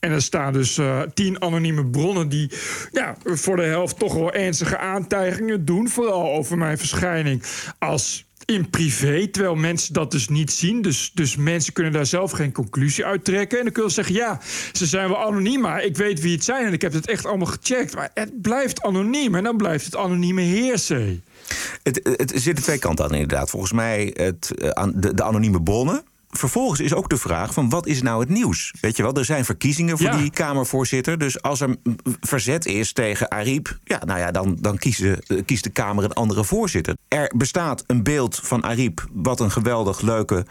En 0.00 0.10
er 0.10 0.22
staan 0.22 0.52
dus 0.52 0.78
uh, 0.78 1.02
tien 1.14 1.42
anonieme 1.42 1.86
bronnen 1.86 2.28
die 2.28 2.50
ja, 2.92 3.16
voor 3.24 3.56
de 3.56 3.62
helft 3.62 3.98
toch 3.98 4.14
wel 4.14 4.32
ernstige 4.32 4.78
aantijgingen 4.78 5.64
doen. 5.64 5.88
Vooral 5.88 6.32
over 6.32 6.58
mijn 6.58 6.78
verschijning 6.78 7.42
als 7.78 8.27
in 8.52 8.70
privé, 8.70 9.26
terwijl 9.26 9.54
mensen 9.54 9.92
dat 9.92 10.10
dus 10.10 10.28
niet 10.28 10.52
zien. 10.52 10.82
Dus, 10.82 11.10
dus 11.14 11.36
mensen 11.36 11.72
kunnen 11.72 11.92
daar 11.92 12.06
zelf 12.06 12.30
geen 12.30 12.52
conclusie 12.52 13.04
uit 13.04 13.24
trekken. 13.24 13.58
En 13.58 13.64
dan 13.64 13.72
kun 13.72 13.82
je 13.82 13.90
zeggen, 13.90 14.14
ja, 14.14 14.40
ze 14.72 14.86
zijn 14.86 15.08
wel 15.08 15.18
anoniem, 15.18 15.60
maar 15.60 15.84
ik 15.84 15.96
weet 15.96 16.20
wie 16.20 16.32
het 16.32 16.44
zijn... 16.44 16.66
en 16.66 16.72
ik 16.72 16.82
heb 16.82 16.92
het 16.92 17.08
echt 17.08 17.26
allemaal 17.26 17.46
gecheckt. 17.46 17.94
Maar 17.94 18.10
het 18.14 18.42
blijft 18.42 18.82
anoniem 18.82 19.34
en 19.34 19.44
dan 19.44 19.56
blijft 19.56 19.84
het 19.84 19.96
anonieme 19.96 20.40
heersen. 20.40 21.24
Het, 21.82 22.00
het 22.16 22.32
zit 22.34 22.62
twee 22.62 22.78
kanten 22.78 23.04
aan 23.04 23.12
inderdaad. 23.12 23.50
Volgens 23.50 23.72
mij 23.72 24.14
het, 24.14 24.54
eh, 24.54 24.86
de, 24.94 25.14
de 25.14 25.22
anonieme 25.22 25.62
bronnen 25.62 26.02
vervolgens 26.28 26.80
is 26.80 26.94
ook 26.94 27.08
de 27.08 27.16
vraag 27.16 27.52
van 27.52 27.68
wat 27.68 27.86
is 27.86 28.02
nou 28.02 28.20
het 28.20 28.28
nieuws? 28.28 28.74
Weet 28.80 28.96
je 28.96 29.02
wel, 29.02 29.14
er 29.14 29.24
zijn 29.24 29.44
verkiezingen 29.44 29.98
voor 29.98 30.10
die 30.10 30.30
Kamervoorzitter. 30.30 31.18
Dus 31.18 31.42
als 31.42 31.60
er 31.60 31.76
verzet 32.20 32.66
is 32.66 32.92
tegen 32.92 33.30
Ariep... 33.30 33.78
Ja, 33.84 34.04
nou 34.04 34.18
ja, 34.18 34.30
dan, 34.30 34.56
dan 34.60 34.78
kiest, 34.78 34.98
de, 34.98 35.42
kiest 35.46 35.64
de 35.64 35.70
Kamer 35.70 36.04
een 36.04 36.12
andere 36.12 36.44
voorzitter. 36.44 36.96
Er 37.08 37.32
bestaat 37.36 37.84
een 37.86 38.02
beeld 38.02 38.40
van 38.42 38.64
Ariep 38.64 39.06
wat 39.12 39.40
een 39.40 39.50
geweldig 39.50 40.00
leuke 40.00 40.46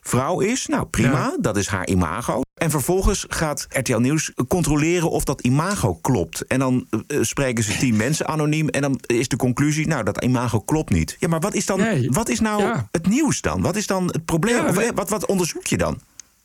vrouw 0.00 0.40
is. 0.40 0.66
Nou, 0.66 0.84
prima, 0.84 1.36
dat 1.40 1.56
is 1.56 1.66
haar 1.66 1.86
imago. 1.86 2.43
En 2.64 2.70
vervolgens 2.70 3.24
gaat 3.28 3.66
RTL 3.68 3.96
Nieuws 3.96 4.32
controleren 4.48 5.10
of 5.10 5.24
dat 5.24 5.40
imago 5.40 5.94
klopt. 5.94 6.46
En 6.46 6.58
dan 6.58 6.86
uh, 6.90 7.22
spreken 7.22 7.64
ze 7.64 7.76
tien 7.76 7.96
mensen 7.96 8.26
anoniem. 8.26 8.68
En 8.68 8.82
dan 8.82 8.98
is 9.06 9.28
de 9.28 9.36
conclusie, 9.36 9.86
nou, 9.86 10.04
dat 10.04 10.22
imago 10.22 10.60
klopt 10.60 10.90
niet. 10.90 11.16
Ja, 11.18 11.28
maar 11.28 11.40
wat 11.40 11.54
is 11.54 11.66
dan 11.66 12.08
wat 12.08 12.28
is 12.28 12.40
nou 12.40 12.76
het 12.90 13.06
nieuws 13.06 13.40
dan? 13.40 13.62
Wat 13.62 13.76
is 13.76 13.86
dan 13.86 14.06
het 14.06 14.24
probleem? 14.24 14.64
of, 14.64 14.90
wat, 14.94 15.10
wat 15.10 15.26
onderzoek 15.26 15.66
je 15.66 15.76
dan? 15.76 16.00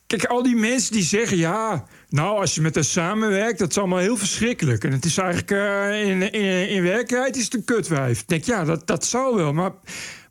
Kijk, 0.08 0.26
al 0.26 0.44
die 0.44 0.56
mensen 0.56 0.94
die 0.94 1.04
zeggen 1.04 1.38
ja. 1.38 1.86
Nou, 2.10 2.40
als 2.40 2.56
je 2.56 2.62
met 2.62 2.76
haar 2.76 2.84
samenwerkt, 2.84 3.60
dat 3.60 3.70
is 3.70 3.78
allemaal 3.78 4.00
heel 4.00 4.18
verschrikkelijk. 4.18 4.84
En 4.84 4.92
het 4.92 5.06
is 5.06 5.18
eigenlijk 5.18 5.52
uh, 5.52 6.10
in, 6.10 6.32
in, 6.32 6.70
in 6.70 6.84
werkelijkheid 6.84 7.36
is 7.36 7.44
het 7.44 7.54
een 7.54 7.64
kutwijf. 7.64 8.20
Ik 8.20 8.28
denk, 8.28 8.44
ja, 8.44 8.64
dat, 8.64 8.88
dat 8.88 9.06
zou 9.06 9.36
wel. 9.36 9.54
Maar 9.54 9.72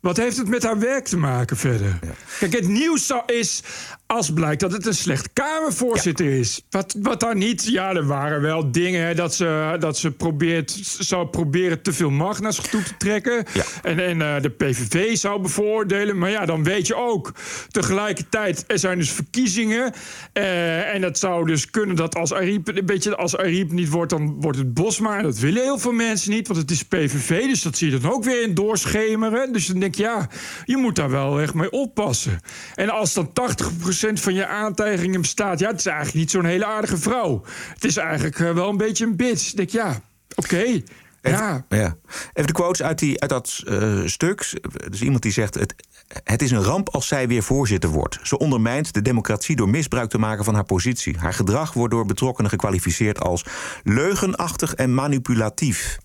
wat 0.01 0.17
heeft 0.17 0.37
het 0.37 0.47
met 0.47 0.63
haar 0.63 0.79
werk 0.79 1.05
te 1.05 1.17
maken 1.17 1.57
verder? 1.57 1.99
Kijk, 2.39 2.53
het 2.53 2.67
nieuws 2.67 3.13
is 3.25 3.63
als 4.05 4.33
blijkt 4.33 4.59
dat 4.59 4.71
het 4.71 4.85
een 4.85 4.93
slecht 4.93 5.29
Kamervoorzitter 5.33 6.25
is. 6.25 6.65
Wat, 6.69 6.95
wat 7.01 7.19
daar 7.19 7.35
niet... 7.35 7.63
Ja, 7.63 7.93
er 7.93 8.05
waren 8.05 8.41
wel 8.41 8.71
dingen 8.71 9.15
dat 9.15 9.35
ze, 9.35 9.75
dat 9.79 9.97
ze 9.97 10.11
probeert, 10.11 10.71
zou 10.99 11.27
proberen 11.27 11.81
te 11.81 11.93
veel 11.93 12.09
macht 12.09 12.41
naar 12.41 12.53
zich 12.53 12.67
toe 12.67 12.83
te 12.83 12.97
trekken. 12.97 13.45
En, 13.81 13.99
en 13.99 14.19
uh, 14.19 14.41
de 14.41 14.49
PVV 14.49 15.17
zou 15.17 15.41
bevoordelen. 15.41 16.17
Maar 16.17 16.29
ja, 16.29 16.45
dan 16.45 16.63
weet 16.63 16.87
je 16.87 16.95
ook... 16.95 17.33
tegelijkertijd, 17.71 18.63
er 18.67 18.79
zijn 18.79 18.97
dus 18.97 19.11
verkiezingen. 19.11 19.93
Uh, 20.33 20.93
en 20.93 21.01
dat 21.01 21.19
zou 21.19 21.45
dus 21.45 21.69
kunnen 21.69 21.95
dat 21.95 22.15
als 22.15 22.33
Ariep... 22.33 22.67
een 22.67 22.85
beetje 22.85 23.15
als 23.15 23.37
Ariep 23.37 23.71
niet 23.71 23.89
wordt, 23.89 24.09
dan 24.09 24.41
wordt 24.41 24.57
het 24.57 24.73
Bosma. 24.73 25.21
Dat 25.21 25.39
willen 25.39 25.63
heel 25.63 25.79
veel 25.79 25.91
mensen 25.91 26.31
niet, 26.31 26.47
want 26.47 26.59
het 26.59 26.71
is 26.71 26.83
PVV. 26.83 27.47
Dus 27.47 27.61
dat 27.61 27.77
zie 27.77 27.91
je 27.91 27.99
dan 27.99 28.11
ook 28.11 28.23
weer 28.23 28.41
in 28.41 28.53
doorschemeren. 28.53 29.53
Dus 29.53 29.65
dan 29.65 29.88
denk 29.95 30.11
ja, 30.11 30.27
je 30.65 30.77
moet 30.77 30.95
daar 30.95 31.09
wel 31.09 31.41
echt 31.41 31.53
mee 31.53 31.71
oppassen. 31.71 32.39
En 32.75 32.89
als 32.89 33.13
dan 33.13 33.29
80% 33.29 34.13
van 34.13 34.33
je 34.33 34.47
aantijgingen 34.47 35.21
bestaat. 35.21 35.59
Ja, 35.59 35.67
het 35.67 35.79
is 35.79 35.85
eigenlijk 35.85 36.17
niet 36.17 36.31
zo'n 36.31 36.45
hele 36.45 36.65
aardige 36.65 36.97
vrouw. 36.97 37.43
Het 37.73 37.83
is 37.85 37.97
eigenlijk 37.97 38.39
eh, 38.39 38.53
wel 38.53 38.69
een 38.69 38.77
beetje 38.77 39.05
een 39.05 39.15
bitch. 39.15 39.49
Ik 39.49 39.57
denk, 39.57 39.69
ja, 39.69 40.01
oké. 40.35 40.81
Ja. 41.21 41.65
ja. 41.69 41.95
Even 42.33 42.47
de 42.47 42.53
quotes 42.53 42.81
uit, 42.81 42.99
die, 42.99 43.21
uit 43.21 43.29
dat 43.29 43.63
uh, 43.67 44.01
stuk. 44.05 44.59
Dus 44.89 45.01
iemand 45.01 45.21
die 45.21 45.31
zegt: 45.31 45.53
het, 45.53 45.75
het 46.23 46.41
is 46.41 46.51
een 46.51 46.63
ramp 46.63 46.89
als 46.89 47.07
zij 47.07 47.27
weer 47.27 47.43
voorzitter 47.43 47.89
wordt. 47.89 48.19
Ze 48.23 48.37
ondermijnt 48.37 48.93
de 48.93 49.01
democratie 49.01 49.55
door 49.55 49.69
misbruik 49.69 50.09
te 50.09 50.17
maken 50.17 50.45
van 50.45 50.53
haar 50.53 50.63
positie. 50.63 51.17
Haar 51.17 51.33
gedrag 51.33 51.73
wordt 51.73 51.93
door 51.93 52.05
betrokkenen 52.05 52.51
gekwalificeerd 52.51 53.19
als 53.19 53.45
leugenachtig 53.83 54.73
en 54.73 54.93
manipulatief. 54.93 55.99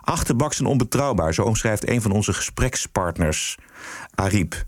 Achterbaks 0.00 0.58
en 0.58 0.66
onbetrouwbaar, 0.66 1.34
zo 1.34 1.42
omschrijft 1.42 1.88
een 1.88 2.02
van 2.02 2.10
onze 2.10 2.32
gesprekspartners, 2.32 3.58
Ariep. 4.14 4.64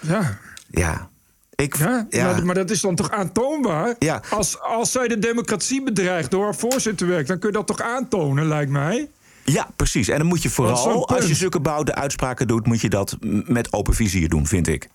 Ja. 0.00 0.38
Ja. 0.70 1.08
Ik, 1.54 1.76
ja, 1.76 2.06
ja. 2.08 2.40
Maar, 2.44 2.54
dat 2.54 2.70
is 2.70 2.80
dan 2.80 2.94
toch 2.94 3.10
aantoonbaar? 3.10 3.94
Ja. 3.98 4.22
Als, 4.30 4.60
als 4.60 4.92
zij 4.92 5.08
de 5.08 5.18
democratie 5.18 5.82
bedreigt 5.82 6.30
door 6.30 6.44
haar 6.44 6.54
voorzitter 6.54 7.06
werkt, 7.06 7.28
dan 7.28 7.38
kun 7.38 7.48
je 7.48 7.54
dat 7.54 7.66
toch 7.66 7.80
aantonen, 7.80 8.46
lijkt 8.46 8.70
mij? 8.70 9.10
Ja, 9.44 9.68
precies. 9.76 10.08
En 10.08 10.18
dan 10.18 10.26
moet 10.26 10.42
je 10.42 10.50
vooral, 10.50 11.08
als 11.08 11.26
je 11.26 11.34
zulke 11.34 11.60
bouwde 11.60 11.94
uitspraken 11.94 12.46
doet, 12.48 12.66
moet 12.66 12.80
je 12.80 12.88
dat 12.88 13.16
met 13.44 13.72
open 13.72 13.94
vizier 13.94 14.28
doen, 14.28 14.46
vind 14.46 14.68
ik. 14.68 14.88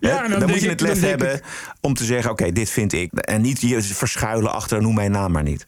Ja, 0.00 0.28
dan 0.28 0.48
moet 0.48 0.60
je 0.60 0.68
het 0.68 0.80
lef 0.80 1.00
hebben 1.00 1.40
om 1.80 1.94
te 1.94 2.04
zeggen: 2.04 2.30
oké, 2.30 2.52
dit 2.52 2.70
vind 2.70 2.92
ik. 2.92 3.12
En 3.12 3.40
niet 3.40 3.60
je 3.60 3.82
verschuilen 3.82 4.52
achter 4.52 4.82
noem 4.82 4.94
mijn 4.94 5.10
naam 5.10 5.32
maar 5.32 5.42
niet. 5.42 5.66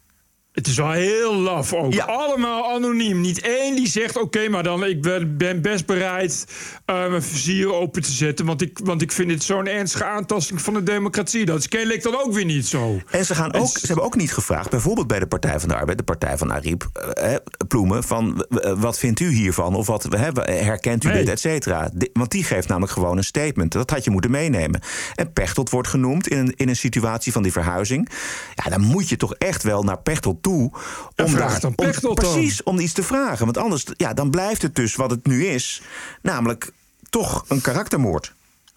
Het 0.54 0.66
is 0.66 0.76
wel 0.76 0.90
heel 0.90 1.34
laf 1.34 1.72
ook. 1.72 1.92
Ja. 1.92 2.04
Allemaal 2.04 2.70
anoniem. 2.74 3.20
Niet 3.20 3.40
één 3.40 3.76
die 3.76 3.88
zegt: 3.88 4.20
Oké, 4.20 4.48
maar 4.48 4.62
dan 4.62 4.84
ik 4.84 5.02
ben, 5.36 5.62
best 5.62 5.86
bereid 5.86 6.46
eh, 6.84 7.08
mijn 7.08 7.22
vizier 7.22 7.72
open 7.72 8.02
te 8.02 8.12
zetten. 8.12 8.46
Want 8.46 8.62
ik, 8.62 8.78
want 8.84 9.02
ik 9.02 9.12
vind 9.12 9.28
dit 9.28 9.42
zo'n 9.42 9.66
ernstige 9.66 10.04
aantasting 10.04 10.62
van 10.62 10.74
de 10.74 10.82
democratie. 10.82 11.44
Dat 11.44 11.58
is 11.58 11.68
kennelijk 11.68 12.02
dan 12.02 12.20
ook 12.24 12.32
weer 12.32 12.44
niet 12.44 12.66
zo. 12.66 13.00
En 13.10 13.24
ze, 13.24 13.34
gaan 13.34 13.54
ook, 13.54 13.66
ze 13.78 13.86
hebben 13.86 14.04
ook 14.04 14.16
niet 14.16 14.32
gevraagd, 14.32 14.70
bijvoorbeeld 14.70 15.06
bij 15.06 15.18
de 15.18 15.26
Partij 15.26 15.60
van 15.60 15.68
de 15.68 15.74
Arbeid, 15.74 15.98
de 15.98 16.04
Partij 16.04 16.38
van 16.38 16.52
Ariep 16.52 16.88
eh, 16.92 17.34
eh, 17.34 17.40
Ploemen, 17.68 18.04
van 18.04 18.46
wat 18.78 18.98
vindt 18.98 19.20
u 19.20 19.28
hiervan? 19.32 19.74
Of 19.74 19.86
wat 19.86 20.06
herkent 20.44 21.04
u 21.04 21.08
Nee. 21.08 21.18
dit, 21.18 21.28
et 21.28 21.40
cetera? 21.40 21.90
Want 22.12 22.30
die 22.30 22.44
geeft 22.44 22.68
namelijk 22.68 22.92
gewoon 22.92 23.16
een 23.16 23.24
statement. 23.24 23.72
Dat 23.72 23.90
had 23.90 24.04
je 24.04 24.10
moeten 24.10 24.30
meenemen. 24.30 24.80
En 25.14 25.32
Pechtold 25.32 25.70
wordt 25.70 25.88
genoemd 25.88 26.28
in 26.28 26.38
een, 26.38 26.52
in 26.56 26.68
een 26.68 26.76
situatie 26.76 27.32
van 27.32 27.42
die 27.42 27.52
verhuizing. 27.52 28.08
Ja, 28.54 28.70
dan 28.70 28.80
moet 28.80 29.08
je 29.08 29.16
toch 29.16 29.34
echt 29.34 29.62
wel 29.62 29.82
naar 29.82 29.98
Pechtold 30.02 30.42
toe. 30.44 30.70
Ja, 31.14 31.24
Om 31.24 31.30
vraag 31.30 31.60
daar, 31.60 31.72
om-. 31.76 32.14
Precies, 32.14 32.62
om 32.62 32.78
iets 32.78 32.92
te 32.92 33.02
vragen. 33.02 33.44
Want 33.44 33.58
anders 33.58 33.84
ja, 33.96 34.14
dan 34.14 34.30
blijft 34.30 34.62
het 34.62 34.74
dus 34.74 34.94
wat 34.94 35.10
het 35.10 35.26
nu 35.26 35.46
is. 35.46 35.82
Namelijk 36.22 36.72
toch 37.10 37.44
een 37.48 37.60
karaktermoord. 37.60 38.34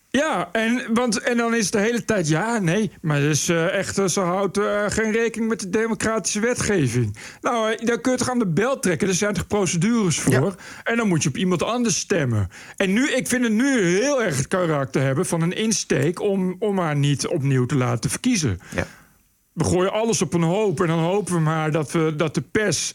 Ja, 0.09 0.49
en, 0.51 0.93
want, 0.93 1.19
en 1.19 1.37
dan 1.37 1.55
is 1.55 1.71
de 1.71 1.79
hele 1.79 2.05
tijd 2.05 2.27
ja, 2.27 2.59
nee. 2.59 2.91
Maar 3.01 3.19
dus 3.19 3.49
eh, 3.49 3.73
echt, 3.73 4.11
ze 4.11 4.19
houdt 4.19 4.57
eh, 4.57 4.83
geen 4.87 5.11
rekening 5.11 5.49
met 5.49 5.59
de 5.59 5.69
democratische 5.69 6.39
wetgeving. 6.39 7.17
Nou, 7.41 7.71
eh, 7.71 7.85
dan 7.85 8.01
kun 8.01 8.11
je 8.11 8.17
toch 8.17 8.29
aan 8.29 8.39
de 8.39 8.47
bel 8.47 8.79
trekken. 8.79 9.07
Er 9.07 9.13
zijn 9.13 9.33
toch 9.33 9.47
procedures 9.47 10.19
voor. 10.19 10.33
Ja. 10.33 10.55
En 10.83 10.97
dan 10.97 11.07
moet 11.07 11.23
je 11.23 11.29
op 11.29 11.37
iemand 11.37 11.63
anders 11.63 11.99
stemmen. 11.99 12.49
En 12.75 12.93
nu, 12.93 13.11
ik 13.11 13.27
vind 13.27 13.43
het 13.43 13.53
nu 13.53 13.79
heel 13.79 14.23
erg 14.23 14.37
het 14.37 14.47
karakter 14.47 15.01
hebben 15.01 15.25
van 15.25 15.41
een 15.41 15.55
insteek 15.55 16.21
om, 16.21 16.55
om 16.59 16.79
haar 16.79 16.95
niet 16.95 17.27
opnieuw 17.27 17.65
te 17.65 17.75
laten 17.75 18.09
verkiezen. 18.09 18.59
Ja. 18.75 18.87
We 19.57 19.63
gooien 19.63 19.91
alles 19.91 20.21
op 20.21 20.33
een 20.33 20.41
hoop 20.41 20.81
en 20.81 20.87
dan 20.87 20.99
hopen 20.99 21.33
we 21.33 21.39
maar 21.39 21.71
dat, 21.71 21.91
we, 21.91 22.13
dat 22.17 22.33
de 22.33 22.41
pers 22.41 22.91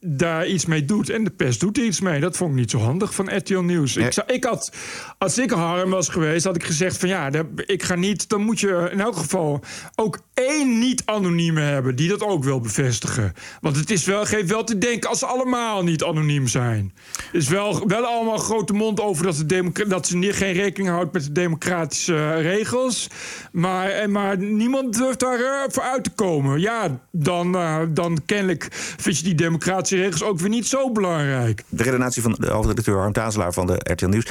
daar 0.00 0.46
iets 0.46 0.66
mee 0.66 0.84
doet. 0.84 1.10
En 1.10 1.24
de 1.24 1.30
pers 1.30 1.58
doet 1.58 1.78
er 1.78 1.84
iets 1.84 2.00
mee. 2.00 2.20
Dat 2.20 2.36
vond 2.36 2.50
ik 2.50 2.56
niet 2.56 2.70
zo 2.70 2.78
handig 2.78 3.14
van 3.14 3.36
RTL 3.36 3.58
Nieuws. 3.58 3.94
Nee. 3.94 4.06
Ik, 4.06 4.12
zou, 4.12 4.32
ik 4.32 4.44
had, 4.44 4.72
als 5.18 5.38
ik 5.38 5.50
Harm 5.50 5.90
was 5.90 6.08
geweest, 6.08 6.44
had 6.44 6.56
ik 6.56 6.64
gezegd 6.64 6.98
van 6.98 7.08
ja, 7.08 7.30
ik 7.66 7.82
ga 7.82 7.94
niet. 7.94 8.28
Dan 8.28 8.42
moet 8.42 8.60
je 8.60 8.88
in 8.92 9.00
elk 9.00 9.16
geval 9.16 9.60
ook 9.94 10.18
één 10.34 10.78
niet-anonieme 10.78 11.60
hebben 11.60 11.96
die 11.96 12.08
dat 12.08 12.22
ook 12.22 12.44
wil 12.44 12.60
bevestigen. 12.60 13.32
Want 13.60 13.76
het 13.76 13.90
is 13.90 14.04
wel, 14.04 14.24
geeft 14.24 14.50
wel 14.50 14.64
te 14.64 14.78
denken 14.78 15.08
als 15.08 15.18
ze 15.18 15.26
allemaal 15.26 15.82
niet 15.82 16.04
anoniem 16.04 16.46
zijn. 16.46 16.94
Is 17.32 17.48
wel, 17.48 17.86
wel 17.86 18.04
allemaal 18.04 18.38
grote 18.38 18.72
mond 18.72 19.00
over 19.00 19.24
dat, 19.24 19.42
de 19.46 19.84
dat 19.88 20.06
ze 20.06 20.16
niet, 20.16 20.34
geen 20.34 20.52
rekening 20.52 20.90
houdt 20.92 21.12
met 21.12 21.24
de 21.24 21.32
democratische 21.32 22.34
regels. 22.34 23.06
Maar, 23.52 23.88
en, 23.90 24.10
maar 24.10 24.38
niemand 24.38 24.96
durft 24.96 25.20
daar 25.20 25.66
voor 25.70 25.82
uit 25.92 26.04
te 26.04 26.10
komen. 26.10 26.60
Ja, 26.60 27.00
dan, 27.10 27.54
eh, 27.56 27.80
dan 27.88 28.22
kennelijk 28.26 28.68
vind 28.72 29.18
je 29.18 29.24
die 29.24 29.34
democratische 29.34 29.96
regels 29.96 30.22
ook 30.22 30.38
weer 30.38 30.48
niet 30.48 30.66
zo 30.66 30.92
belangrijk. 30.92 31.64
De 31.68 31.82
redenatie 31.82 32.22
van 32.22 32.36
de 32.38 32.50
hoofdredacteur 32.50 32.98
Harm 32.98 33.12
Tazelaar 33.12 33.52
van 33.52 33.66
de 33.66 33.80
RTL 33.82 34.06
Nieuws 34.06 34.26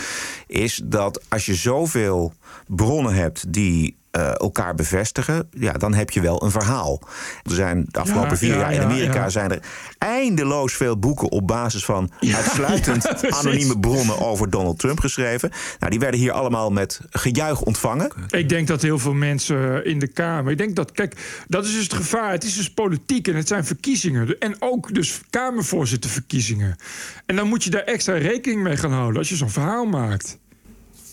is 0.48 0.82
dat 0.84 1.24
als 1.30 1.46
je 1.46 1.56
zoveel 1.56 2.34
bronnen 2.68 3.14
hebt 3.14 3.54
die 3.54 4.00
eh, 4.12 4.40
elkaar 4.40 4.76
bevestigen, 4.76 5.50
ja, 5.52 5.72
dan 5.72 5.94
heb 5.94 6.10
je 6.10 6.22
wel 6.22 6.44
een 6.44 6.52
verhaal. 6.52 7.02
Er 7.44 7.52
zijn 7.52 7.86
de 7.88 8.00
afgelopen 8.00 8.30
Ja, 8.30 8.38
vier 8.38 8.54
ja, 8.54 8.60
jaar 8.60 8.74
in 8.74 8.82
Amerika 8.82 9.24
ja. 9.24 9.30
zijn 9.30 9.52
er 9.52 9.64
eindeloos 9.98 10.74
veel 10.74 11.00
boeken 11.00 11.32
op 11.32 11.48
basis 11.48 11.86
van 11.86 12.12
uitsluitend 12.36 13.32
anonieme 13.32 13.80
bronnen 13.80 14.20
over 14.20 14.50
Donald 14.50 14.80
Trump 14.80 15.00
geschreven. 15.00 15.52
Nou, 15.80 15.92
die 15.92 16.00
werden 16.00 16.20
hier 16.20 16.32
allemaal 16.32 16.70
met 16.70 17.02
gejuich 17.10 17.62
ontvangen. 17.62 18.12
Ik 18.30 18.50
denk 18.50 18.68
dat 18.68 18.82
heel 18.82 19.00
veel 19.00 19.14
mensen 19.14 19.86
in 19.86 20.00
de 20.00 20.08
Kamer. 20.08 20.52
Ik 20.52 20.58
denk 20.58 20.76
dat, 20.76 20.92
kijk, 20.92 21.44
dat 21.48 21.66
is 21.66 21.72
dus 21.72 21.84
het 21.84 21.94
gevaar. 21.94 22.32
Het 22.32 22.44
is 22.44 22.56
dus 22.56 22.74
politiek 22.74 23.28
en 23.28 23.36
het 23.36 23.48
zijn 23.48 23.66
verkiezingen. 23.66 24.40
En 24.40 24.56
ook 24.60 24.94
dus 24.94 25.22
Kamervoorzitterverkiezingen. 25.30 26.76
En 27.26 27.36
dan 27.36 27.48
moet 27.48 27.64
je 27.64 27.70
daar 27.70 27.84
extra 27.84 28.14
rekening 28.14 28.64
mee 28.64 28.78
gaan 28.78 28.94
houden 28.94 29.18
als 29.18 29.30
je 29.30 29.36
zo'n 29.36 29.50
verhaal 29.50 29.86
maakt. 29.86 30.40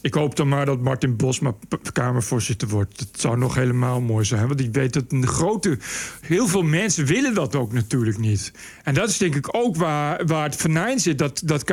Ik 0.02 0.14
hoop 0.14 0.36
dan 0.36 0.48
maar 0.48 0.66
dat 0.66 0.80
Martin 0.80 1.16
Bosma 1.16 1.54
Kamervoorzitter 1.92 2.68
wordt. 2.68 2.98
Dat 2.98 3.20
zou 3.20 3.38
nog 3.38 3.54
helemaal 3.54 4.00
mooi 4.00 4.24
zijn. 4.24 4.48
Want 4.48 4.60
ik 4.60 4.72
weet 4.72 4.92
dat 4.92 5.04
een 5.08 5.26
grote. 5.26 5.78
Heel 6.20 6.46
veel 6.46 6.62
mensen 6.62 7.06
willen 7.06 7.34
dat 7.34 7.54
ook 7.54 7.72
natuurlijk 7.72 8.18
niet. 8.18 8.52
En 8.84 8.94
dat 8.94 9.08
is 9.08 9.18
denk 9.18 9.34
ik 9.34 9.54
ook 9.56 9.76
waar, 9.76 10.26
waar 10.26 10.44
het 10.44 10.56
venijn 10.56 11.00
zit. 11.00 11.18
Dat, 11.18 11.42
dat 11.44 11.64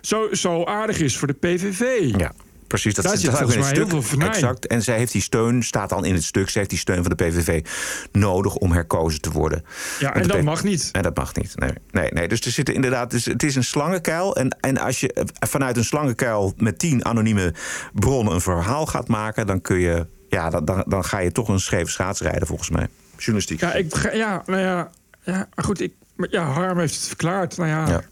zo, 0.00 0.28
zo 0.34 0.64
aardig 0.64 0.98
is 0.98 1.16
voor 1.16 1.28
de 1.28 1.34
PVV. 1.34 2.14
Ja. 2.16 2.32
Precies, 2.66 2.94
dat 2.94 3.04
Daar 3.04 3.16
zit 3.16 3.42
ook 3.42 3.52
in 3.52 3.58
het 3.58 4.04
stuk. 4.04 4.22
Exact. 4.22 4.66
En 4.66 4.82
zij 4.82 4.96
heeft 4.96 5.12
die 5.12 5.22
steun, 5.22 5.62
staat 5.62 5.88
dan 5.88 6.04
in 6.04 6.14
het 6.14 6.24
stuk, 6.24 6.48
ze 6.48 6.58
heeft 6.58 6.70
die 6.70 6.78
steun 6.78 7.04
van 7.04 7.16
de 7.16 7.24
PVV 7.24 7.64
nodig 8.12 8.54
om 8.54 8.72
herkozen 8.72 9.20
te 9.20 9.30
worden. 9.30 9.64
Ja, 9.98 10.14
en 10.14 10.28
dat 10.28 10.42
mag 10.42 10.64
niet. 10.64 10.88
En 10.92 11.02
dat 11.02 11.16
mag 11.16 11.34
niet. 11.34 11.52
Nee, 11.56 11.70
nee, 11.90 12.10
nee. 12.12 12.28
Dus 12.28 12.40
er 12.40 12.50
zitten 12.50 12.74
inderdaad, 12.74 13.10
dus 13.10 13.24
het 13.24 13.42
is 13.42 13.54
een 13.54 13.64
slangenkuil. 13.64 14.36
En, 14.36 14.56
en 14.60 14.78
als 14.78 15.00
je 15.00 15.12
eh, 15.12 15.24
vanuit 15.48 15.76
een 15.76 15.84
slangenkuil 15.84 16.52
met 16.56 16.78
tien 16.78 17.04
anonieme 17.04 17.54
bronnen 17.92 18.34
een 18.34 18.40
verhaal 18.40 18.86
gaat 18.86 19.08
maken, 19.08 19.46
dan 19.46 19.60
kun 19.60 19.78
je, 19.78 20.06
ja, 20.28 20.50
dan, 20.50 20.64
dan, 20.64 20.84
dan 20.86 21.04
ga 21.04 21.18
je 21.18 21.32
toch 21.32 21.48
een 21.48 21.60
scheve 21.60 21.90
schaats 21.90 22.20
rijden, 22.20 22.46
volgens 22.46 22.70
mij. 22.70 22.88
Journalistiek. 23.16 23.60
Ja, 23.60 23.72
ik, 23.72 24.12
ja, 24.12 24.42
nou 24.46 24.60
ja, 24.60 24.90
ja 25.24 25.48
maar 25.54 25.64
goed. 25.64 25.80
Ik, 25.80 25.92
ja, 26.30 26.44
Harm 26.44 26.78
heeft 26.78 26.94
het 26.94 27.06
verklaard. 27.06 27.56
Nou 27.56 27.68
ja, 27.70 27.86
Ja. 27.88 28.02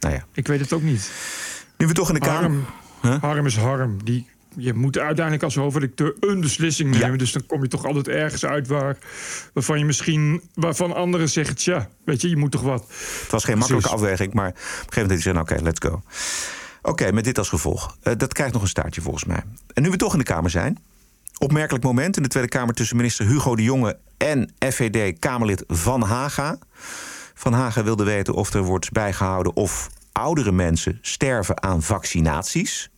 Nou 0.00 0.14
ja. 0.14 0.24
ik 0.32 0.46
weet 0.46 0.60
het 0.60 0.72
ook 0.72 0.82
niet. 0.82 1.10
Nu 1.76 1.86
we 1.86 1.92
toch 1.92 2.08
in 2.08 2.14
de 2.14 2.20
Kamer. 2.20 2.60
Harm, 3.00 3.12
Huh? 3.14 3.22
Harm 3.22 3.46
is 3.46 3.56
Harm. 3.56 4.04
Die, 4.04 4.26
je 4.56 4.74
moet 4.74 4.98
uiteindelijk 4.98 5.44
als 5.44 5.54
hoofdredacteur 5.54 6.14
een 6.20 6.40
beslissing 6.40 6.90
nemen. 6.90 7.10
Ja. 7.10 7.16
Dus 7.16 7.32
dan 7.32 7.46
kom 7.46 7.62
je 7.62 7.68
toch 7.68 7.84
altijd 7.84 8.08
ergens 8.08 8.44
uit 8.44 8.66
waar, 8.66 8.96
waarvan 9.52 9.78
je 9.78 9.84
misschien... 9.84 10.42
waarvan 10.54 10.94
anderen 10.94 11.28
zeggen, 11.28 11.56
tja, 11.56 11.88
weet 12.04 12.20
je, 12.20 12.28
je 12.28 12.36
moet 12.36 12.50
toch 12.50 12.62
wat. 12.62 12.84
Het 13.22 13.30
was 13.30 13.44
geen 13.44 13.58
makkelijke 13.58 13.88
afweging, 13.88 14.32
maar 14.32 14.48
op 14.48 14.54
een 14.54 14.62
gegeven 14.62 15.02
moment 15.02 15.24
hij 15.24 15.32
gezegd: 15.32 15.50
oké, 15.50 15.62
let's 15.62 15.88
go. 15.88 16.02
Oké, 16.82 17.12
met 17.12 17.24
dit 17.24 17.38
als 17.38 17.48
gevolg. 17.48 17.96
Eh, 18.02 18.12
dat 18.16 18.32
krijgt 18.32 18.52
nog 18.52 18.62
een 18.62 18.68
staartje 18.68 19.00
volgens 19.00 19.24
mij. 19.24 19.42
En 19.74 19.82
nu 19.82 19.90
we 19.90 19.96
toch 19.96 20.12
in 20.12 20.18
de 20.18 20.24
Kamer 20.24 20.50
zijn. 20.50 20.78
Opmerkelijk 21.38 21.84
moment 21.84 22.16
in 22.16 22.22
de 22.22 22.28
Tweede 22.28 22.48
Kamer 22.48 22.74
tussen 22.74 22.96
minister 22.96 23.26
Hugo 23.26 23.56
de 23.56 23.62
Jonge 23.62 23.98
en 24.16 24.52
FVD-Kamerlid 24.58 25.64
Van 25.66 26.02
Haga. 26.02 26.58
Van 27.34 27.52
Haga 27.52 27.82
wilde 27.82 28.04
weten 28.04 28.34
of 28.34 28.54
er 28.54 28.62
wordt 28.62 28.92
bijgehouden 28.92 29.56
of 29.56 29.90
oudere 30.18 30.52
mensen 30.52 30.98
sterven 31.00 31.62
aan 31.62 31.82
vaccinaties. 31.82 32.90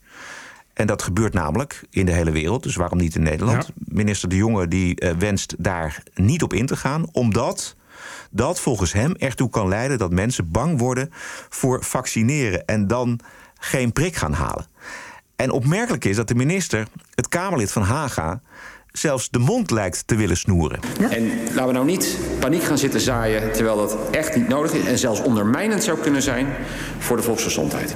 En 0.72 0.86
dat 0.86 1.02
gebeurt 1.02 1.32
namelijk 1.32 1.82
in 1.90 2.06
de 2.06 2.12
hele 2.12 2.30
wereld, 2.30 2.62
dus 2.62 2.76
waarom 2.76 2.98
niet 2.98 3.14
in 3.14 3.22
Nederland? 3.22 3.66
Ja. 3.66 3.72
Minister 3.74 4.28
De 4.28 4.36
Jonge 4.36 4.68
die 4.68 4.94
eh, 4.94 5.16
wenst 5.16 5.54
daar 5.58 6.02
niet 6.14 6.42
op 6.42 6.52
in 6.52 6.66
te 6.66 6.76
gaan, 6.76 7.08
omdat 7.12 7.76
dat 8.30 8.60
volgens 8.60 8.92
hem 8.92 9.14
ertoe 9.14 9.50
kan 9.50 9.68
leiden 9.68 9.98
dat 9.98 10.12
mensen 10.12 10.50
bang 10.50 10.78
worden 10.78 11.08
voor 11.48 11.84
vaccineren 11.84 12.66
en 12.66 12.86
dan 12.86 13.20
geen 13.58 13.92
prik 13.92 14.16
gaan 14.16 14.32
halen. 14.32 14.66
En 15.36 15.50
opmerkelijk 15.50 16.04
is 16.04 16.16
dat 16.16 16.28
de 16.28 16.34
minister, 16.34 16.86
het 17.14 17.28
Kamerlid 17.28 17.72
van 17.72 17.82
Haga, 17.82 18.40
zelfs 18.92 19.30
de 19.30 19.38
mond 19.38 19.70
lijkt 19.70 20.06
te 20.06 20.14
willen 20.14 20.36
snoeren. 20.36 20.80
En 21.10 21.30
laten 21.44 21.66
we 21.66 21.72
nou 21.72 21.84
niet 21.84 22.18
paniek 22.38 22.62
gaan 22.62 22.78
zitten 22.78 23.00
zaaien 23.00 23.52
terwijl 23.52 23.76
dat 23.76 23.96
echt 24.10 24.36
niet 24.36 24.48
nodig 24.48 24.72
is 24.72 24.86
en 24.86 24.98
zelfs 24.98 25.22
ondermijnend 25.22 25.84
zou 25.84 25.98
kunnen 25.98 26.22
zijn 26.22 26.46
voor 26.98 27.16
de 27.16 27.22
volksgezondheid. 27.22 27.94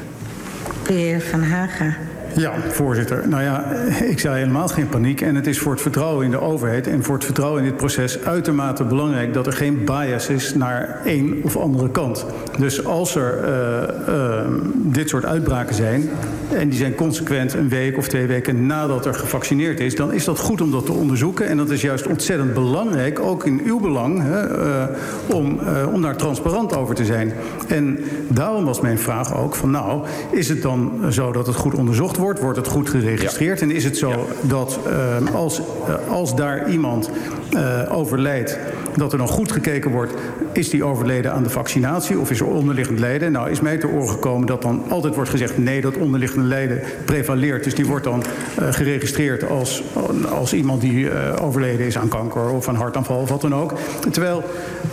De 0.87 0.93
heer 0.93 1.21
Van 1.21 1.43
Haga. 1.43 1.97
Ja, 2.37 2.53
voorzitter. 2.69 3.29
Nou 3.29 3.43
ja, 3.43 3.65
ik 4.13 4.21
zei 4.21 4.39
helemaal 4.39 4.69
geen 4.69 4.89
paniek. 4.89 5.21
En 5.21 5.35
het 5.35 5.47
is 5.47 5.59
voor 5.59 5.73
het 5.73 5.81
vertrouwen 5.81 6.25
in 6.25 6.31
de 6.31 6.41
overheid 6.41 6.87
en 6.87 7.03
voor 7.03 7.15
het 7.15 7.25
vertrouwen 7.25 7.63
in 7.63 7.69
dit 7.69 7.77
proces 7.77 8.25
uitermate 8.25 8.85
belangrijk 8.85 9.35
dat 9.35 9.47
er 9.47 9.53
geen 9.53 9.85
bias 9.85 10.29
is 10.29 10.55
naar 10.55 11.01
één 11.05 11.41
of 11.43 11.57
andere 11.57 11.91
kant. 11.91 12.27
Dus 12.59 12.85
als 12.85 13.15
er 13.15 13.39
uh, 13.45 14.15
uh, 14.15 14.41
dit 14.75 15.09
soort 15.09 15.25
uitbraken 15.25 15.75
zijn, 15.75 16.11
en 16.53 16.69
die 16.69 16.79
zijn 16.79 16.95
consequent 16.95 17.55
een 17.55 17.69
week 17.69 17.97
of 17.97 18.09
twee 18.09 18.27
weken 18.27 18.67
nadat 18.67 19.07
er 19.07 19.15
gevaccineerd 19.15 19.81
is, 19.81 19.97
dan 19.97 20.13
is 20.13 20.25
dat 20.25 20.39
goed 20.39 20.61
om 20.61 20.71
dat 20.71 20.87
te 20.87 20.93
onderzoeken. 20.93 21.49
En 21.49 21.57
dat 21.57 21.71
is 21.71 21.81
juist 21.81 22.07
ontzettend 22.07 22.55
belangrijk, 22.55 23.21
ook 23.21 23.47
in 23.47 23.61
uw 23.65 23.81
belang, 23.81 24.23
hè, 24.23 24.59
uh, 24.59 24.85
om, 25.27 25.59
om 25.93 26.03
daar 26.03 26.17
transparant 26.17 26.77
over 26.77 26.95
te 26.95 27.05
zijn. 27.05 27.33
En 27.69 27.99
daarom 28.29 28.65
was 28.65 28.81
mijn 28.81 28.99
vraag 28.99 29.37
ook 29.37 29.55
van 29.55 29.71
nou, 29.71 30.05
is 30.31 30.49
het 30.49 30.63
dan 30.63 30.93
zo 31.11 31.33
dat 31.33 31.47
het 31.47 31.57
goed 31.57 31.75
onderzocht 31.75 32.17
wordt? 32.17 32.24
Wordt 32.33 32.59
het 32.59 32.69
goed 32.69 32.89
geregistreerd? 32.89 33.59
Ja. 33.59 33.67
En 33.67 33.73
is 33.73 33.85
het 33.85 33.97
zo 33.97 34.11
ja. 34.11 34.17
dat 34.41 34.79
uh, 34.87 35.35
als, 35.35 35.61
uh, 35.61 36.09
als 36.09 36.37
daar 36.37 36.71
iemand 36.71 37.11
eh, 37.57 37.97
overlijdt, 37.97 38.59
dat 38.97 39.13
er 39.13 39.19
dan 39.19 39.29
goed 39.29 39.53
gekeken 39.53 39.91
wordt... 39.91 40.13
is 40.53 40.71
die 40.71 40.85
overleden 40.85 41.33
aan 41.33 41.43
de 41.43 41.51
vaccinatie 41.51 42.19
of 42.19 42.31
is 42.31 42.41
er 42.41 42.47
onderliggend 42.47 42.99
lijden? 42.99 43.33
Nou, 43.33 43.51
is 43.51 43.61
mij 43.61 43.79
te 43.79 43.89
oren 43.89 44.09
gekomen 44.09 44.47
dat 44.47 44.63
dan 44.63 44.83
altijd 44.89 45.15
wordt 45.15 45.31
gezegd... 45.31 45.59
nee, 45.59 45.81
dat 45.81 45.97
onderliggende 45.97 46.47
lijden 46.47 46.81
prevaleert. 47.05 47.65
Dus 47.65 47.75
die 47.75 47.87
wordt 47.87 48.05
dan 48.05 48.23
uh, 48.61 48.73
geregistreerd 48.73 49.49
als, 49.49 49.83
als 50.31 50.55
iemand 50.55 50.81
die 50.81 50.99
uh, 50.99 51.11
overleden 51.41 51.87
is 51.87 51.99
aan 51.99 52.09
kanker... 52.09 52.49
of 52.51 52.69
aan 52.69 52.75
hartaanval 52.75 53.21
of 53.21 53.29
wat 53.29 53.41
dan 53.41 53.55
ook. 53.55 53.73
Terwijl 54.11 54.43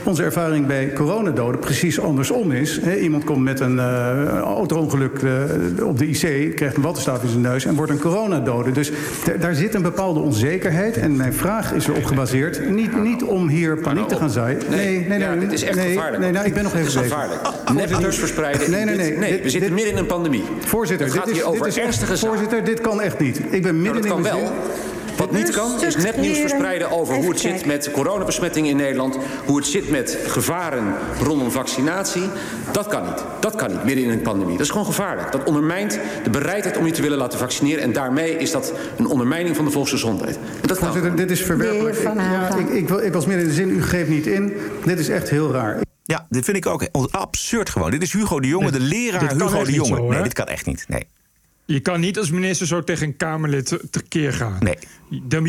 onze 0.03 0.23
ervaring 0.23 0.67
bij 0.67 0.93
coronadoden 0.93 1.59
precies 1.59 1.99
andersom 1.99 2.51
is. 2.51 2.79
Iemand 2.79 3.23
komt 3.23 3.43
met 3.43 3.59
een 3.59 3.79
auto-ongeluk 4.39 5.21
op 5.83 5.97
de 5.97 6.07
IC, 6.07 6.55
krijgt 6.55 6.75
een 6.75 6.81
wattenstaaf 6.81 7.23
in 7.23 7.29
zijn 7.29 7.41
neus... 7.41 7.65
en 7.65 7.75
wordt 7.75 7.91
een 7.91 7.99
coronadode. 7.99 8.71
Dus 8.71 8.91
daar 9.39 9.55
zit 9.55 9.73
een 9.73 9.81
bepaalde 9.81 10.19
onzekerheid. 10.19 10.97
En 10.97 11.15
mijn 11.15 11.33
vraag 11.33 11.73
is 11.73 11.87
erop 11.87 12.05
gebaseerd. 12.05 12.50
Niet, 12.59 13.03
niet 13.03 13.23
om 13.23 13.47
hier 13.47 13.77
paniek 13.77 14.07
te 14.07 14.15
gaan 14.15 14.29
zaaien. 14.29 14.59
Nee, 14.69 14.99
nee, 14.99 15.07
nee. 15.07 15.19
ja, 15.19 15.35
dit 15.35 15.51
is 15.51 15.63
echt 15.63 15.75
nee, 15.75 15.93
gevaarlijk. 15.93 16.23
Nee, 16.23 16.31
nou, 16.31 16.45
ik 16.45 16.53
ben 16.53 16.63
nog 16.63 16.73
even 16.73 16.85
bezig. 16.85 17.01
gevaarlijk. 17.01 17.41
Nepnieuws 17.73 18.17
verspreiden. 18.17 18.71
Nee, 18.71 18.85
nee, 18.85 18.95
nee. 18.95 19.17
Nee 19.17 19.41
we 19.41 19.49
zitten 19.49 19.73
midden 19.73 19.91
in 19.91 19.97
een 19.97 20.05
pandemie. 20.05 20.43
Voorzitter, 20.59 21.11
dit 21.11 21.27
is, 21.27 21.33
hier 21.33 21.45
over 21.45 21.57
dit 21.63 21.67
is 21.67 21.75
echt- 21.77 21.85
ernstige. 21.85 22.17
Voorzitter, 22.17 22.63
dit 22.63 22.81
kan 22.81 23.01
echt 23.01 23.19
niet. 23.19 23.39
Ik 23.49 23.61
ben 23.61 23.81
midden 23.81 23.83
Nou, 23.83 23.93
dat 23.93 24.03
in 24.05 24.11
kan 24.11 24.21
mijn 24.21 24.35
wel. 24.35 24.51
Wat 25.17 25.31
niet 25.31 25.49
kan, 25.49 25.83
is 25.83 25.95
nepnieuws 25.95 26.39
verspreiden 26.39 26.91
over 26.91 27.15
hoe 27.15 27.29
het 27.29 27.39
zit 27.39 27.65
met 27.65 27.91
coronabesmetting 27.91 28.67
in 28.67 28.75
Nederland. 28.75 29.17
Hoe 29.45 29.57
het 29.57 29.65
zit 29.67 29.89
met 29.89 30.17
gevaren 30.27 30.93
rondom 31.23 31.51
vaccinatie. 31.51 32.23
Dat 32.71 32.87
kan 32.87 33.03
niet. 33.03 33.23
Dat 33.39 33.55
kan 33.55 33.71
niet, 33.71 33.83
midden 33.83 34.03
in 34.03 34.09
een 34.09 34.21
pandemie. 34.21 34.51
Dat 34.57 34.65
is 34.65 34.71
gewoon 34.71 34.85
gevaarlijk. 34.85 35.31
Dat 35.31 35.43
ondermijnt 35.43 35.99
de 36.23 36.29
bereidheid 36.29 36.77
om 36.77 36.85
je 36.85 36.91
te 36.91 37.01
willen 37.01 37.17
laten 37.17 37.39
vaccineren. 37.39 37.83
En 37.83 37.93
daarmee 37.93 38.37
is 38.37 38.51
dat 38.51 38.73
een 38.97 39.07
ondermijning 39.07 39.55
van 39.55 39.65
de 39.65 39.71
volksgezondheid. 39.71 40.35
En 40.35 40.67
dat 40.67 40.77
kan 40.77 40.87
Voorzitter, 40.91 41.15
dit 41.15 41.31
is 41.31 41.41
verwerpelijk. 41.43 41.97
Ik- 41.97 42.03
ja, 42.15 42.55
ik, 42.57 42.69
ik, 42.69 42.87
wil- 42.89 42.99
ik 43.03 43.13
was 43.13 43.25
midden 43.25 43.43
in 43.43 43.49
de 43.49 43.55
zin, 43.55 43.69
u 43.69 43.83
geeft 43.83 44.09
niet 44.09 44.27
in. 44.27 44.53
Dit 44.85 44.99
is 44.99 45.09
echt 45.09 45.29
heel 45.29 45.51
raar. 45.51 45.79
Ja, 46.03 46.25
dit 46.29 46.45
vind 46.45 46.57
ik 46.57 46.65
ook 46.65 46.87
absurd 47.11 47.69
gewoon. 47.69 47.91
Dit 47.91 48.01
is 48.01 48.13
Hugo 48.13 48.39
de 48.39 48.47
Jonge, 48.47 48.71
de 48.71 48.79
leraar 48.79 49.31
Hugo 49.33 49.63
de 49.63 49.71
Jonge. 49.71 49.95
zo, 49.95 50.07
nee, 50.09 50.23
dit 50.23 50.33
kan 50.33 50.45
echt 50.45 50.65
niet. 50.65 50.85
Nee. 50.87 51.07
Je 51.65 51.79
kan 51.79 51.99
niet 51.99 52.17
als 52.17 52.31
minister 52.31 52.67
zo 52.67 52.83
tegen 52.83 53.07
een 53.07 53.17
Kamerlid 53.17 53.65
te- 53.65 53.89
tekeer 53.89 54.33
gaan. 54.33 54.57
Nee. 54.59 54.77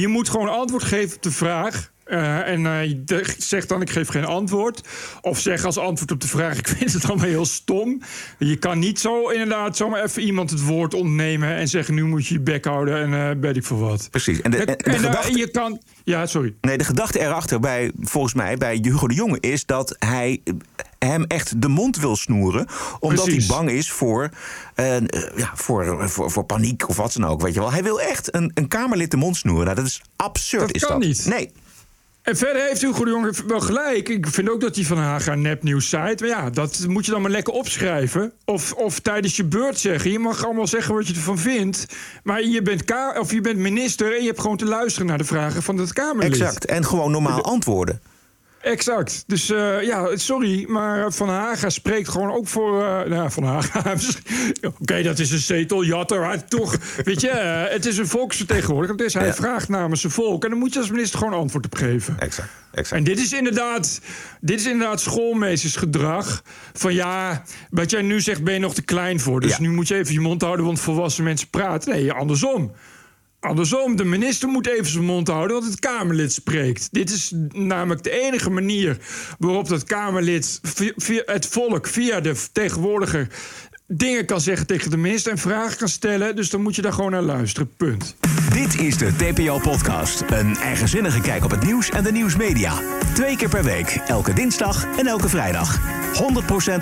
Je 0.00 0.08
moet 0.08 0.28
gewoon 0.28 0.48
antwoord 0.48 0.82
geven 0.84 1.16
op 1.16 1.22
de 1.22 1.30
vraag. 1.30 1.91
Eh, 2.12 2.48
en 2.52 2.66
eh, 2.66 2.84
je 2.84 3.04
de- 3.04 3.34
zeg 3.38 3.66
dan, 3.66 3.80
ik 3.80 3.90
geef 3.90 4.08
geen 4.08 4.24
antwoord. 4.24 4.88
Of 5.20 5.38
zeg 5.40 5.64
als 5.64 5.78
antwoord 5.78 6.10
op 6.10 6.20
de 6.20 6.28
vraag, 6.28 6.58
ik 6.58 6.68
vind 6.68 6.92
het 6.92 7.04
allemaal 7.04 7.26
heel 7.26 7.44
stom. 7.46 8.00
Je 8.38 8.56
kan 8.56 8.78
niet 8.78 9.00
zo 9.00 9.28
inderdaad 9.28 9.76
zomaar 9.76 10.02
even 10.02 10.22
iemand 10.22 10.50
het 10.50 10.64
woord 10.64 10.94
ontnemen... 10.94 11.54
en 11.54 11.68
zeggen, 11.68 11.94
nu 11.94 12.04
moet 12.04 12.26
je 12.26 12.34
je 12.34 12.40
bek 12.40 12.64
houden 12.64 13.12
en 13.14 13.40
weet 13.40 13.56
ik 13.56 13.64
veel 13.64 13.78
wat. 13.78 14.08
Precies. 14.10 14.40
En 14.40 14.50
de, 14.50 14.56
en 14.64 14.76
eh, 14.76 14.98
gedachte- 15.00 15.38
je 15.38 15.50
kan... 15.50 15.80
Ja, 16.04 16.26
sorry. 16.26 16.54
Nee, 16.60 16.78
de 16.78 16.84
gedachte 16.84 17.20
erachter 17.20 17.60
bij, 17.60 17.92
volgens 18.00 18.34
mij, 18.34 18.56
bij 18.56 18.78
Hugo 18.82 19.06
de 19.08 19.14
Jonge 19.14 19.40
is 19.40 19.66
dat 19.66 19.96
hij 19.98 20.40
hem 20.98 21.24
echt 21.24 21.62
de 21.62 21.68
mond 21.68 21.96
wil 21.96 22.16
snoeren. 22.16 22.66
Omdat 23.00 23.24
Precies. 23.24 23.46
hij 23.46 23.56
bang 23.56 23.70
is 23.70 23.90
voor, 23.90 24.30
ja, 25.36 25.50
voor, 25.54 26.10
voor, 26.10 26.30
voor 26.30 26.44
paniek 26.44 26.88
of 26.88 26.96
wat 26.96 27.12
dan 27.12 27.24
ook. 27.26 27.42
Weet 27.42 27.54
je 27.54 27.60
wel. 27.60 27.72
Hij 27.72 27.82
wil 27.82 28.00
echt 28.00 28.34
een, 28.34 28.50
een 28.54 28.68
Kamerlid 28.68 29.10
de 29.10 29.16
mond 29.16 29.36
snoeren. 29.36 29.64
Nou, 29.64 29.76
dat 29.76 29.86
is 29.86 30.02
absurd. 30.16 30.60
Dat 30.66 30.74
is 30.74 30.84
kan 30.84 30.98
dat. 31.00 31.08
niet. 31.08 31.26
Nee. 31.26 31.50
En 32.22 32.36
verder 32.36 32.62
heeft 32.62 32.82
Hugo 32.82 33.04
de 33.04 33.10
Jonge 33.10 33.32
wel 33.46 33.60
gelijk. 33.60 34.08
Ik 34.08 34.26
vind 34.26 34.50
ook 34.50 34.60
dat 34.60 34.74
hij 34.74 34.84
van 34.84 34.98
Haga 34.98 35.34
nepnieuws 35.34 35.88
zaait. 35.88 36.20
Maar 36.20 36.28
ja, 36.28 36.50
dat 36.50 36.84
moet 36.88 37.04
je 37.04 37.10
dan 37.10 37.22
maar 37.22 37.30
lekker 37.30 37.52
opschrijven. 37.52 38.32
Of, 38.44 38.72
of 38.72 39.00
tijdens 39.00 39.36
je 39.36 39.44
beurt 39.44 39.78
zeggen. 39.78 40.10
Je 40.10 40.18
mag 40.18 40.44
allemaal 40.44 40.66
zeggen 40.66 40.94
wat 40.94 41.06
je 41.08 41.14
ervan 41.14 41.38
vindt. 41.38 41.86
Maar 42.22 42.42
je 42.42 42.62
bent, 42.62 42.84
ka 42.84 43.16
of 43.18 43.32
je 43.32 43.40
bent 43.40 43.58
minister 43.58 44.14
en 44.14 44.20
je 44.20 44.26
hebt 44.26 44.40
gewoon 44.40 44.56
te 44.56 44.64
luisteren 44.64 45.06
naar 45.06 45.18
de 45.18 45.24
vragen 45.24 45.62
van 45.62 45.78
het 45.78 45.92
Kamerlid. 45.92 46.32
Exact. 46.32 46.64
En 46.64 46.84
gewoon 46.84 47.10
normaal 47.10 47.42
antwoorden. 47.42 48.00
Exact. 48.62 49.24
Dus 49.26 49.50
eh, 49.50 49.82
ja, 49.82 50.16
sorry, 50.16 50.64
maar 50.68 51.12
Van 51.12 51.28
Haga 51.28 51.70
spreekt 51.70 52.08
gewoon 52.08 52.32
ook 52.32 52.48
voor... 52.48 52.84
eh, 52.84 53.10
nou, 53.10 53.30
Van 53.30 53.42
Haga... 53.44 53.94
Oké, 54.80 55.02
dat 55.02 55.18
is 55.18 55.30
een 55.30 55.38
zeteljatter, 55.38 56.20
maar 56.20 56.44
toch... 56.48 56.76
Weet 57.04 57.20
je, 57.20 57.28
eh, 57.28 57.72
het 57.72 57.86
is 57.86 57.98
een 57.98 58.06
volksvertegenwoordiger. 58.06 58.96
Dus 58.96 59.14
hij 59.14 59.26
Ja. 59.26 59.34
vraagt 59.34 59.68
namens 59.68 60.00
zijn 60.00 60.12
volk. 60.12 60.44
En 60.44 60.50
dan 60.50 60.58
moet 60.58 60.72
je 60.72 60.78
als 60.78 60.90
minister 60.90 61.18
gewoon 61.18 61.34
antwoord 61.34 61.64
op 61.64 61.74
geven. 61.74 62.16
Exact. 62.18 62.48
exact. 62.72 62.96
En 62.98 63.04
dit 63.04 63.18
is 63.18 63.32
inderdaad, 63.32 64.00
dit 64.40 64.60
is 64.60 64.66
inderdaad 64.66 65.00
schoolmeestersgedrag. 65.00 66.42
Van 66.72 66.94
ja, 66.94 67.42
wat 67.70 67.90
jij 67.90 68.02
nu 68.02 68.20
zegt 68.20 68.42
ben 68.44 68.54
je 68.54 68.60
nog 68.60 68.74
te 68.74 68.82
klein 68.82 69.20
voor. 69.20 69.40
Dus 69.40 69.50
Ja. 69.50 69.60
nu 69.60 69.70
moet 69.70 69.88
je 69.88 69.94
even 69.94 70.12
je 70.12 70.20
mond 70.20 70.42
houden, 70.42 70.64
want 70.64 70.80
volwassen 70.80 71.24
mensen 71.24 71.48
praten. 71.48 71.92
Nee, 71.92 72.12
andersom. 72.12 72.72
Andersom, 73.42 73.96
de 73.96 74.04
minister 74.04 74.48
moet 74.48 74.66
even 74.66 74.86
zijn 74.86 75.04
mond 75.04 75.28
houden, 75.28 75.56
want 75.56 75.70
het 75.70 75.80
Kamerlid 75.80 76.32
spreekt. 76.32 76.88
Dit 76.92 77.10
is 77.10 77.32
namelijk 77.48 78.02
de 78.02 78.10
enige 78.10 78.50
manier 78.50 78.96
waarop 79.38 79.68
dat 79.68 79.84
Kamerlid, 79.84 80.58
via, 80.62 80.92
via 80.96 81.22
het 81.26 81.46
volk, 81.46 81.86
via 81.86 82.20
de 82.20 82.34
vertegenwoordiger, 82.34 83.28
dingen 83.96 84.26
kan 84.26 84.40
zeggen 84.40 84.66
tegen 84.66 84.90
de 84.90 84.96
minister 84.96 85.32
en 85.32 85.38
vragen 85.38 85.76
kan 85.76 85.88
stellen. 85.88 86.36
Dus 86.36 86.50
dan 86.50 86.62
moet 86.62 86.76
je 86.76 86.82
daar 86.82 86.92
gewoon 86.92 87.10
naar 87.10 87.22
luisteren. 87.22 87.76
Punt. 87.76 88.16
Dit 88.52 88.80
is 88.80 88.98
de 88.98 89.16
TPO-podcast. 89.16 90.24
Een 90.30 90.56
eigenzinnige 90.56 91.20
kijk 91.20 91.44
op 91.44 91.50
het 91.50 91.64
nieuws 91.64 91.90
en 91.90 92.04
de 92.04 92.12
nieuwsmedia. 92.12 92.72
Twee 93.14 93.36
keer 93.36 93.48
per 93.48 93.64
week, 93.64 94.00
elke 94.06 94.32
dinsdag 94.32 94.86
en 94.98 95.06
elke 95.06 95.28
vrijdag. 95.28 95.80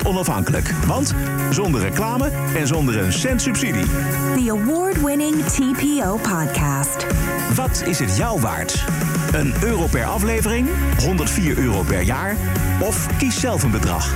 100% 0.03 0.07
onafhankelijk, 0.07 0.71
want 0.87 1.15
zonder 1.51 1.81
reclame 1.81 2.31
en 2.57 2.67
zonder 2.67 2.99
een 2.99 3.13
cent 3.13 3.43
subsidie. 3.43 3.87
The 4.35 4.51
award-winning 4.51 5.45
TPO 5.45 6.17
podcast. 6.17 7.07
Wat 7.55 7.83
is 7.87 7.99
het 7.99 8.17
jou 8.17 8.41
waard? 8.41 8.85
Een 9.33 9.53
euro 9.63 9.87
per 9.87 10.05
aflevering? 10.05 10.69
104 10.99 11.59
euro 11.59 11.83
per 11.83 12.03
jaar? 12.03 12.37
Of 12.81 13.19
kies 13.19 13.41
zelf 13.41 13.63
een 13.63 13.71
bedrag? 13.71 14.15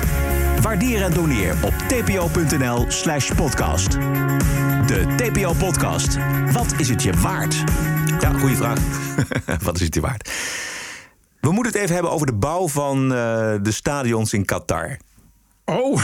Waardeer 0.60 1.02
en 1.02 1.12
doneer 1.12 1.54
op 1.62 1.72
tpo.nl 1.72 2.84
slash 2.88 3.32
podcast. 3.34 3.90
De 4.86 5.14
TPO-podcast. 5.16 6.18
Wat 6.52 6.74
is 6.76 6.88
het 6.88 7.02
je 7.02 7.12
waard? 7.12 7.64
Ja, 8.20 8.32
goede 8.32 8.56
vraag. 8.56 8.78
Wat 9.64 9.74
is 9.74 9.80
het 9.80 9.94
je 9.94 10.00
waard? 10.00 10.30
We 11.40 11.52
moeten 11.52 11.72
het 11.72 11.82
even 11.82 11.94
hebben 11.94 12.12
over 12.12 12.26
de 12.26 12.32
bouw 12.32 12.68
van 12.68 13.02
eh, 13.02 13.54
de 13.62 13.72
stadions 13.72 14.32
in 14.32 14.44
Qatar. 14.44 14.96
Oh, 15.66 16.02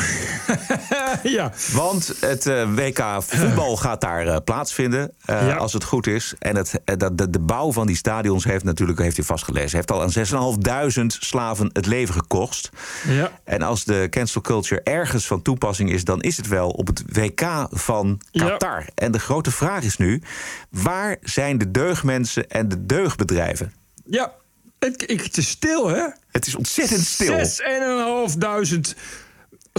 ja. 1.22 1.52
Want 1.72 2.12
het 2.20 2.46
eh, 2.46 2.74
WK 2.74 3.04
voetbal 3.18 3.76
gaat 3.76 4.00
daar 4.00 4.26
eh, 4.26 4.36
plaatsvinden, 4.44 5.12
eh, 5.24 5.56
als 5.56 5.72
het 5.72 5.84
goed 5.84 6.06
is. 6.06 6.34
En 6.38 6.56
het, 6.56 6.80
dat, 6.84 7.32
de, 7.32 7.40
bouw 7.40 7.72
van 7.72 7.86
die 7.86 7.96
stadions 7.96 8.44
heeft 8.44 8.64
natuurlijk, 8.64 8.98
heeft 8.98 9.18
u 9.18 9.22
vastgelezen... 9.22 9.76
heeft 9.76 9.90
al 9.90 10.02
aan 10.02 10.88
6.500 10.90 11.06
slaven 11.06 11.70
het 11.72 11.86
leven 11.86 12.14
gekost. 12.14 12.70
Ja. 13.08 13.30
En 13.44 13.62
als 13.62 13.84
de 13.84 14.06
cancel 14.10 14.40
culture 14.40 14.80
ergens 14.82 15.26
van 15.26 15.42
toepassing 15.42 15.90
is... 15.90 16.04
dan 16.04 16.20
is 16.20 16.36
het 16.36 16.48
wel 16.48 16.70
op 16.70 16.86
het 16.86 17.02
WK 17.06 17.66
van 17.70 18.20
Qatar. 18.32 18.80
Ja. 18.80 18.86
En 18.94 19.12
de 19.12 19.18
grote 19.18 19.50
vraag 19.50 19.82
is 19.82 19.96
nu, 19.96 20.22
waar 20.70 21.16
zijn 21.22 21.58
de 21.58 21.70
deugmensen 21.70 22.48
en 22.48 22.68
de 22.68 22.86
deugdbedrijven? 22.86 23.72
Ja, 24.04 24.32
het, 24.78 25.04
het 25.06 25.36
is 25.36 25.48
stil, 25.48 25.88
hè? 25.88 26.06
Het 26.30 26.46
is 26.46 26.54
ontzettend 26.54 27.00
stil. 27.00 27.38
6.500 27.38 28.96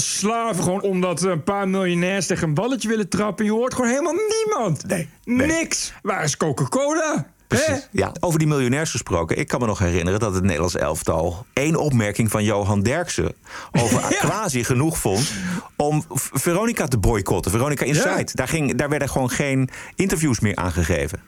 slaven 0.02 0.64
gewoon 0.64 0.82
omdat 0.82 1.22
een 1.22 1.44
paar 1.44 1.70
miljonairs 1.70 2.26
tegen 2.26 2.48
een 2.48 2.54
balletje 2.54 2.88
willen 2.88 3.10
trappen. 3.10 3.46
Je 3.46 3.52
hoort 3.52 3.74
gewoon 3.74 3.90
helemaal 3.90 4.16
niemand. 4.44 4.88
Nee, 4.88 5.10
nee. 5.24 5.48
Niks. 5.48 5.94
Waar 6.02 6.24
is 6.24 6.38
Coca-Cola? 6.38 7.28
Precies. 7.48 7.88
Ja, 7.92 8.12
over 8.20 8.40
die 8.40 8.48
miljonairs 8.48 8.92
gesproken. 8.92 9.38
Ik 9.38 9.48
kan 9.48 9.60
me 9.60 9.66
nog 9.66 9.80
herinneren 9.80 10.20
dat 10.20 10.34
het 10.34 10.44
Nederlands 10.44 10.76
elftal... 10.76 11.46
één 11.54 11.76
opmerking 11.76 12.32
van 12.32 12.44
Johan 12.44 12.82
Derksen 12.82 13.34
over 13.72 14.02
Aquasi 14.12 14.64
genoeg 14.64 14.98
vond... 14.98 15.32
om 15.76 16.04
Veronica 16.14 16.88
te 16.88 16.98
boycotten. 16.98 17.52
Veronica 17.52 17.86
Inside. 17.86 18.30
Daar, 18.34 18.48
ging, 18.48 18.76
daar 18.76 18.90
werden 18.90 19.10
gewoon 19.10 19.30
geen 19.30 19.70
interviews 19.96 20.40
meer 20.40 20.56
aangegeven. 20.56 21.20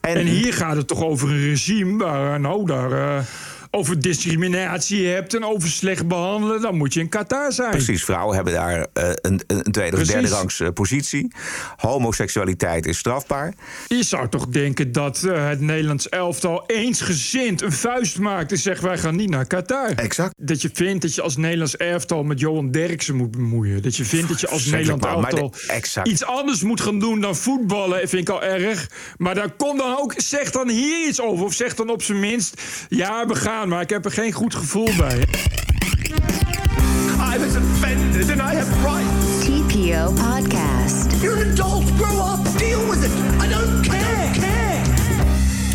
En 0.00 0.18
hier 0.18 0.54
gaat 0.54 0.76
het 0.76 0.88
toch 0.88 1.02
over 1.02 1.30
een 1.30 1.40
regime 1.40 2.04
waar, 2.04 2.34
eh, 2.34 2.40
nou, 2.40 2.66
daar 2.66 2.92
eh, 2.92 3.24
over 3.74 4.00
discriminatie 4.00 5.06
hebt 5.06 5.34
en 5.34 5.44
over 5.44 5.68
slecht 5.68 6.08
behandelen. 6.08 6.60
Dan 6.60 6.76
moet 6.76 6.94
je 6.94 7.00
in 7.00 7.08
Qatar 7.08 7.52
zijn. 7.52 7.70
Precies, 7.70 8.04
vrouwen 8.04 8.34
hebben 8.34 8.52
daar 8.52 8.86
eh, 8.92 9.10
een, 9.14 9.40
een 9.46 9.62
tweede 9.72 9.96
of 9.96 10.02
derde 10.06 10.28
rangs 10.28 10.60
eh, 10.60 10.68
positie. 10.68 11.32
Homoseksualiteit 11.76 12.86
is 12.86 12.98
strafbaar. 12.98 13.54
Je 13.86 14.02
zou 14.02 14.28
toch 14.28 14.46
denken 14.46 14.92
dat 14.92 15.22
eh, 15.22 15.48
het 15.48 15.60
Nederlands 15.60 16.08
elftal 16.08 16.64
eensgezind 16.66 17.62
een 17.62 17.72
vuist 17.72 18.18
maakt 18.18 18.52
en 18.52 18.58
zegt: 18.58 18.82
wij 18.82 18.98
gaan 18.98 19.16
niet 19.16 19.30
naar 19.30 19.46
Qatar. 19.46 19.90
Exact. 19.96 20.34
Dat 20.36 20.62
je 20.62 20.70
vindt 20.72 21.02
dat 21.02 21.14
je 21.14 21.22
als 21.22 21.36
Nederlands 21.36 21.76
elftal 21.76 22.22
met 22.22 22.40
Johan 22.40 22.70
Derksen 22.70 23.16
moet 23.16 23.30
bemoeien. 23.30 23.82
Dat 23.82 23.96
je 23.96 24.04
vindt 24.04 24.28
dat 24.28 24.40
je 24.40 24.48
als 24.48 24.64
Nederlands 24.64 25.06
elftal 25.06 25.54
de- 26.02 26.10
iets 26.10 26.24
anders 26.24 26.62
moet 26.62 26.80
gaan 26.80 26.98
doen 26.98 27.20
dan 27.20 27.36
voetballen. 27.36 28.08
Vind 28.08 28.28
ik 28.28 28.34
al 28.34 28.42
erg. 28.42 28.90
Maar 29.16 29.34
dan 29.34 29.56
kom 29.56 29.76
dan 29.76 29.98
ook, 29.98 30.14
zeg 30.16 30.50
dan 30.50 30.68
hier 30.68 31.08
iets 31.08 31.20
over. 31.20 31.44
Of 31.44 31.54
zeg 31.54 31.74
dan 31.74 31.90
op 31.90 32.02
zijn 32.02 32.20
minst: 32.20 32.62
ja, 32.88 33.26
we 33.26 33.34
gaan, 33.34 33.61
maar 33.66 33.80
ik 33.80 33.90
heb 33.90 34.04
er 34.04 34.10
geen 34.10 34.32
goed 34.32 34.54
gevoel 34.54 34.88
bij. 34.96 35.18
I 37.34 37.38
was 37.38 37.56
offended 37.56 38.30
and 38.30 38.40
I 38.40 38.56
have 38.56 38.72
rights. 38.82 39.44
TPO 39.44 40.12
Podcast. 40.12 41.22
You're 41.22 41.44
an 41.44 41.50
adult. 41.50 41.84
Grow 41.96 42.32
up. 42.32 42.58
Deal 42.58 42.88
with 42.88 43.04
it. 43.04 43.31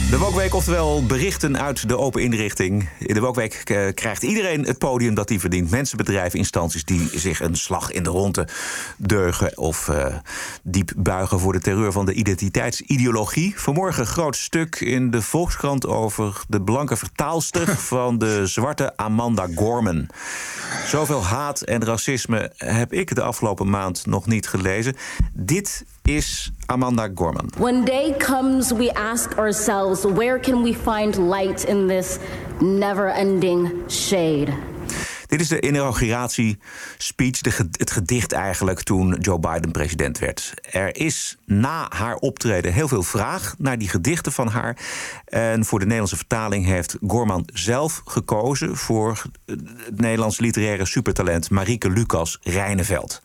De 0.09 0.17
Wokweek, 0.17 0.53
oftewel 0.53 1.05
berichten 1.05 1.57
uit 1.57 1.87
de 1.87 1.97
open 1.97 2.21
inrichting. 2.21 2.89
In 2.99 3.13
de 3.13 3.19
Wokweek 3.19 3.53
eh, 3.53 3.93
krijgt 3.93 4.23
iedereen 4.23 4.65
het 4.65 4.77
podium 4.77 5.13
dat 5.13 5.29
hij 5.29 5.39
verdient. 5.39 5.69
Mensen, 5.69 5.97
bedrijven, 5.97 6.39
instanties 6.39 6.83
die 6.83 7.09
zich 7.19 7.39
een 7.39 7.55
slag 7.55 7.91
in 7.91 8.03
de 8.03 8.09
ronde 8.09 8.47
deugen... 8.97 9.57
of 9.57 9.87
uh, 9.87 10.05
diep 10.63 10.91
buigen 10.97 11.39
voor 11.39 11.53
de 11.53 11.59
terreur 11.59 11.91
van 11.91 12.05
de 12.05 12.13
identiteitsideologie. 12.13 13.59
Vanmorgen 13.59 14.05
groot 14.05 14.35
stuk 14.35 14.75
in 14.75 15.11
de 15.11 15.21
Volkskrant 15.21 15.87
over 15.87 16.41
de 16.47 16.61
blanke 16.61 16.95
vertaalster... 16.95 17.67
van 17.93 18.17
de 18.17 18.47
zwarte 18.47 18.97
Amanda 18.97 19.47
Gorman. 19.55 20.07
Zoveel 20.85 21.23
haat 21.23 21.61
en 21.61 21.85
racisme 21.85 22.51
heb 22.57 22.93
ik 22.93 23.15
de 23.15 23.21
afgelopen 23.21 23.69
maand 23.69 24.05
nog 24.05 24.25
niet 24.25 24.47
gelezen. 24.47 24.95
Dit 25.33 25.85
is 26.07 26.51
Amanda 26.65 27.09
Gorman. 27.15 27.49
When 27.57 27.85
day 27.85 28.13
comes, 28.17 28.71
we 28.71 28.91
ask 28.93 29.37
ourselves, 29.37 30.03
where 30.03 30.39
can 30.39 30.63
we 30.63 30.73
find 30.73 31.17
light 31.17 31.63
in 31.63 31.87
this 31.87 32.17
never-ending 32.59 33.71
shade? 33.89 34.53
Dit 35.27 35.41
is 35.41 35.47
de 35.47 35.61
inauguratiespeech, 35.61 37.41
de, 37.41 37.51
het 37.71 37.91
gedicht 37.91 38.31
eigenlijk 38.31 38.81
toen 38.81 39.17
Joe 39.19 39.39
Biden 39.39 39.71
president 39.71 40.19
werd. 40.19 40.53
Er 40.71 40.95
is 40.95 41.37
na 41.45 41.85
haar 41.89 42.15
optreden 42.15 42.73
heel 42.73 42.87
veel 42.87 43.03
vraag 43.03 43.55
naar 43.57 43.77
die 43.77 43.89
gedichten 43.89 44.31
van 44.31 44.47
haar. 44.47 44.77
En 45.25 45.65
voor 45.65 45.79
de 45.79 45.85
Nederlandse 45.85 46.17
vertaling 46.17 46.65
heeft 46.65 46.97
Gorman 47.07 47.49
zelf 47.53 48.01
gekozen 48.05 48.75
voor 48.75 49.21
het 49.45 49.99
Nederlands 49.99 50.39
literaire 50.39 50.85
supertalent 50.85 51.49
Marieke 51.49 51.89
Lucas 51.89 52.39
Rijneveld. 52.41 53.21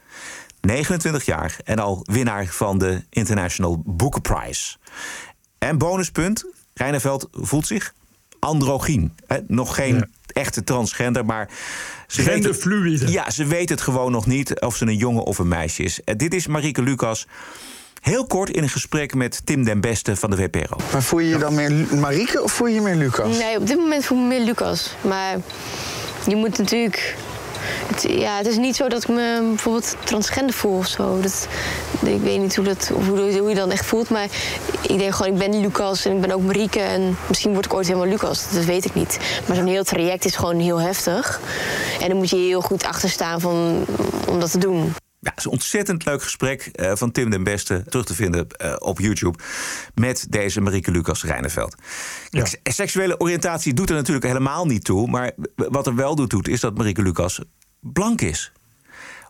29 0.63 1.25
jaar 1.25 1.57
en 1.65 1.79
al 1.79 2.01
winnaar 2.03 2.47
van 2.47 2.79
de 2.79 3.03
International 3.11 3.83
Booker 3.85 4.21
Prize. 4.21 4.77
En 5.59 5.79
bonuspunt, 5.79 6.47
Rijneveld 6.75 7.29
voelt 7.33 7.67
zich 7.67 7.95
androgyn. 8.39 9.17
Nog 9.47 9.75
geen 9.75 10.13
echte 10.27 10.65
transgender, 10.65 11.25
maar... 11.25 11.49
Ze 12.07 12.23
Genderfluide. 12.23 13.11
Ja, 13.11 13.31
ze 13.31 13.45
weet 13.45 13.69
het 13.69 13.81
gewoon 13.81 14.13
nog 14.13 14.27
niet 14.27 14.61
of 14.61 14.77
ze 14.77 14.87
een 14.87 14.97
jongen 14.97 15.23
of 15.23 15.39
een 15.39 15.49
meisje 15.49 15.83
is. 15.83 16.01
Dit 16.17 16.35
is 16.35 16.47
Marieke 16.47 16.83
Lucas... 16.83 17.27
Heel 18.03 18.27
kort 18.27 18.51
in 18.51 18.63
een 18.63 18.69
gesprek 18.69 19.15
met 19.15 19.47
Tim 19.47 19.65
den 19.65 19.81
Beste 19.81 20.17
van 20.17 20.31
de 20.31 20.37
WPRO. 20.37 20.77
Maar 20.93 21.03
voel 21.03 21.19
je 21.19 21.29
je 21.29 21.39
dan 21.39 21.55
meer 21.55 21.99
Marieke 21.99 22.43
of 22.43 22.53
voel 22.53 22.67
je 22.67 22.75
je 22.75 22.81
meer 22.81 22.95
Lucas? 22.95 23.39
Nee, 23.39 23.59
op 23.59 23.67
dit 23.67 23.77
moment 23.77 24.05
voel 24.05 24.19
ik 24.19 24.23
me 24.23 24.29
meer 24.29 24.45
Lucas. 24.45 24.95
Maar 25.01 25.37
je 26.27 26.37
moet 26.37 26.59
natuurlijk 26.59 27.17
het, 27.87 28.03
ja, 28.09 28.37
het 28.37 28.47
is 28.47 28.57
niet 28.57 28.77
zo 28.77 28.89
dat 28.89 29.03
ik 29.03 29.09
me 29.09 29.41
bijvoorbeeld 29.49 29.97
transgender 30.05 30.55
voel 30.55 30.77
of 30.77 30.87
zo. 30.87 31.21
Dat, 31.21 31.49
ik 32.03 32.21
weet 32.21 32.41
niet 32.41 32.57
hoe, 32.57 32.65
dat, 32.65 32.91
hoe, 32.95 33.39
hoe 33.39 33.49
je 33.49 33.55
dan 33.55 33.71
echt 33.71 33.87
voelt, 33.87 34.11
maar 34.11 34.27
ik 34.81 34.99
denk 34.99 35.15
gewoon, 35.15 35.33
ik 35.33 35.39
ben 35.39 35.61
Lucas 35.61 36.05
en 36.05 36.13
ik 36.15 36.21
ben 36.21 36.31
ook 36.31 36.43
Marieke. 36.43 36.81
En 36.81 37.17
misschien 37.29 37.53
word 37.53 37.65
ik 37.65 37.75
ooit 37.75 37.87
helemaal 37.87 38.09
Lucas, 38.09 38.53
dat 38.53 38.65
weet 38.65 38.85
ik 38.85 38.95
niet. 38.95 39.19
Maar 39.47 39.57
zo'n 39.57 39.67
heel 39.67 39.85
traject 39.85 40.25
is 40.25 40.37
gewoon 40.37 40.59
heel 40.59 40.81
heftig. 40.81 41.41
En 42.01 42.09
dan 42.09 42.17
moet 42.17 42.31
je 42.31 42.37
heel 42.37 42.61
goed 42.61 42.85
achter 42.85 43.11
staan 43.11 43.41
van, 43.41 43.85
om 44.29 44.41
dat 44.41 44.51
te 44.51 44.59
doen. 44.59 44.95
Ja, 45.23 45.31
het 45.31 45.39
is 45.39 45.45
een 45.45 45.51
ontzettend 45.51 46.05
leuk 46.05 46.23
gesprek 46.23 46.71
uh, 46.75 46.93
van 46.95 47.11
Tim 47.11 47.31
den 47.31 47.45
Beste 47.45 47.85
terug 47.89 48.05
te 48.05 48.15
vinden 48.15 48.47
uh, 48.65 48.75
op 48.79 48.99
YouTube 49.01 49.39
met 49.95 50.27
deze 50.29 50.61
Marieke 50.61 50.91
Lucas 50.91 51.25
Rijneveld. 51.25 51.75
Ja. 52.31 52.45
Seksuele 52.63 53.21
oriëntatie 53.21 53.75
doet 53.75 53.89
er 53.91 53.95
natuurlijk 53.95 54.27
helemaal 54.27 54.67
niet 54.67 54.85
toe, 54.85 55.09
maar 55.09 55.33
wat 55.55 55.87
er 55.87 55.95
wel 55.95 56.15
doet, 56.15 56.31
doet 56.31 56.49
is 56.49 56.61
dat 56.61 56.77
Marieke 56.77 57.03
Lucas 57.03 57.41
blank 57.81 58.21
is. 58.21 58.53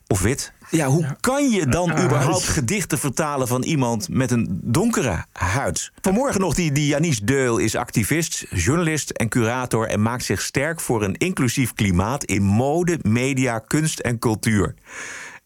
Of 0.07 0.21
wit. 0.21 0.53
Ja, 0.71 0.87
hoe 0.87 1.17
kan 1.21 1.51
je 1.51 1.67
dan 1.67 1.91
überhaupt 1.91 2.45
gedichten 2.45 2.99
vertalen 2.99 3.49
van 3.49 3.63
iemand 3.63 4.09
met 4.09 4.31
een 4.31 4.61
donkere 4.63 5.25
huid? 5.33 5.93
Vanmorgen 6.01 6.41
nog 6.41 6.55
die, 6.55 6.73
die 6.73 6.87
Janice 6.87 7.25
Deul 7.25 7.59
is 7.59 7.75
activist, 7.77 8.47
journalist 8.51 9.11
en 9.11 9.29
curator 9.29 9.89
en 9.89 10.03
maakt 10.03 10.25
zich 10.25 10.41
sterk 10.41 10.81
voor 10.81 11.03
een 11.03 11.17
inclusief 11.17 11.75
klimaat 11.75 12.25
in 12.25 12.43
mode, 12.43 12.99
media, 13.03 13.59
kunst 13.59 13.99
en 13.99 14.19
cultuur 14.19 14.75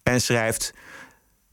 en 0.06 0.20
schrijft. 0.20 0.74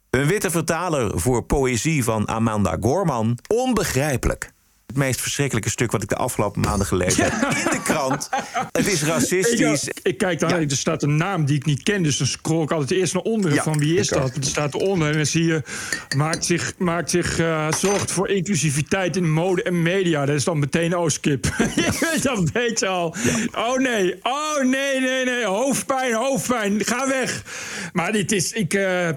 Een 0.10 0.28
witte 0.28 0.52
vertaler 0.52 1.20
voor 1.20 1.44
poëzie 1.44 2.04
van 2.04 2.28
Amanda 2.28 2.78
Gorman. 2.80 3.38
Onbegrijpelijk. 3.48 4.53
Het 4.94 5.02
meest 5.02 5.22
verschrikkelijke 5.22 5.70
stuk 5.70 5.92
wat 5.92 6.04
ik 6.04 6.10
de 6.10 6.16
afgelopen 6.16 6.62
maanden 6.62 6.88
gelezen 6.88 7.24
heb 7.24 7.34
in 7.58 7.70
de 7.70 7.82
krant. 7.84 8.30
Het 8.72 8.88
is 8.88 9.04
racistisch. 9.04 9.84
Ik, 9.88 10.00
ik 10.04 10.18
kijk 10.18 10.40
dan, 10.40 10.50
ja. 10.50 10.60
er 10.60 10.72
staat 10.72 11.04
een 11.04 11.16
naam 11.16 11.46
die 11.46 11.56
ik 11.56 11.66
niet 11.66 11.84
ken, 11.84 12.04
dus 12.04 12.18
dan 12.18 12.28
scroll 12.28 12.64
ik 12.64 12.72
altijd 12.72 13.00
eerst 13.00 13.14
naar 13.14 13.24
onderen 13.24 13.56
ja, 13.56 13.64
van 13.64 13.80
wie 13.80 13.98
is 13.98 14.08
dat. 14.08 14.36
Er 14.36 14.44
staat 14.44 14.74
eronder 14.74 15.10
en 15.10 15.16
dan 15.16 15.26
zie 15.26 15.46
je 15.46 15.62
maakt 16.16 16.46
zich, 16.46 16.74
maakt 16.78 17.10
zich 17.10 17.40
uh, 17.40 17.72
zorgt 17.72 18.12
voor 18.12 18.30
inclusiviteit 18.30 19.16
in 19.16 19.32
mode 19.32 19.64
en 19.64 19.82
media. 19.82 20.26
Dat 20.26 20.36
is 20.36 20.44
dan 20.44 20.60
meteen 20.60 20.96
Oostkip. 20.96 21.44
dat 22.22 22.50
weet 22.54 22.80
je 22.80 22.88
al. 22.88 23.16
Oh 23.56 23.78
nee, 23.78 24.20
oh 24.24 24.64
nee, 24.64 25.00
nee, 25.00 25.26
nee, 25.26 25.46
hoofdpijn, 25.46 26.14
hoofdpijn, 26.14 26.86
ga 26.86 27.08
weg. 27.08 27.44
Maar 27.94 28.12
dit 28.12 28.32
is, 28.32 28.52
ik. 28.52 28.74
Uh, 28.74 29.10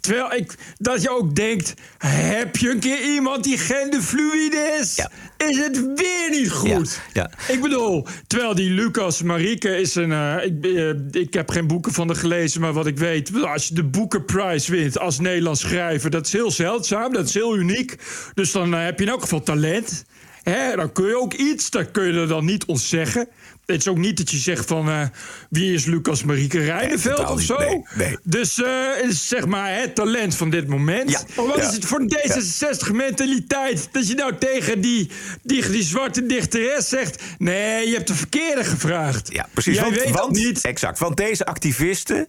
Terwijl 0.00 0.32
ik, 0.32 0.54
dat 0.78 1.02
je 1.02 1.10
ook 1.10 1.34
denkt: 1.34 1.74
heb 1.98 2.56
je 2.56 2.70
een 2.70 2.78
keer 2.78 3.14
iemand 3.14 3.44
die 3.44 3.58
genderfluide 3.58 4.78
is? 4.80 5.06
Is 5.48 5.56
het 5.58 5.76
weer 5.76 6.30
niet 6.30 6.50
goed? 6.50 7.00
Ja, 7.12 7.30
Ik 7.48 7.60
bedoel, 7.60 8.06
terwijl 8.26 8.54
die 8.54 8.70
Lucas 8.70 9.22
Marieke 9.22 9.76
is 9.76 9.94
een. 9.94 10.10
Uh, 10.10 10.44
ik, 10.44 10.66
uh, 10.66 10.94
ik 11.10 11.34
heb 11.34 11.50
geen 11.50 11.66
boeken 11.66 11.92
van 11.92 12.06
haar 12.06 12.16
gelezen, 12.16 12.60
maar 12.60 12.72
wat 12.72 12.86
ik 12.86 12.98
weet, 12.98 13.42
als 13.44 13.68
je 13.68 13.74
de 13.74 13.84
Booker 13.84 14.22
Prize 14.22 14.70
wint 14.70 14.98
als 14.98 15.18
Nederlands 15.20 15.60
schrijver, 15.60 16.10
dat 16.10 16.26
is 16.26 16.32
heel 16.32 16.50
zeldzaam, 16.50 17.12
dat 17.12 17.28
is 17.28 17.34
heel 17.34 17.56
uniek. 17.56 17.96
Dus 18.34 18.52
dan 18.52 18.74
uh, 18.74 18.84
heb 18.84 18.98
je 18.98 19.04
in 19.04 19.10
elk 19.10 19.20
geval 19.20 19.42
talent. 19.42 20.04
Hè, 20.42 20.76
dan 20.76 20.92
kun 20.92 21.06
je 21.06 21.20
ook 21.20 21.34
iets, 21.34 21.70
dat 21.70 21.90
kun 21.90 22.12
je 22.12 22.20
er 22.20 22.28
dan 22.28 22.44
niet 22.44 22.64
ontzeggen. 22.64 23.28
Het 23.66 23.80
is 23.80 23.88
ook 23.88 23.98
niet 23.98 24.16
dat 24.16 24.30
je 24.30 24.36
zegt 24.36 24.66
van 24.66 24.88
uh, 24.88 25.02
wie 25.50 25.74
is 25.74 25.84
Lucas 25.84 26.24
Marieke 26.24 26.58
Rijneveld 26.58 27.18
nee, 27.18 27.28
of 27.28 27.40
zo. 27.40 27.58
Nee, 27.58 27.82
nee. 27.94 28.16
Dus 28.22 28.58
uh, 28.58 29.08
is 29.08 29.28
zeg 29.28 29.46
maar 29.46 29.76
het 29.80 29.94
talent 29.94 30.36
van 30.36 30.50
dit 30.50 30.68
moment. 30.68 31.10
Ja, 31.10 31.22
maar 31.36 31.46
wat 31.46 31.56
ja. 31.56 31.68
is 31.68 31.74
het 31.74 31.84
voor 31.84 32.02
D66 32.02 32.92
mentaliteit 32.92 33.88
dat 33.92 34.08
je 34.08 34.14
nou 34.14 34.36
tegen 34.38 34.80
die, 34.80 35.10
die, 35.42 35.70
die 35.70 35.82
zwarte 35.82 36.26
dichteres 36.26 36.88
zegt: 36.88 37.22
nee, 37.38 37.88
je 37.88 37.94
hebt 37.94 38.06
de 38.06 38.14
verkeerde 38.14 38.64
gevraagd. 38.64 39.32
Ja, 39.32 39.48
precies. 39.52 39.74
Jij 39.74 39.84
want, 39.84 39.96
weet 39.96 40.10
want, 40.10 40.36
niet. 40.36 40.60
Exact. 40.60 40.98
Want 40.98 41.16
deze 41.16 41.46
activiste, 41.46 42.28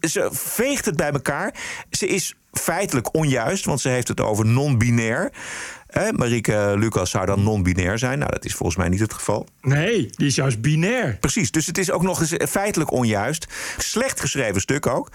ze 0.00 0.28
veegt 0.32 0.84
het 0.84 0.96
bij 0.96 1.10
elkaar. 1.10 1.54
Ze 1.90 2.06
is 2.06 2.34
feitelijk 2.52 3.14
onjuist, 3.14 3.64
want 3.64 3.80
ze 3.80 3.88
heeft 3.88 4.08
het 4.08 4.20
over 4.20 4.46
non-binair. 4.46 5.32
Eh, 5.90 6.10
Marieke 6.10 6.74
Lucas 6.76 7.10
zou 7.10 7.26
dan 7.26 7.42
non-binair 7.42 7.98
zijn. 7.98 8.18
Nou, 8.18 8.30
dat 8.30 8.44
is 8.44 8.54
volgens 8.54 8.78
mij 8.78 8.88
niet 8.88 9.00
het 9.00 9.12
geval. 9.14 9.46
Nee, 9.60 10.08
die 10.10 10.26
is 10.26 10.34
juist 10.34 10.60
binair. 10.60 11.16
Precies, 11.20 11.50
dus 11.50 11.66
het 11.66 11.78
is 11.78 11.90
ook 11.90 12.02
nog 12.02 12.20
eens 12.20 12.34
feitelijk 12.50 12.90
onjuist. 12.92 13.46
Slecht 13.78 14.20
geschreven 14.20 14.60
stuk 14.60 14.86
ook. 14.86 15.08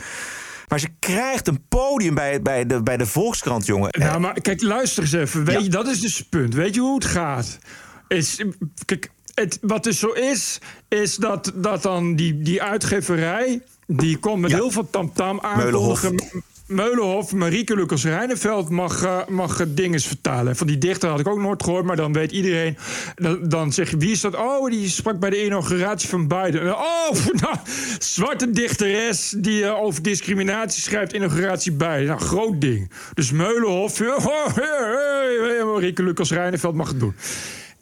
Maar 0.68 0.80
ze 0.80 0.88
krijgt 1.00 1.48
een 1.48 1.64
podium 1.70 2.16
bij, 2.16 2.42
bij, 2.42 2.66
de, 2.66 2.84
bij 2.84 2.98
de 2.98 3.06
Volkskrant, 3.06 3.66
jongen. 3.66 3.90
Nou, 4.00 4.20
maar 4.20 4.42
kijk, 4.42 4.62
luister 4.62 5.04
eens 5.04 5.12
even. 5.12 5.46
Weet 5.46 5.64
je, 5.64 5.70
dat 5.70 5.88
is 5.88 6.00
dus 6.00 6.18
het 6.18 6.30
punt. 6.30 6.54
Weet 6.54 6.76
je 6.76 6.82
hoe 6.82 6.96
het 6.96 7.06
gaat? 7.06 7.58
Is, 8.08 8.44
kijk, 8.86 9.10
het, 9.34 9.58
wat 9.62 9.84
dus 9.84 10.00
zo 10.00 10.08
is, 10.08 10.60
is 10.88 11.16
dat, 11.16 11.52
dat 11.56 11.82
dan 11.84 12.16
die, 12.16 12.42
die 12.42 12.62
uitgeverij... 12.64 13.62
die 13.88 14.18
komt 14.18 14.42
met 14.42 14.52
Ja. 14.52 14.58
heel 14.58 14.72
veel 14.72 14.90
tamtam 14.90 15.42
Meulenhof. 15.56 16.04
aankondigen... 16.04 16.44
Meulenhof, 16.68 17.34
Marieke 17.34 17.76
Lucas 17.76 18.04
Rijneveld 18.04 18.70
mag, 18.70 19.04
uh, 19.04 19.26
mag 19.28 19.60
uh, 19.60 19.68
dinges 19.70 20.08
vertalen. 20.08 20.56
Van 20.56 20.68
die 20.68 20.78
dichter 20.78 21.10
had 21.10 21.20
ik 21.20 21.28
ook 21.28 21.40
nooit 21.40 21.64
gehoord, 21.64 21.86
maar 21.86 21.96
dan 21.96 22.14
weet 22.14 22.32
iedereen. 22.32 22.78
Dan, 23.16 23.50
dan 23.50 23.74
zeg 23.74 23.90
je, 23.90 23.98
wie 23.98 24.12
is 24.12 24.22
dat? 24.22 24.36
Oh, 24.36 24.70
die 24.70 24.90
sprak 24.90 25.20
bij 25.20 25.30
de 25.30 25.46
inauguratie 25.46 26.10
van 26.10 26.28
Biden. 26.28 26.76
Oh, 26.76 27.12
nou, 27.42 27.56
zwarte 28.00 28.52
dichteres 28.52 29.34
die 29.38 29.62
uh, 29.62 29.82
over 29.82 30.02
discriminatie 30.02 30.82
schrijft, 30.82 31.14
inauguratie 31.14 31.72
Biden. 31.72 32.06
Nou, 32.06 32.20
groot 32.20 32.62
ding. 32.62 32.92
Dus 33.14 33.32
Meulenhof, 33.32 34.02
oh, 34.26 34.56
hey, 34.56 35.64
Marieke 35.66 36.04
Lucas 36.04 36.32
Rijneveld 36.32 36.76
mag 36.76 36.88
het 36.88 37.00
doen. 37.00 37.16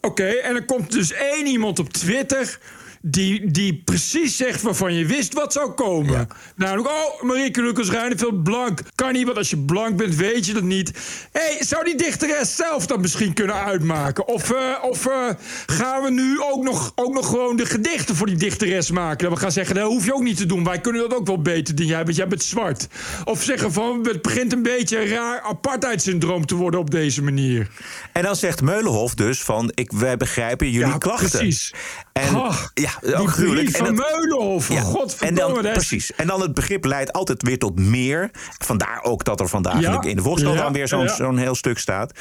Oké, 0.01 0.27
en 0.27 0.53
dan 0.53 0.65
komt 0.65 0.91
dus 0.91 1.13
één 1.13 1.45
iemand 1.45 1.79
op 1.79 1.93
Twitter 1.93 2.59
die, 3.05 3.51
die 3.51 3.81
precies 3.85 4.37
zegt 4.37 4.61
waarvan 4.61 4.93
je 4.93 5.05
wist 5.05 5.33
wat 5.33 5.53
zou 5.53 5.71
komen. 5.71 6.11
Ja. 6.11 6.27
Namelijk, 6.55 6.87
oh, 6.87 7.21
Marieke 7.21 7.61
Lucas 7.61 7.89
Rijneveld, 7.89 8.43
blank. 8.43 8.81
Kan 8.95 9.13
niet, 9.13 9.25
want 9.25 9.37
als 9.37 9.49
je 9.49 9.57
blank 9.57 9.97
bent, 9.97 10.15
weet 10.15 10.45
je 10.45 10.53
dat 10.53 10.63
niet. 10.63 10.91
Hé, 11.31 11.41
hey, 11.41 11.57
zou 11.59 11.83
die 11.83 11.95
dichteres 11.95 12.55
zelf 12.55 12.85
dat 12.85 13.01
misschien 13.01 13.33
kunnen 13.33 13.55
uitmaken? 13.55 14.27
Of, 14.27 14.51
uh, 14.51 14.59
of 14.81 15.07
uh, 15.07 15.29
gaan 15.65 16.03
we 16.03 16.11
nu 16.11 16.41
ook 16.41 16.63
nog, 16.63 16.91
ook 16.95 17.13
nog 17.13 17.27
gewoon 17.27 17.55
de 17.55 17.65
gedichten 17.65 18.15
voor 18.15 18.27
die 18.27 18.37
dichteres 18.37 18.91
maken? 18.91 19.23
Dat 19.23 19.33
we 19.33 19.39
gaan 19.39 19.51
zeggen, 19.51 19.75
dat 19.75 19.87
hoef 19.87 20.05
je 20.05 20.13
ook 20.13 20.23
niet 20.23 20.37
te 20.37 20.45
doen. 20.45 20.63
Wij 20.63 20.81
kunnen 20.81 21.01
dat 21.09 21.17
ook 21.17 21.27
wel 21.27 21.41
beter 21.41 21.75
dan 21.75 21.85
jij, 21.85 22.03
want 22.03 22.15
jij 22.15 22.27
bent 22.27 22.43
zwart. 22.43 22.87
Of 23.23 23.43
zeggen 23.43 23.73
van, 23.73 24.07
het 24.07 24.21
begint 24.21 24.53
een 24.53 24.63
beetje 24.63 25.01
een 25.01 25.07
raar 25.07 25.41
apartheidssyndroom 25.41 26.45
te 26.45 26.55
worden 26.55 26.79
op 26.79 26.91
deze 26.91 27.23
manier. 27.23 27.69
En 28.13 28.23
dan 28.23 28.35
zegt 28.35 28.61
Meulenhof 28.61 29.15
dus 29.15 29.43
van, 29.43 29.71
ik, 29.73 29.91
wij 29.91 30.17
begrijpen 30.17 30.69
jullie 30.69 30.87
ja, 30.87 30.97
klachten. 30.97 31.29
Precies. 31.29 31.73
En, 32.13 32.35
oh, 32.35 32.63
ja, 32.73 32.92
ook 33.01 33.29
gruwelijk. 33.29 33.69
van 33.69 33.85
en 33.85 33.95
Meulenhof, 33.95 34.69
ja, 34.69 34.81
godverdomme. 34.81 35.57
en 35.57 35.63
dan, 35.63 35.73
precies. 35.73 36.13
En 36.15 36.27
dan 36.27 36.41
het 36.41 36.53
begrip 36.53 36.85
leidt 36.85 37.13
altijd 37.13 37.43
weer 37.43 37.59
tot 37.59 37.79
meer. 37.79 38.31
Vandaar 38.57 39.03
ook 39.03 39.23
dat 39.23 39.39
er 39.39 39.47
vandaag 39.47 39.79
ja, 39.79 40.01
in 40.01 40.15
de 40.15 40.21
Volkskrant 40.21 40.57
ja, 40.57 40.63
dan 40.63 40.73
weer 40.73 40.87
zo'n 40.87 41.03
ja. 41.03 41.15
zo'n 41.15 41.37
heel 41.37 41.55
stuk 41.55 41.79
staat. 41.79 42.11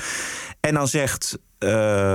En 0.61 0.75
dan 0.75 0.89
zegt 0.89 1.39
uh, 1.59 1.69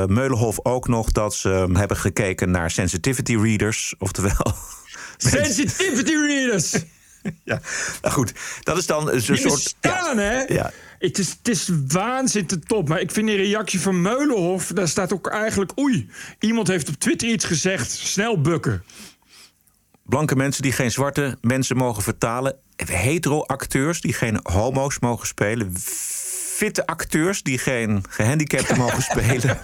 Meulenhof 0.05 0.59
ook 0.63 0.87
nog 0.87 1.11
dat 1.11 1.35
ze 1.35 1.67
hebben 1.73 1.97
gekeken 1.97 2.51
naar 2.51 2.71
sensitivity 2.71 3.35
readers. 3.35 3.95
Oftewel. 3.99 4.53
Sensitivity 5.17 6.13
readers! 6.13 6.71
ja, 7.43 7.61
nou 8.01 8.13
goed. 8.13 8.33
Dat 8.63 8.77
is 8.77 8.85
dan 8.85 9.09
een 9.09 9.19
Die 9.19 9.37
soort. 9.37 9.53
bestaan, 9.53 10.17
hè? 10.17 10.41
Ja. 10.41 10.71
Het 10.99 11.17
is, 11.17 11.29
het 11.29 11.47
is 11.47 11.69
waanzin 11.87 12.45
te 12.45 12.59
top. 12.59 12.87
Maar 12.87 13.01
ik 13.01 13.11
vind 13.11 13.27
die 13.27 13.35
reactie 13.35 13.79
van 13.79 14.01
Meulenhof... 14.01 14.67
daar 14.67 14.87
staat 14.87 15.13
ook 15.13 15.27
eigenlijk... 15.27 15.71
oei, 15.79 16.09
iemand 16.39 16.67
heeft 16.67 16.89
op 16.89 16.95
Twitter 16.95 17.29
iets 17.29 17.45
gezegd. 17.45 17.91
Snel 17.91 18.41
bukken. 18.41 18.83
Blanke 20.03 20.35
mensen 20.35 20.61
die 20.61 20.71
geen 20.71 20.91
zwarte 20.91 21.37
mensen 21.41 21.77
mogen 21.77 22.03
vertalen. 22.03 22.55
Hetero-acteurs 22.75 24.01
die 24.01 24.13
geen 24.13 24.39
homo's 24.43 24.99
mogen 24.99 25.27
spelen. 25.27 25.73
Witte 26.59 26.85
acteurs 26.85 27.43
die 27.43 27.57
geen 27.57 28.03
gehandicapten 28.09 28.77
mogen 28.85 29.01
spelen. 29.01 29.59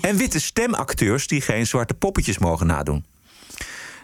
En 0.00 0.16
witte 0.16 0.40
stemacteurs 0.40 1.26
die 1.26 1.40
geen 1.40 1.66
zwarte 1.66 1.94
poppetjes 1.94 2.38
mogen 2.38 2.66
nadoen. 2.66 3.04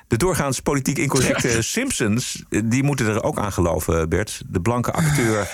De 0.08 0.16
doorgaans 0.16 0.60
politiek 0.60 0.98
incorrecte 0.98 1.62
Simpsons, 1.76 2.44
die 2.64 2.82
moeten 2.82 3.06
er 3.06 3.22
ook 3.22 3.38
aan 3.38 3.52
geloven, 3.52 4.08
Bert. 4.08 4.42
De 4.46 4.60
blanke 4.60 4.92
acteur 4.92 5.48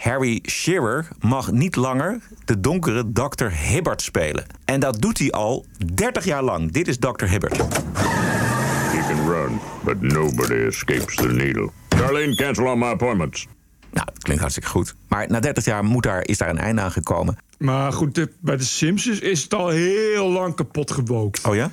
Harry 0.00 0.42
Shearer 0.50 1.08
mag 1.18 1.52
niet 1.52 1.76
langer 1.76 2.18
de 2.44 2.60
donkere 2.60 3.12
Dr. 3.12 3.44
Hibbert 3.50 4.02
spelen. 4.02 4.44
En 4.64 4.80
dat 4.80 5.00
doet 5.00 5.18
hij 5.18 5.30
al 5.30 5.66
30 5.94 6.24
jaar 6.24 6.42
lang. 6.42 6.72
Dit 6.72 6.88
is 6.88 6.98
Dr. 6.98 7.24
Hibbert. 7.24 7.56
You 7.56 9.02
can 9.08 9.28
run, 9.28 9.60
but 9.84 10.00
nobody 10.00 10.54
escapes 10.54 11.14
the 11.16 11.28
needle. 11.28 11.70
Darlene, 11.88 12.34
cancel 12.34 12.66
all 12.68 12.76
my 12.76 12.86
appointments. 12.86 13.46
Nou, 13.92 14.06
dat 14.06 14.18
klinkt 14.22 14.40
hartstikke 14.42 14.70
goed. 14.70 14.94
Maar 15.08 15.26
na 15.30 15.40
30 15.40 15.64
jaar 15.64 15.84
moet 15.84 16.02
daar, 16.02 16.24
is 16.24 16.38
daar 16.38 16.48
een 16.48 16.58
einde 16.58 16.80
aan 16.82 16.90
gekomen. 16.92 17.36
Maar 17.58 17.92
goed, 17.92 18.14
de- 18.14 18.32
bij 18.40 18.56
de 18.56 18.64
Simpsons 18.64 19.18
is 19.20 19.42
het 19.42 19.54
al 19.54 19.68
heel 19.68 20.28
lang 20.30 20.54
kapot 20.54 20.90
gebookt. 20.90 21.46
Oh 21.46 21.54
ja? 21.54 21.70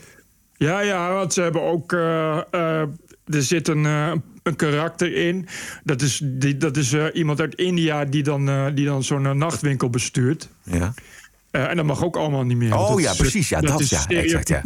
Ja, 0.54 0.80
ja, 0.80 1.14
want 1.14 1.34
ze 1.34 1.42
hebben 1.42 1.62
ook. 1.62 1.94
eh, 1.94 2.38
eh, 2.52 2.82
er 3.26 3.44
zit 3.44 3.68
een, 3.68 3.86
eh, 3.86 4.12
een 4.48 4.56
karakter 4.56 5.16
in. 5.16 5.48
Dat 5.84 6.02
is, 6.02 6.22
die, 6.24 6.58
dat 6.58 6.78
is 6.78 6.94
eh, 6.94 7.06
iemand 7.14 7.40
uit 7.40 7.56
India 7.56 8.06
die 8.06 8.24
dan, 8.24 8.50
eh, 8.50 8.66
die 8.74 8.86
dan 8.86 9.04
zo'n 9.04 9.26
eh, 9.26 9.32
nachtwinkel 9.32 9.90
bestuurt. 9.90 10.50
Ja. 10.64 10.94
En 11.52 11.76
dat 11.76 11.86
mag 11.86 12.04
ook 12.04 12.16
allemaal 12.16 12.44
niet 12.44 12.58
meer. 12.58 12.76
Oh 12.76 12.90
Dat 12.90 13.00
ja, 13.00 13.12
is, 13.12 13.18
precies, 13.18 13.50
ja, 13.50 13.62
dat, 13.62 13.80
is 13.80 13.90
ja, 13.90 14.06
exact, 14.08 14.48
ja. 14.48 14.62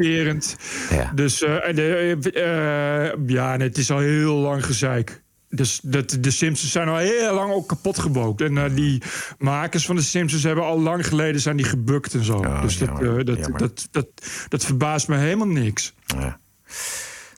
Ja. 0.89 1.11
Dus 1.15 1.41
en 1.41 1.75
de, 1.75 3.15
ja, 3.25 3.57
nee, 3.57 3.67
het 3.67 3.77
is 3.77 3.91
al 3.91 3.99
heel 3.99 4.35
lang 4.35 4.65
gezeik. 4.65 5.21
Dus 5.49 5.79
dat, 5.83 6.17
de 6.19 6.31
Simpsons 6.31 6.71
zijn 6.71 6.87
al 6.87 6.97
heel 6.97 7.33
lang 7.33 7.51
ook 7.51 7.67
kapot 7.67 7.99
gebookt. 7.99 8.41
En 8.41 8.75
die 8.75 9.01
makers 9.37 9.85
van 9.85 9.95
de 9.95 10.01
Simpsons 10.01 10.43
hebben 10.43 10.63
al 10.63 10.79
lang 10.79 11.07
geleden 11.07 11.41
zijn 11.41 11.57
die 11.57 11.65
gebukt 11.65 12.13
en 12.13 12.23
zo. 12.23 12.61
dus 12.61 12.77
dat, 12.77 12.87
jammer, 12.87 13.25
dat, 13.25 13.49
dat, 13.57 13.87
dat, 13.91 14.07
dat 14.47 14.65
verbaast 14.65 15.07
me 15.07 15.17
helemaal 15.17 15.47
niks. 15.47 15.93
Ja. 16.05 16.39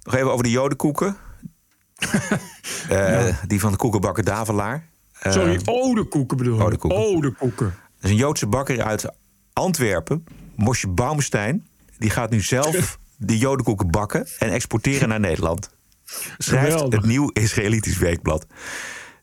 Nog 0.03 0.15
even 0.15 0.31
over 0.31 0.43
de 0.43 0.51
jodenkoeken. 0.51 1.17
Eh, 2.89 3.27
Die 3.47 3.59
van 3.59 3.71
de 3.71 3.77
koekenbakker 3.77 4.23
Davelaar. 4.23 4.87
Eh, 5.19 5.31
Sorry, 5.31 5.61
odekoeken 5.65 6.37
bedoel 6.37 6.55
ik. 6.59 6.61
Odekoeken. 6.65 6.99
Odekoeken. 6.99 7.65
Dat 7.65 8.03
is 8.03 8.09
een 8.09 8.15
Joodse 8.15 8.47
bakker 8.47 8.83
uit 8.83 9.11
Antwerpen, 9.53 10.23
Mosje 10.55 10.87
Baumstein. 10.87 11.67
Die 11.97 12.09
gaat 12.09 12.29
nu 12.29 12.41
zelf 12.41 12.97
die 13.17 13.37
jodenkoeken 13.37 13.91
bakken 13.91 14.27
en 14.39 14.49
exporteren 14.49 15.09
naar 15.09 15.19
Nederland. 15.19 15.69
Schrijft 16.37 16.71
Geweldig. 16.71 16.99
het 16.99 17.07
nieuw 17.09 17.29
Israëlitisch 17.33 17.97
weekblad. 17.97 18.45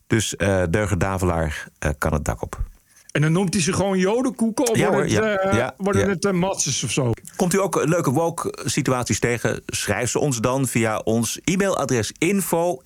Dus 0.06 0.34
Deuger 0.70 0.98
Davelaar 0.98 1.68
kan 1.98 2.12
het 2.12 2.24
dak 2.24 2.42
op. 2.42 2.60
En 3.12 3.22
dan 3.22 3.32
noemt 3.32 3.54
hij 3.54 3.62
ze 3.62 3.72
gewoon 3.72 3.98
jodenkoeken? 3.98 4.68
Of 4.68 4.76
Ja, 4.76 4.90
worden 4.90 5.02
het, 5.02 5.12
ja, 5.12 5.36
eh, 5.36 5.56
ja, 5.56 5.74
worden 5.76 6.02
ja. 6.02 6.08
het 6.08 6.24
uh, 6.24 6.32
matzes 6.32 6.84
of 6.84 6.90
zo? 6.90 7.12
Komt 7.36 7.54
u 7.54 7.60
ook 7.60 7.84
leuke 7.84 8.10
woke-situaties 8.10 9.18
tegen? 9.18 9.62
Schrijf 9.66 10.10
ze 10.10 10.18
ons 10.18 10.38
dan 10.38 10.66
via 10.66 10.98
ons 10.98 11.40
e-mailadres 11.44 12.12
info.tpo.nl. 12.18 12.84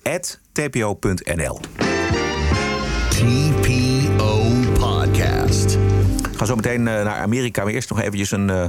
TPO 3.09 4.51
Podcast. 4.73 5.77
We 6.31 6.37
gaan 6.37 6.47
zo 6.47 6.55
meteen 6.55 6.87
eh, 6.87 7.03
naar 7.03 7.17
Amerika. 7.17 7.63
Maar 7.63 7.73
eerst 7.73 7.89
nog 7.89 7.99
eventjes 7.99 8.31
een 8.31 8.49
eh, 8.49 8.65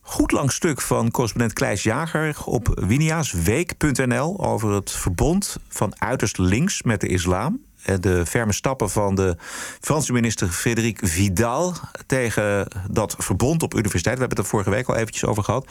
goed 0.00 0.32
lang 0.32 0.52
stuk 0.52 0.80
van 0.80 1.10
correspondent 1.10 1.52
Kleis 1.52 1.82
Jager 1.82 2.36
op 2.44 2.80
winiaasweek.nl 2.86 4.44
over 4.44 4.72
het 4.72 4.90
verbond 4.90 5.56
van 5.68 6.00
uiterst 6.00 6.38
links 6.38 6.82
met 6.82 7.00
de 7.00 7.08
islam. 7.08 7.60
En 7.84 8.00
De 8.00 8.26
ferme 8.26 8.52
stappen 8.52 8.90
van 8.90 9.14
de 9.14 9.36
Franse 9.80 10.12
minister 10.12 10.48
Frédéric 10.48 10.98
Vidal 11.02 11.74
tegen 12.06 12.68
dat 12.90 13.14
verbond 13.18 13.62
op 13.62 13.74
universiteit. 13.74 14.14
We 14.14 14.20
hebben 14.20 14.36
het 14.36 14.46
er 14.46 14.52
vorige 14.52 14.70
week 14.70 14.88
al 14.88 14.96
eventjes 14.96 15.24
over 15.24 15.44
gehad. 15.44 15.66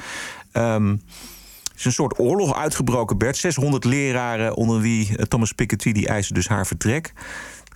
Ehm, 0.52 0.90
er 0.90 1.80
is 1.80 1.86
een 1.86 1.92
soort 1.92 2.20
oorlog 2.20 2.56
uitgebroken, 2.56 3.18
Bert. 3.18 3.38
600 3.38 3.84
leraren, 3.84 4.56
onder 4.56 4.80
wie 4.80 5.18
eh, 5.18 5.26
Thomas 5.26 5.52
Piketty, 5.52 5.92
die 5.92 6.08
eisen 6.08 6.34
dus 6.34 6.48
haar 6.48 6.68
vertrek. 6.68 7.14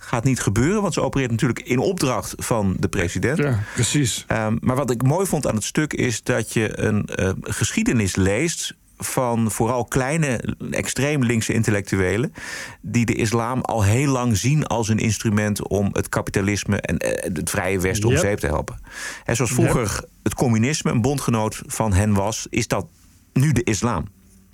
Gaat 0.00 0.24
niet 0.24 0.40
gebeuren, 0.40 0.82
want 0.82 0.94
ze 0.94 1.00
opereert 1.00 1.30
natuurlijk 1.30 1.60
in 1.60 1.78
opdracht 1.78 2.34
van 2.36 2.76
de 2.78 2.88
president. 2.88 3.38
Ja, 3.38 3.58
precies. 3.74 4.24
Ehm, 4.26 4.56
maar 4.60 4.76
wat 4.76 4.90
ik 4.90 5.02
mooi 5.02 5.26
vond 5.26 5.46
aan 5.46 5.54
het 5.54 5.64
stuk 5.64 5.92
is 5.92 6.22
dat 6.22 6.52
je 6.52 6.80
een 6.80 7.06
eh, 7.06 7.30
geschiedenis 7.40 8.16
leest 8.16 8.76
van 8.98 9.50
vooral 9.50 9.84
kleine 9.84 10.56
extreem 10.70 11.24
linkse 11.24 11.52
intellectuelen 11.52 12.32
die 12.80 13.06
de 13.06 13.14
islam 13.14 13.60
al 13.60 13.84
heel 13.84 14.10
lang 14.12 14.36
zien 14.36 14.66
als 14.66 14.88
een 14.88 14.98
instrument 14.98 15.68
om 15.68 15.88
het 15.92 16.08
kapitalisme 16.08 16.80
en 16.80 16.98
eh, 16.98 17.34
het 17.34 17.50
vrije 17.50 17.80
Westen 17.80 18.08
om 18.08 18.14
Yep. 18.14 18.22
zeep 18.22 18.38
te 18.38 18.46
helpen. 18.46 18.80
En 19.24 19.36
zoals 19.36 19.52
vroeger 19.52 20.04
het 20.22 20.34
communisme 20.34 20.90
een 20.90 21.00
bondgenoot 21.02 21.62
van 21.66 21.92
hen 21.92 22.12
was, 22.14 22.46
is 22.50 22.68
dat 22.68 22.86
nu 23.32 23.52
de 23.52 23.64
islam. 23.64 24.06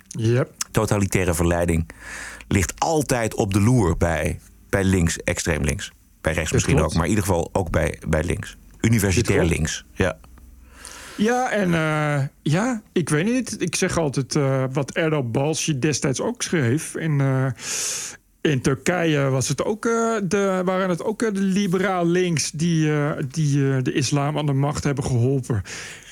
Yep. 0.07 0.51
Totalitaire 0.71 1.33
verleiding 1.33 1.89
ligt 2.47 2.73
altijd 2.79 3.33
op 3.35 3.53
de 3.53 3.61
loer 3.61 3.97
bij, 3.97 4.39
bij 4.69 4.83
links, 4.83 5.17
extreem 5.17 5.63
links. 5.63 5.91
Bij 6.21 6.33
rechts 6.33 6.51
misschien 6.51 6.79
ook, 6.81 6.93
maar 6.93 7.03
in 7.03 7.09
ieder 7.09 7.25
geval 7.25 7.49
ook 7.51 7.69
bij, 7.69 7.99
bij 8.07 8.23
links. 8.23 8.57
Universitair 8.81 9.43
links. 9.43 9.85
Ja. 9.93 10.17
Ja, 11.17 11.51
en 11.51 11.73
eh, 11.73 12.23
ja, 12.41 12.81
ik 12.91 13.09
weet 13.09 13.25
niet. 13.25 13.61
Ik 13.61 13.75
zeg 13.75 13.97
altijd 13.97 14.35
eh, 14.35 14.63
wat 14.71 14.91
Erdal 14.91 15.29
Balci 15.29 15.79
destijds 15.79 16.21
ook 16.21 16.41
schreef. 16.41 16.95
In, 16.95 17.21
eh, 17.21 17.47
in 18.41 18.61
Turkije 18.61 19.29
was 19.29 19.47
het 19.47 19.63
ook, 19.63 19.81
de, 20.23 20.61
waren 20.65 20.89
het 20.89 21.03
ook 21.03 21.19
de 21.19 21.41
liberaal 21.41 22.07
links 22.07 22.51
die, 22.51 22.91
die 23.31 23.81
de 23.81 23.91
islam 23.91 24.37
aan 24.37 24.45
de 24.45 24.53
macht 24.53 24.83
hebben 24.83 25.03
geholpen. 25.03 25.61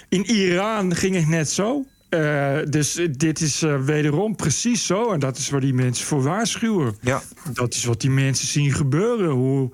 In 0.10 0.26
Iran 0.26 0.96
ging 0.96 1.16
het 1.16 1.28
net 1.28 1.50
zo. 1.50 1.86
Eh, 2.14 2.58
dus 2.70 3.00
dit 3.12 3.42
is 3.42 3.62
eh, 3.62 3.82
wederom 3.82 4.36
precies 4.36 4.86
zo. 4.86 5.12
En 5.12 5.20
dat 5.20 5.38
is 5.38 5.50
waar 5.50 5.62
die 5.62 5.74
mensen 5.74 6.06
voor 6.06 6.24
waarschuwen. 6.24 6.96
Ja. 7.02 7.22
Dat 7.54 7.74
is 7.74 7.86
wat 7.86 8.02
die 8.02 8.10
mensen 8.10 8.48
zien 8.48 8.72
gebeuren. 8.74 9.30
Hoe, 9.30 9.72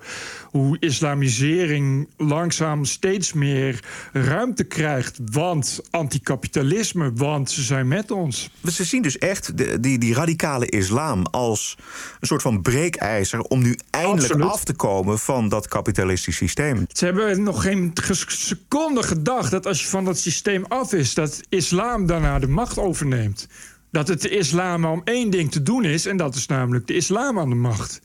hoe 0.50 0.76
islamisering 0.78 2.08
langzaam 2.16 2.84
steeds 2.84 3.32
meer 3.32 3.84
ruimte 4.12 4.64
krijgt. 4.64 5.18
Want 5.24 5.80
anticapitalisme, 5.90 7.12
want 7.14 7.50
ze 7.50 7.62
zijn 7.62 7.88
met 7.88 8.10
ons. 8.10 8.50
Ze 8.72 8.84
zien 8.84 9.02
dus 9.02 9.18
echt 9.18 9.56
de, 9.58 9.80
die, 9.80 9.98
die 9.98 10.14
radicale 10.14 10.66
islam 10.66 11.26
als 11.26 11.76
een 12.20 12.26
soort 12.26 12.42
van 12.42 12.62
breekijzer 12.62 13.40
om 13.40 13.62
nu 13.62 13.78
eindelijk 13.90 14.22
Absoluut. 14.22 14.52
af 14.52 14.64
te 14.64 14.74
komen 14.74 15.18
van 15.18 15.48
dat 15.48 15.68
kapitalistisch 15.68 16.36
systeem. 16.36 16.86
Ze 16.92 17.04
hebben 17.04 17.42
nog 17.42 17.62
geen 17.62 17.92
seconde 18.26 19.02
gedacht 19.02 19.50
dat 19.50 19.66
als 19.66 19.82
je 19.82 19.88
van 19.88 20.04
dat 20.04 20.18
systeem 20.18 20.64
af 20.68 20.92
is, 20.92 21.14
dat 21.14 21.40
islam 21.48 22.06
daarna 22.06 22.29
de 22.38 22.48
macht 22.48 22.78
overneemt. 22.78 23.48
Dat 23.90 24.08
het 24.08 24.22
de 24.22 24.28
islam 24.28 24.84
om 24.84 25.00
één 25.04 25.30
ding 25.30 25.52
te 25.52 25.62
doen 25.62 25.84
is, 25.84 26.06
en 26.06 26.16
dat 26.16 26.34
is 26.34 26.46
namelijk 26.46 26.86
de 26.86 26.94
islam 26.94 27.38
aan 27.38 27.48
de 27.48 27.54
macht. 27.54 28.00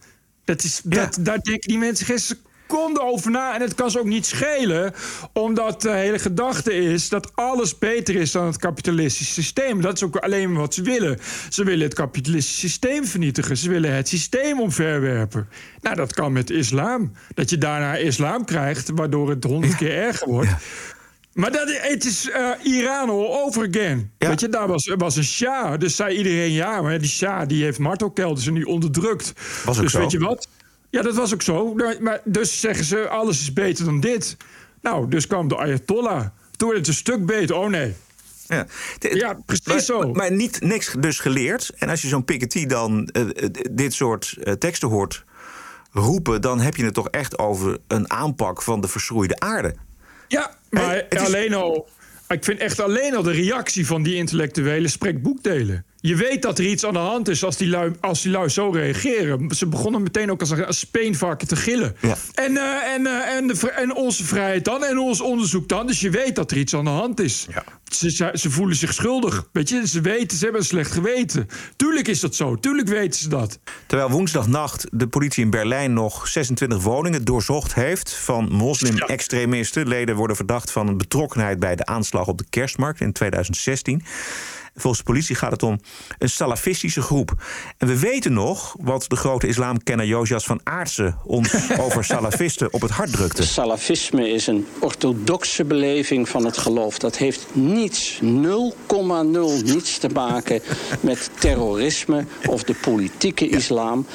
Dat 0.46 0.64
is, 0.64 0.82
dat, 0.84 1.18
daar 1.20 1.42
denken 1.42 1.68
die 1.68 1.78
mensen 1.78 2.06
geen 2.06 2.20
seconde 2.20 3.02
over 3.02 3.32
na. 3.32 3.56
En 3.56 3.62
het 3.62 3.76
kan 3.76 3.92
ze 3.92 4.00
ook 4.00 4.06
niet 4.06 4.26
schelen, 4.26 4.94
omdat 5.34 5.82
de 5.82 5.92
hele 5.92 6.20
gedachte 6.20 6.74
is 6.74 7.10
dat 7.10 7.36
alles 7.36 7.78
beter 7.78 8.16
is 8.16 8.32
dan 8.32 8.46
het 8.46 8.58
kapitalistische 8.58 9.34
systeem. 9.34 9.82
Dat 9.82 9.94
is 9.96 10.04
ook 10.04 10.16
alleen 10.16 10.54
wat 10.54 10.74
ze 10.74 10.82
willen. 10.82 11.20
Ze 11.50 11.64
willen 11.64 11.86
het 11.86 11.94
kapitalistische 11.94 12.60
systeem 12.60 13.06
vernietigen. 13.06 13.58
Ze 13.58 13.70
willen 13.70 13.96
het 13.96 14.08
systeem 14.08 14.62
omverwerpen. 14.62 15.48
Nou, 15.82 15.96
dat 15.96 16.14
kan 16.14 16.32
met 16.34 16.50
islam. 16.50 17.12
Dat 17.34 17.50
je 17.50 17.58
daarna 17.58 17.96
islam 17.96 18.46
krijgt, 18.46 18.90
waardoor 18.94 19.30
het 19.30 19.44
honderd 19.44 19.76
keer 19.76 19.92
erger 19.92 20.28
wordt. 20.28 20.52
Maar 21.36 21.52
dat, 21.52 21.80
het 21.82 22.06
is 22.06 22.30
eh, 22.30 22.52
Iran 22.64 23.10
all 23.10 23.44
over 23.44 23.68
again. 23.68 24.12
Weet 24.18 24.40
je, 24.40 24.50
daar 24.50 24.68
was, 24.68 24.94
was 24.98 25.16
een 25.16 25.24
Shah. 25.24 25.80
Dus 25.80 25.96
zei 25.96 26.18
iedereen 26.18 26.52
ja, 26.52 26.82
maar 26.82 27.00
die 27.00 27.10
Shah 27.10 27.48
die 27.48 27.64
heeft 27.64 27.80
martelkelders 27.80 28.48
en 28.48 28.54
die 28.54 28.68
onderdrukt. 28.68 29.34
Was 29.66 29.78
ook 29.78 29.84
dus 29.84 29.92
zo. 29.92 30.00
weet 30.00 30.12
je 30.12 30.20
wat? 30.20 30.48
Ja, 30.90 31.02
dat 31.02 31.16
was 31.16 31.34
ook 31.34 31.42
zo. 31.42 31.74
Maar, 32.00 32.22
dus 32.24 32.60
zeggen 32.60 32.86
ze, 32.86 33.08
alles 33.08 33.40
is 33.40 33.54
beter 33.54 33.86
dan 33.86 34.00
dit. 34.00 34.38
Nou, 34.82 35.10
dus 35.10 35.28
kwam 35.28 35.48
de 35.48 35.56
Ayatollah. 35.56 36.26
Toen 36.56 36.68
werd 36.68 36.80
het 36.80 36.88
een 36.88 36.94
stuk 36.94 37.26
beter. 37.26 37.56
Oh 37.56 37.70
nee. 37.70 37.94
Ja, 38.48 38.66
ja 39.00 39.38
precies 39.46 39.66
maar, 39.66 39.80
zo. 39.80 40.12
Maar 40.12 40.32
niet 40.32 40.62
niks 40.62 40.96
dus 41.00 41.20
geleerd. 41.20 41.72
En 41.78 41.90
als 41.90 42.02
je 42.02 42.08
zo'n 42.08 42.26
Piketty 42.26 42.66
dan 42.66 43.08
eh, 43.08 43.22
eh, 43.22 43.50
dit 43.72 43.94
soort 43.94 44.38
teksten 44.60 44.90
hoort 44.90 45.24
roepen... 45.92 46.42
dan 46.42 46.60
heb 46.60 46.76
je 46.76 46.86
het 46.86 46.94
toch 46.94 47.10
echt 47.10 47.40
over 47.40 47.78
een 47.88 48.12
aanpak 48.12 48.62
van 48.62 48.82
de 48.82 48.88
verschroeide 48.88 49.40
aarde. 49.40 49.76
Ja, 50.28 50.56
maar 50.70 51.06
is- 51.10 51.20
alleen 51.20 51.54
al. 51.54 51.90
Ik 52.28 52.44
vind 52.44 52.60
echt 52.60 52.80
alleen 52.80 53.16
al 53.16 53.24
de 53.24 53.32
reactie 53.32 53.86
van 53.86 54.04
die 54.04 54.16
intellectuelen 54.16 54.90
spreekt 54.90 55.22
boekdelen. 55.22 55.86
Je 56.06 56.16
weet 56.16 56.42
dat 56.42 56.60
er 56.60 56.66
iets 56.66 56.86
aan 56.86 56.94
de 56.94 57.00
hand 57.00 57.28
is 57.28 57.44
als 57.44 57.58
die 57.58 57.68
lui, 57.68 57.94
als 58.00 58.22
die 58.22 58.32
lui 58.32 58.50
zo 58.50 58.70
reageren. 58.70 59.56
Ze 59.56 59.68
begonnen 59.68 60.04
meteen 60.04 60.32
ook 60.32 60.40
als 60.40 60.50
een 60.50 60.74
speenvarken 60.74 61.48
te 61.48 61.56
gillen. 61.56 61.96
En, 62.34 62.58
eh, 62.58 62.94
en, 62.94 63.06
eh, 63.06 63.36
en, 63.36 63.48
de, 63.48 63.72
en 63.72 63.96
onze 63.96 64.24
vrijheid 64.24 64.66
dan 64.66 64.84
en 64.84 64.98
ons 64.98 65.22
onderzoek 65.22 65.68
dan. 65.68 65.88
Dus 65.88 66.00
je 66.00 66.10
weet 66.10 66.36
dat 66.36 66.52
er 66.52 66.58
iets 66.58 66.76
aan 66.76 66.84
de 66.84 66.90
hand 66.90 67.20
is. 67.20 67.48
Ze, 67.84 68.12
ze, 68.12 68.32
ze 68.34 68.50
voelen 68.50 68.76
zich 68.76 68.94
schuldig. 68.94 69.48
Weet 69.52 69.70
je, 69.70 69.88
ze 69.88 70.02
weten, 70.02 70.38
ze 70.38 70.44
hebben 70.44 70.62
een 70.62 70.68
slecht 70.68 70.92
geweten. 70.92 71.48
Tuurlijk 71.76 72.08
is 72.08 72.20
dat 72.20 72.36
zo. 72.36 72.56
Tuurlijk 72.56 72.88
weten 72.88 73.20
ze 73.20 73.30
dat. 73.30 73.60
Terwijl 73.88 74.10
woensdagnacht 74.10 74.88
de 74.92 75.08
politie 75.08 75.44
in 75.44 75.50
Berlijn 75.50 75.94
nog 75.94 76.28
26 76.28 76.82
woningen 76.82 77.26
doorzocht 77.26 77.74
heeft 77.74 78.14
van 78.14 78.52
moslim-extremisten. 78.52 79.88
Leden 79.88 80.16
worden 80.16 80.36
verdacht 80.36 80.72
van 80.72 80.88
een 80.88 80.98
betrokkenheid 80.98 81.60
bij 81.60 81.76
de 81.76 81.86
aanslag 81.86 82.28
op 82.28 82.38
de 82.38 82.46
kerstmarkt 82.50 83.02
in 83.02 83.12
2016. 83.12 84.04
Volgens 84.76 84.98
de 84.98 85.12
politie 85.12 85.36
gaat 85.36 85.52
het 85.52 85.64
om 85.64 85.80
een 86.18 86.30
salafistische 86.30 87.02
groep. 87.02 87.44
En 87.78 87.88
we 87.88 88.00
weten 88.00 88.34
nog 88.34 88.76
wat 88.80 89.06
de 89.08 89.16
grote 89.16 89.48
islamkenner 89.48 90.06
Josias 90.06 90.46
van 90.46 90.60
Aartsen 90.64 91.18
ons 91.24 91.54
over 91.84 92.04
salafisten 92.04 92.74
op 92.74 92.82
het 92.82 92.92
hart 92.92 93.12
drukte. 93.12 93.44
Salafisme 93.44 94.30
is 94.30 94.48
een 94.48 94.68
orthodoxe 94.80 95.64
beleving 95.66 96.30
van 96.30 96.46
het 96.46 96.58
geloof. 96.58 96.98
Dat 97.00 97.18
heeft 97.18 97.46
niets, 97.54 98.20
0,0 98.22 98.24
niets 99.64 99.98
te 99.98 100.10
maken 100.14 100.62
met 101.00 101.30
terrorisme 101.40 102.26
of 102.46 102.64
de 102.64 102.74
politieke 102.74 103.48
islam. 103.50 104.06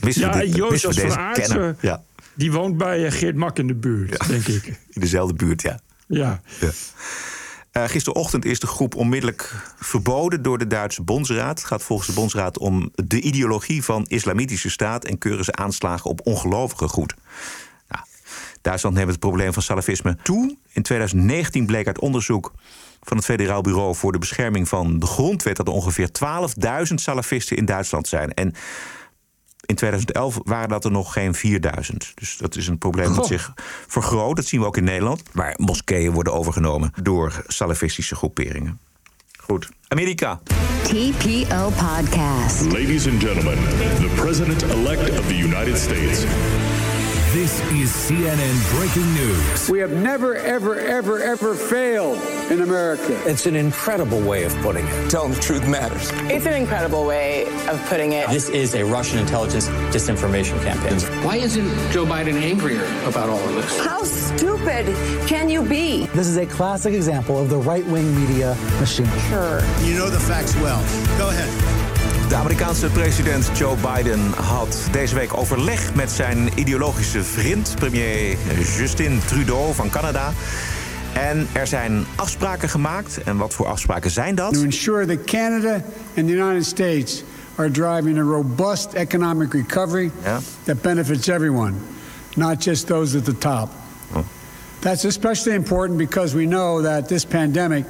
Wisten 0.00 0.22
Ja, 0.22 0.68
dit- 0.68 0.80
van 0.80 1.16
Aartsen. 1.16 1.76
Ja, 1.80 2.02
Die 2.34 2.52
woont 2.52 2.76
bij 2.76 3.06
eh, 3.06 3.12
Geert 3.12 3.36
Mak 3.36 3.58
in 3.58 3.66
de 3.66 3.74
buurt, 3.74 4.28
denk 4.28 4.46
ik. 4.46 4.66
in 4.94 5.00
dezelfde 5.00 5.34
buurt, 5.34 5.62
ja. 5.62 5.80
Ja. 6.06 6.40
Ja. 6.60 6.70
Eh, 7.70 7.84
gisterochtend 7.84 8.44
is 8.44 8.60
de 8.60 8.66
groep 8.66 8.94
onmiddellijk 8.94 9.54
verboden 9.76 10.42
door 10.42 10.58
de 10.58 10.66
Duitse 10.66 11.02
Bondsraad. 11.02 11.58
Het 11.58 11.68
gaat 11.68 11.82
volgens 11.82 12.08
de 12.08 12.14
Bondsraad 12.14 12.58
om 12.58 12.90
de 12.94 13.20
ideologie 13.20 13.84
van 13.84 14.04
islamitische 14.08 14.70
staat 14.70 15.04
en 15.04 15.18
keuren 15.18 15.44
ze 15.44 15.52
aanslagen 15.52 16.10
op 16.10 16.20
ongelovigen 16.24 16.88
goed. 16.88 17.14
Nou, 17.88 18.04
Duitsland 18.60 18.96
neemt 18.96 19.10
het 19.10 19.18
probleem 19.18 19.52
van 19.52 19.62
salafisme 19.62 20.16
toe. 20.22 20.56
In 20.72 20.82
2019 20.82 21.66
bleek 21.66 21.86
uit 21.86 21.98
onderzoek 21.98 22.52
van 23.02 23.16
het 23.16 23.26
Federaal 23.26 23.60
Bureau 23.60 23.94
voor 23.94 24.12
de 24.12 24.18
Bescherming 24.18 24.68
van 24.68 24.98
de 24.98 25.06
Grondwet 25.06 25.56
dat 25.56 25.66
er 25.66 25.72
ongeveer 25.72 26.08
12.000 26.88 26.94
salafisten 26.94 27.56
in 27.56 27.64
Duitsland 27.64 28.08
zijn. 28.08 28.34
En 28.34 28.54
in 29.70 29.76
2011 29.76 30.38
waren 30.44 30.68
dat 30.68 30.84
er 30.84 30.90
nog 30.90 31.12
geen 31.12 31.34
4000. 31.34 32.12
Dus 32.14 32.36
dat 32.36 32.56
is 32.56 32.68
een 32.68 32.78
probleem 32.78 33.06
dat 33.06 33.16
Goh. 33.16 33.26
zich 33.26 33.52
vergroot. 33.86 34.36
Dat 34.36 34.46
zien 34.46 34.60
we 34.60 34.66
ook 34.66 34.76
in 34.76 34.84
Nederland. 34.84 35.22
Waar 35.32 35.54
moskeeën 35.56 36.12
worden 36.12 36.32
overgenomen 36.32 36.92
door 37.02 37.44
salafistische 37.46 38.14
groeperingen. 38.14 38.80
Goed. 39.38 39.68
Amerika. 39.88 40.40
TPO 40.82 41.70
Podcast. 41.70 42.62
Ladies 42.62 43.08
and 43.08 43.22
gentlemen, 43.22 43.58
the 43.78 44.12
President-elect 44.14 45.18
of 45.18 45.26
the 45.26 45.38
United 45.38 45.78
States. 45.78 46.24
This 47.32 47.60
is 47.70 47.92
CNN 47.92 48.76
breaking 48.76 49.14
news. 49.14 49.70
We 49.70 49.78
have 49.78 49.92
never, 49.92 50.34
ever, 50.34 50.80
ever, 50.80 51.22
ever 51.22 51.54
failed 51.54 52.18
in 52.50 52.60
America. 52.60 53.22
It's 53.24 53.46
an 53.46 53.54
incredible 53.54 54.20
way 54.20 54.42
of 54.42 54.52
putting 54.62 54.84
it. 54.84 55.10
Telling 55.10 55.34
the 55.34 55.40
truth 55.40 55.68
matters. 55.68 56.10
It's 56.28 56.46
an 56.46 56.54
incredible 56.54 57.06
way 57.06 57.44
of 57.68 57.80
putting 57.86 58.14
it. 58.14 58.28
This 58.30 58.48
is 58.48 58.74
a 58.74 58.84
Russian 58.84 59.20
intelligence 59.20 59.68
disinformation 59.94 60.60
campaign. 60.64 60.98
Why 61.24 61.36
isn't 61.36 61.68
Joe 61.92 62.04
Biden 62.04 62.34
angrier 62.34 62.84
about 63.06 63.28
all 63.28 63.38
of 63.38 63.54
this? 63.54 63.78
How 63.78 64.02
stupid 64.02 64.86
can 65.28 65.48
you 65.48 65.62
be? 65.62 66.06
This 66.06 66.26
is 66.26 66.36
a 66.36 66.46
classic 66.46 66.94
example 66.94 67.38
of 67.38 67.48
the 67.48 67.58
right 67.58 67.86
wing 67.86 68.12
media 68.20 68.56
machine. 68.80 69.06
Sure. 69.28 69.60
You 69.82 69.94
know 69.94 70.10
the 70.10 70.18
facts 70.18 70.56
well. 70.56 70.80
Go 71.16 71.28
ahead. 71.28 71.79
De 72.30 72.36
Amerikaanse 72.36 72.86
president 72.86 73.50
Joe 73.58 73.76
Biden 73.76 74.20
had 74.32 74.88
deze 74.90 75.14
week 75.14 75.36
overleg 75.36 75.94
met 75.94 76.10
zijn 76.10 76.48
ideologische 76.54 77.24
vriend, 77.24 77.74
premier 77.78 78.36
Justin 78.78 79.20
Trudeau 79.26 79.74
van 79.74 79.90
Canada. 79.90 80.32
En 81.14 81.46
er 81.52 81.66
zijn 81.66 82.04
afspraken 82.16 82.68
gemaakt. 82.68 83.22
En 83.22 83.36
wat 83.36 83.54
voor 83.54 83.66
afspraken 83.66 84.10
zijn 84.10 84.34
dat? 84.34 84.54
To 84.54 84.62
ensure 84.62 85.06
that 85.06 85.24
Canada 85.24 85.72
and 86.16 86.26
the 86.26 86.32
United 86.32 86.64
States 86.64 87.24
are 87.54 87.70
driving 87.70 88.18
a 88.18 88.22
robust 88.22 88.92
economic 88.92 89.52
recovery 89.52 90.10
that 90.64 90.82
benefits 90.82 91.28
everyone, 91.28 91.72
not 92.36 92.64
just 92.64 92.86
those 92.86 93.16
at 93.16 93.24
the 93.24 93.38
top. 93.38 93.70
That's 94.78 95.04
especially 95.04 95.56
important 95.56 95.98
because 95.98 96.36
we 96.36 96.44
know 96.44 96.82
that 96.82 97.08
this 97.08 97.24
pandemic 97.26 97.84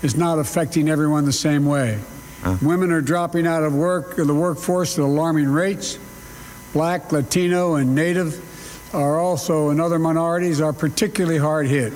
is 0.00 0.14
not 0.14 0.38
affecting 0.38 0.88
everyone 0.88 1.24
the 1.24 1.32
same 1.32 1.64
way. 1.64 1.98
Women 2.62 2.92
are 2.92 3.00
dropping 3.00 3.46
out 3.46 3.62
of 3.62 3.74
work 3.74 4.18
in 4.18 4.26
the 4.26 4.34
workforce 4.34 4.98
at 4.98 5.04
alarming 5.04 5.48
rates. 5.48 5.98
Black, 6.72 7.10
Latino, 7.12 7.76
and 7.76 7.94
Native 7.94 8.94
are 8.94 9.18
also, 9.18 9.70
and 9.70 9.80
other 9.80 9.98
minorities 9.98 10.60
are 10.60 10.72
particularly 10.72 11.38
hard 11.38 11.66
hit. 11.66 11.92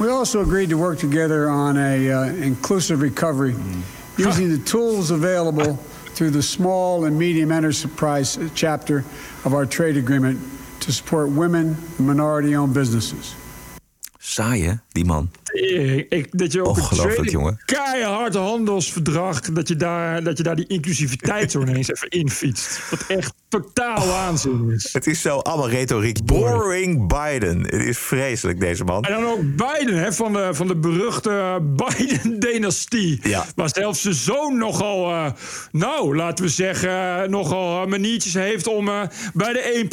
We 0.00 0.08
also 0.08 0.42
agreed 0.42 0.70
to 0.70 0.78
work 0.78 0.98
together 0.98 1.50
on 1.50 1.76
a 1.76 2.10
uh, 2.10 2.24
inclusive 2.24 3.00
recovery 3.00 3.54
using 4.16 4.48
the 4.48 4.58
tools 4.64 5.10
available 5.10 5.76
through 6.14 6.30
the 6.30 6.42
small 6.42 7.04
and 7.04 7.18
medium 7.18 7.52
enterprise 7.52 8.38
chapter 8.54 9.04
of 9.44 9.54
our 9.54 9.66
trade 9.66 9.96
agreement 9.96 10.40
to 10.80 10.92
support 10.92 11.30
women 11.30 11.76
and 11.98 12.06
minority-owned 12.06 12.74
businesses. 12.74 13.34
Saai, 14.20 14.60
hè, 14.60 14.80
die 14.94 15.04
man. 15.04 15.28
Ik, 16.08 16.38
dat 16.38 16.52
je 16.52 16.60
ook 16.60 16.76
een 16.76 16.82
Ongelooflijk, 16.82 17.14
tweede 17.14 17.32
jongen. 17.32 17.60
keihard 17.64 18.34
handelsverdrag... 18.34 19.40
Dat 19.40 19.68
je, 19.68 19.76
daar, 19.76 20.22
dat 20.22 20.36
je 20.36 20.42
daar 20.42 20.56
die 20.56 20.66
inclusiviteit 20.66 21.50
zo 21.50 21.60
ineens 21.60 21.90
even 21.90 22.08
infietst. 22.08 22.90
Wat 22.90 23.04
echt 23.08 23.34
totaal 23.48 24.06
waanzin 24.06 24.70
is. 24.74 24.92
Het 24.92 25.06
is 25.06 25.20
zo 25.20 25.36
allemaal 25.36 25.68
retoriek. 25.68 26.24
Boring 26.24 27.08
Biden. 27.08 27.60
Het 27.60 27.72
is 27.72 27.98
vreselijk, 27.98 28.60
deze 28.60 28.84
man. 28.84 29.04
En 29.04 29.12
dan 29.20 29.30
ook 29.30 29.40
Biden, 29.40 29.98
hè, 29.98 30.12
van, 30.12 30.32
de, 30.32 30.48
van 30.52 30.66
de 30.66 30.76
beruchte 30.76 31.58
Biden-dynastie. 31.76 33.20
Ja. 33.22 33.46
Waar 33.54 33.70
zelfs 33.72 34.02
zijn 34.02 34.14
zoon 34.14 34.58
nogal, 34.58 35.10
eh, 35.10 35.32
nou, 35.72 36.16
laten 36.16 36.44
we 36.44 36.50
zeggen, 36.50 37.30
nogal 37.30 37.82
eh, 37.82 37.88
maniertjes 37.88 38.34
heeft 38.34 38.66
om 38.66 38.88
eh, 38.88 39.02
bij 39.34 39.52
de 39.52 39.86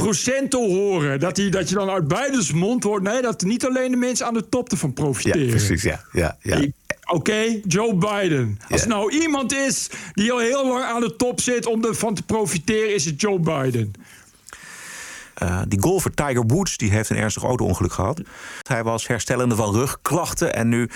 1% 0.45 0.49
te 0.49 0.57
horen. 0.57 1.19
Dat, 1.19 1.35
die, 1.35 1.49
dat 1.49 1.69
je 1.69 1.75
dan 1.75 1.89
uit 1.89 2.07
Bidens 2.07 2.51
mond 2.51 2.83
hoort, 2.83 3.03
nee, 3.03 3.21
dat 3.21 3.43
niet 3.43 3.65
alleen 3.65 3.91
de 3.91 3.97
mensen 3.97 4.25
aan 4.25 4.33
de 4.33 4.49
top 4.49 4.71
ervan 4.71 4.93
Ja, 5.19 5.33
precies, 5.49 5.81
ja. 5.81 6.01
ja, 6.11 6.37
ja. 6.41 6.65
Oké, 7.05 7.59
Joe 7.67 7.95
Biden. 7.95 8.59
Als 8.69 8.81
er 8.81 8.87
nou 8.87 9.11
iemand 9.11 9.53
is 9.53 9.89
die 10.13 10.31
al 10.31 10.39
heel 10.39 10.67
lang 10.67 10.83
aan 10.83 11.01
de 11.01 11.15
top 11.15 11.41
zit 11.41 11.65
om 11.65 11.85
ervan 11.85 12.13
te 12.13 12.23
profiteren, 12.23 12.93
is 12.93 13.05
het 13.05 13.21
Joe 13.21 13.39
Biden. 13.39 13.93
Eh, 15.35 15.61
die 15.67 15.81
golfer 15.81 16.13
Tiger 16.13 16.43
Woods 16.47 16.77
die 16.77 16.91
heeft 16.91 17.09
een 17.09 17.17
ernstig 17.17 17.43
auto-ongeluk 17.43 17.93
gehad. 17.93 18.21
Hij 18.61 18.83
was 18.83 19.07
herstellende 19.07 19.55
van 19.55 19.73
rugklachten 19.73 20.53
en 20.53 20.69
nu 20.69 20.89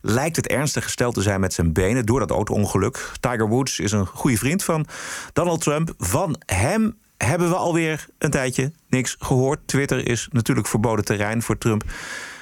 lijkt 0.00 0.36
het 0.36 0.46
ernstig 0.46 0.84
gesteld 0.84 1.14
te 1.14 1.22
zijn 1.22 1.40
met 1.40 1.52
zijn 1.52 1.72
benen 1.72 2.06
door 2.06 2.20
dat 2.20 2.30
auto-ongeluk. 2.30 3.12
Tiger 3.20 3.48
Woods 3.48 3.78
is 3.78 3.92
een 3.92 4.06
goede 4.06 4.36
vriend 4.36 4.64
van 4.64 4.86
Donald 5.32 5.60
Trump. 5.60 5.94
Van 5.98 6.36
hem 6.46 6.96
hebben 7.16 7.48
we 7.48 7.54
alweer 7.54 8.06
een 8.18 8.30
tijdje 8.30 8.72
niks 8.88 9.16
gehoord. 9.18 9.60
Twitter 9.66 10.08
is 10.08 10.28
natuurlijk 10.30 10.66
verboden 10.66 11.04
terrein 11.04 11.42
voor 11.42 11.58
Trump. 11.58 11.84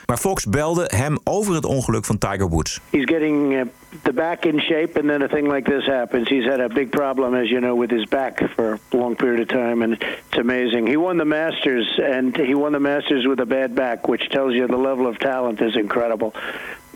Maar 0.07 0.19
Fox 0.19 0.47
belde 0.47 0.91
hem 0.97 1.17
over 1.25 1.55
het 1.55 1.65
ongeluk 1.65 2.05
van 2.05 2.19
Tiger 2.19 2.49
Woods. 2.49 2.81
He's 2.91 3.05
getting 3.05 3.53
uh, 3.53 3.61
the 4.03 4.13
back 4.13 4.45
in 4.45 4.61
shape, 4.61 4.99
and 4.99 5.09
then 5.09 5.23
a 5.23 5.29
thing 5.29 5.53
like 5.53 5.71
this 5.71 5.87
happens. 5.87 6.29
He's 6.29 6.45
had 6.45 6.61
a 6.61 6.69
big 6.69 6.91
problem, 6.91 7.35
as 7.35 7.49
you 7.49 7.61
know, 7.61 7.79
with 7.79 7.91
his 7.91 8.09
back 8.09 8.43
for 8.55 8.79
a 8.91 8.97
long 8.97 9.17
period 9.17 9.41
of 9.41 9.49
time, 9.49 9.83
and 9.83 9.93
it's 10.29 10.39
amazing. 10.39 10.87
He 10.87 10.97
won 10.97 11.17
the 11.17 11.25
Masters, 11.25 12.01
and 12.03 12.37
he 12.37 12.55
won 12.55 12.73
the 12.73 12.81
Masters 12.81 13.27
with 13.27 13.41
a 13.41 13.47
bad 13.47 13.75
back, 13.75 14.09
which 14.09 14.29
tells 14.29 14.53
you 14.53 14.67
the 14.67 14.77
level 14.77 15.07
of 15.07 15.19
talent 15.19 15.61
is 15.61 15.77
incredible. 15.77 16.35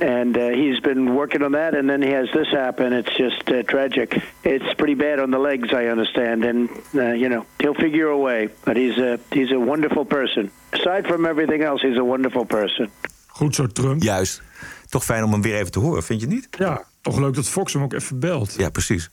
And 0.00 0.36
uh, 0.36 0.48
he's 0.48 0.80
been 0.80 1.14
working 1.14 1.42
on 1.42 1.52
that, 1.52 1.74
and 1.74 1.88
then 1.88 2.02
he 2.02 2.10
has 2.10 2.28
this 2.32 2.48
happen. 2.50 2.92
It's 2.92 3.16
just 3.16 3.50
uh, 3.50 3.62
tragic. 3.62 4.22
It's 4.44 4.74
pretty 4.74 4.94
bad 4.94 5.18
on 5.18 5.30
the 5.30 5.38
legs, 5.38 5.72
I 5.72 5.86
understand, 5.86 6.44
and 6.44 6.68
uh, 6.94 7.12
you 7.12 7.28
know 7.28 7.44
he'll 7.58 7.74
figure 7.74 8.08
a 8.08 8.18
way. 8.18 8.48
But 8.64 8.76
he's 8.76 8.98
a 8.98 9.18
he's 9.30 9.50
a 9.50 9.58
wonderful 9.58 10.04
person. 10.04 10.50
Aside 10.72 11.06
from 11.06 11.24
everything 11.26 11.62
else, 11.62 11.82
he's 11.82 11.98
a 11.98 12.04
wonderful 12.04 12.44
person. 12.44 12.90
Goed 13.26 13.54
zo, 13.54 13.66
Trump. 13.66 14.02
Juist. 14.02 14.42
Toch 14.88 15.04
fijn 15.04 15.24
om 15.24 15.32
hem 15.32 15.42
weer 15.42 15.54
even 15.54 15.72
te 15.72 15.78
horen, 15.78 16.02
vind 16.02 16.20
je 16.20 16.26
niet? 16.26 16.48
Ja, 16.50 16.84
toch 17.00 17.18
leuk 17.18 17.34
dat 17.34 17.48
Fox 17.48 17.72
hem 17.72 17.82
ook 17.82 17.92
even 17.92 18.20
belt. 18.20 18.54
Ja, 18.58 18.70
precies. 18.70 19.10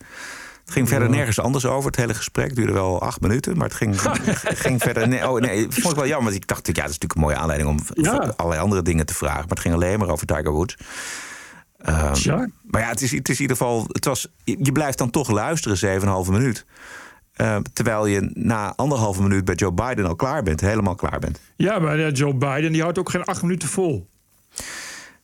Het 0.65 0.73
ging 0.73 0.87
verder 0.89 1.09
nergens 1.09 1.39
anders 1.39 1.65
over. 1.65 1.85
Het 1.89 1.99
hele 1.99 2.13
gesprek 2.13 2.55
duurde 2.55 2.73
wel 2.73 3.01
acht 3.01 3.21
minuten. 3.21 3.57
Maar 3.57 3.67
het 3.67 3.75
ging, 3.77 4.01
ging 4.65 4.81
verder. 4.81 5.07
Nee, 5.07 5.29
oh, 5.29 5.39
nee, 5.41 5.61
vond 5.69 5.89
ik 5.89 5.95
wel 5.95 6.07
jammer. 6.07 6.23
Want 6.31 6.35
ik 6.35 6.47
dacht, 6.47 6.67
ja, 6.67 6.73
dat 6.73 6.83
is 6.91 6.99
natuurlijk 6.99 7.13
een 7.13 7.21
mooie 7.21 7.35
aanleiding 7.35 7.69
om 7.69 7.79
Ja. 8.03 8.33
allerlei 8.35 8.61
andere 8.63 8.81
dingen 8.81 9.05
te 9.05 9.13
vragen. 9.13 9.39
Maar 9.39 9.49
het 9.49 9.59
ging 9.59 9.73
alleen 9.73 9.99
maar 9.99 10.09
over 10.09 10.25
Tiger 10.27 10.51
Woods. 10.51 10.77
Ehm, 11.77 12.13
Tja. 12.13 12.49
Maar 12.63 12.81
ja, 12.81 12.87
het 12.87 13.01
is, 13.01 13.11
het 13.11 13.29
is 13.29 13.35
in 13.35 13.41
ieder 13.41 13.57
geval. 13.57 13.85
Het 13.91 14.05
was, 14.05 14.27
je 14.43 14.71
blijft 14.71 14.97
dan 14.97 15.09
toch 15.09 15.29
luisteren, 15.29 15.77
7,5 16.25 16.31
minuut. 16.31 16.65
Eh, 17.33 17.57
terwijl 17.73 18.05
je 18.05 18.29
na 18.33 18.73
anderhalve 18.75 19.21
minuut 19.21 19.45
bij 19.45 19.55
Joe 19.55 19.71
Biden 19.73 20.05
al 20.05 20.15
klaar 20.15 20.43
bent, 20.43 20.61
helemaal 20.61 20.95
klaar 20.95 21.19
bent. 21.19 21.39
Ja, 21.55 21.79
maar 21.79 22.11
Joe 22.11 22.33
Biden 22.35 22.71
die 22.71 22.81
houdt 22.81 22.99
ook 22.99 23.09
geen 23.09 23.23
acht 23.23 23.41
minuten 23.41 23.67
vol. 23.67 24.09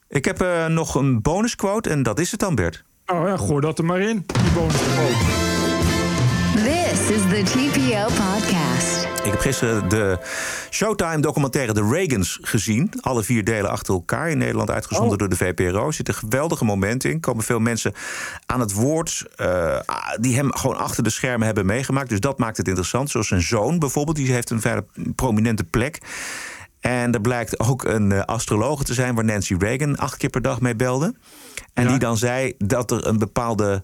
Ik 0.10 0.26
heb 0.26 0.42
eh, 0.42 0.66
nog 0.66 0.96
een 0.96 1.22
bonusquote 1.22 1.90
en 1.90 2.04
dat 2.04 2.20
is 2.20 2.32
het 2.32 2.40
dan, 2.40 2.56
Bert. 2.56 2.84
Oh 3.12 3.28
ja, 3.28 3.38
gooi 3.38 3.62
dat 3.62 3.78
er 3.78 3.86
maar 3.86 4.00
in, 4.00 4.26
die. 4.54 4.68
This 6.64 7.10
is 7.10 7.22
the 7.22 7.44
TPO 7.44 8.04
podcast. 8.06 9.08
Ik 9.24 9.32
heb 9.32 9.40
gisteren 9.40 9.90
de 9.90 10.18
Showtime-documentaire 10.70 11.74
The 11.74 11.88
Reagans 11.92 12.40
gezien. 12.42 12.92
Alle 13.02 13.24
vier 13.24 13.44
delen 13.44 13.70
achter 13.72 13.94
elkaar 13.94 14.30
in 14.30 14.38
Nederland 14.38 14.70
uitgezonden 14.70 15.12
Oh. 15.14 15.18
door 15.20 15.30
de 15.30 15.36
VPRO. 15.36 15.88
Er 15.88 15.94
zitten 15.94 16.14
geweldige 16.14 16.66
momenten 16.66 17.10
in. 17.10 17.16
Er 17.16 17.22
komen 17.22 17.44
veel 17.44 17.60
mensen 17.60 17.94
aan 18.46 18.60
het 18.60 18.74
woord 18.74 19.26
eh, 19.36 19.80
die 20.20 20.36
hem 20.36 20.56
gewoon 20.56 20.78
achter 20.78 21.04
de 21.04 21.10
schermen 21.10 21.46
hebben 21.46 21.66
meegemaakt. 21.66 22.10
Dus 22.10 22.20
dat 22.20 22.38
maakt 22.40 22.58
het 22.58 22.68
interessant. 22.68 23.10
Zoals 23.10 23.28
zijn 23.28 23.42
zoon 23.42 23.80
bijvoorbeeld, 23.80 24.18
die 24.18 24.32
heeft 24.32 24.50
een 24.50 24.62
vrij 24.62 24.82
prominente 25.16 25.64
plek. 25.64 25.98
En 26.80 27.14
er 27.14 27.22
blijkt 27.22 27.60
ook 27.60 27.84
een 27.84 28.12
uh, 28.12 28.22
astrologe 28.22 28.84
te 28.84 28.94
zijn 28.94 29.16
waar 29.16 29.26
Nancy 29.26 29.56
Reagan 29.60 29.98
acht 29.98 30.18
keer 30.18 30.30
per 30.30 30.42
dag 30.42 30.62
mee 30.62 30.76
belde. 30.76 31.16
En 31.74 31.88
die 31.88 32.00
dan 32.00 32.18
zei 32.18 32.54
dat 32.58 32.92
er 32.92 33.08
een 33.08 33.18
bepaalde 33.18 33.84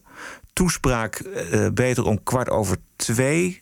toespraak 0.53 1.21
uh, 1.51 1.67
beter 1.73 2.05
om 2.05 2.23
kwart 2.23 2.49
over 2.49 2.77
twee 2.95 3.61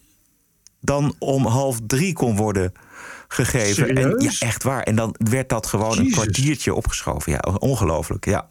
dan 0.80 1.16
om 1.20 1.46
half 1.46 1.80
drie 1.88 2.14
kon 2.14 2.36
worden 2.36 2.74
gegeven. 3.28 3.96
En, 3.96 4.16
ja, 4.20 4.32
echt 4.40 4.64
waar. 4.64 4.84
En 4.84 4.96
dan 4.96 5.16
werd 5.18 5.50
dat 5.50 5.68
gewoon 5.68 5.90
Jezus. 5.90 6.06
een 6.06 6.12
kwartiertje 6.12 6.74
opgeschoven. 6.74 7.32
Ja, 7.32 7.40
ongelooflijk. 7.60 8.26
Ja. 8.26 8.48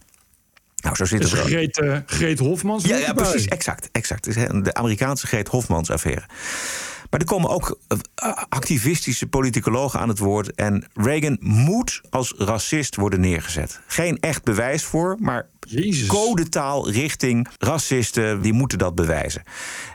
Nou, 0.77 0.97
zo 0.97 1.05
zit 1.05 1.21
dus 1.21 1.31
het 1.31 1.41
er. 1.41 1.47
Greet, 1.47 1.79
uh, 1.79 1.99
Greet 2.07 2.39
Hofmans. 2.39 2.85
Ja, 2.85 2.97
ja 2.97 3.13
precies. 3.13 3.47
Exact. 3.47 3.89
exact. 3.93 4.35
De 4.65 4.75
Amerikaanse 4.75 5.27
Greet 5.27 5.49
Hofmans 5.49 5.91
affaire. 5.91 6.23
Maar 7.15 7.23
er 7.23 7.29
komen 7.29 7.51
ook 7.51 7.79
activistische 8.49 9.27
politicologen 9.27 10.01
aan 10.01 10.09
het 10.09 10.19
woord. 10.19 10.55
En 10.55 10.85
Reagan 10.95 11.37
moet 11.41 12.01
als 12.11 12.35
racist 12.39 12.97
worden 12.97 13.21
neergezet. 13.21 13.81
Geen 13.87 14.21
echt 14.21 14.45
bewijs 14.45 14.85
voor, 14.85 15.17
maar 15.21 15.47
Jezus. 15.61 16.07
codetaal 16.07 16.91
richting 16.91 17.49
racisten, 17.59 18.41
die 18.43 18.53
moeten 18.53 18.79
dat 18.79 18.95
bewijzen. 18.95 19.43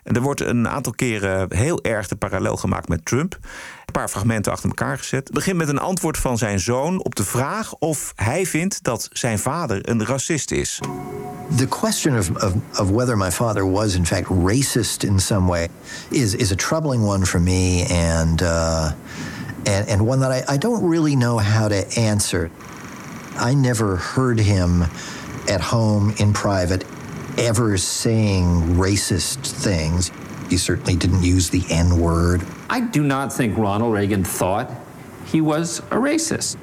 En 0.04 0.16
er 0.16 0.22
wordt 0.22 0.42
een 0.42 0.68
aantal 0.68 0.94
keren 0.94 1.56
heel 1.56 1.84
erg 1.84 2.08
de 2.08 2.16
parallel 2.16 2.58
gemaakt 2.58 2.88
met 2.88 3.06
Trump. 3.06 3.38
Een 3.90 3.96
paar 3.96 4.10
fragmenten 4.10 4.52
achter 4.52 4.70
elkaar 4.70 4.98
gezet. 4.98 5.24
Het 5.24 5.34
begint 5.34 5.58
met 5.58 5.70
een 5.70 5.80
antwoord 5.80 6.18
van 6.18 6.38
zijn 6.38 6.60
zoon 6.60 7.04
op 7.04 7.16
de 7.16 7.24
vraag 7.24 7.76
of 7.76 8.14
hij 8.16 8.46
vindt 8.46 8.84
dat 8.84 9.10
zijn 9.12 9.40
vader 9.40 9.90
een 9.90 10.06
racist 10.06 10.52
is. 10.52 10.80
The 11.56 11.68
question 11.68 12.18
of, 12.18 12.30
of, 12.30 12.54
of 12.80 12.90
whether 12.90 13.18
my 13.18 13.32
father 13.32 13.72
was 13.72 13.96
in 13.96 14.06
fact 14.06 14.28
racist 14.28 15.04
in 15.04 15.20
some 15.20 15.48
way 15.48 15.68
is, 16.10 16.36
is 16.36 16.52
a 16.52 16.56
troubling 16.56 17.04
one 17.04 17.26
for 17.26 17.42
me 17.42 17.86
and, 17.90 18.42
uh, 18.42 18.92
and, 19.64 19.88
and 19.88 20.02
one 20.02 20.20
that 20.20 20.50
I, 20.50 20.54
I 20.54 20.58
don't 20.58 20.90
really 20.90 21.16
know 21.16 21.40
how 21.40 21.68
to 21.68 22.02
answer. 22.02 22.50
I 23.40 23.56
never 23.56 23.96
heard 23.96 24.40
him 24.40 24.84
at 25.48 25.62
home 25.62 26.14
in 26.18 26.32
private 26.32 26.86
ever 27.38 27.78
saying 27.78 28.78
racist 28.78 29.64
things. 29.64 30.12
He 30.50 30.58
certainly 30.58 30.96
didn't 30.96 31.24
use 31.24 31.50
the 31.50 31.64
N 31.70 32.00
word. 32.00 32.46
I 32.70 32.82
do 32.82 33.04
not 33.04 33.32
think 33.32 33.58
Ronald 33.58 33.94
Reagan 33.94 34.24
thought 34.24 34.72
he 35.26 35.42
was 35.42 35.80
a 35.80 35.96
racist. 35.96 36.56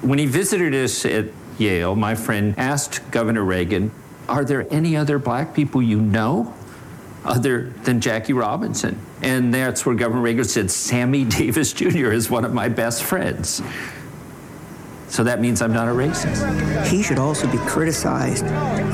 When 0.00 0.18
he 0.18 0.26
visited 0.26 0.74
us 0.74 1.04
at 1.04 1.26
Yale, 1.58 1.94
my 1.96 2.14
friend 2.14 2.54
asked 2.56 3.08
Governor 3.10 3.44
Reagan, 3.44 3.90
Are 4.28 4.44
there 4.44 4.66
any 4.70 4.96
other 4.96 5.18
black 5.18 5.54
people 5.54 5.80
you 5.82 6.00
know 6.00 6.54
other 7.24 7.70
than 7.84 8.00
Jackie 8.00 8.32
Robinson? 8.32 8.98
And 9.22 9.52
that's 9.52 9.84
where 9.86 9.94
Governor 9.94 10.22
Reagan 10.22 10.44
said, 10.44 10.70
Sammy 10.70 11.24
Davis 11.24 11.72
Jr. 11.72 12.12
is 12.12 12.30
one 12.30 12.44
of 12.44 12.52
my 12.52 12.68
best 12.68 13.02
friends. 13.02 13.62
So 15.08 15.24
that 15.24 15.40
means 15.40 15.62
I'm 15.62 15.72
not 15.72 15.88
a 15.88 15.90
racist. 15.90 16.86
He 16.86 17.02
should 17.02 17.18
also 17.18 17.50
be 17.50 17.58
criticized 17.58 18.46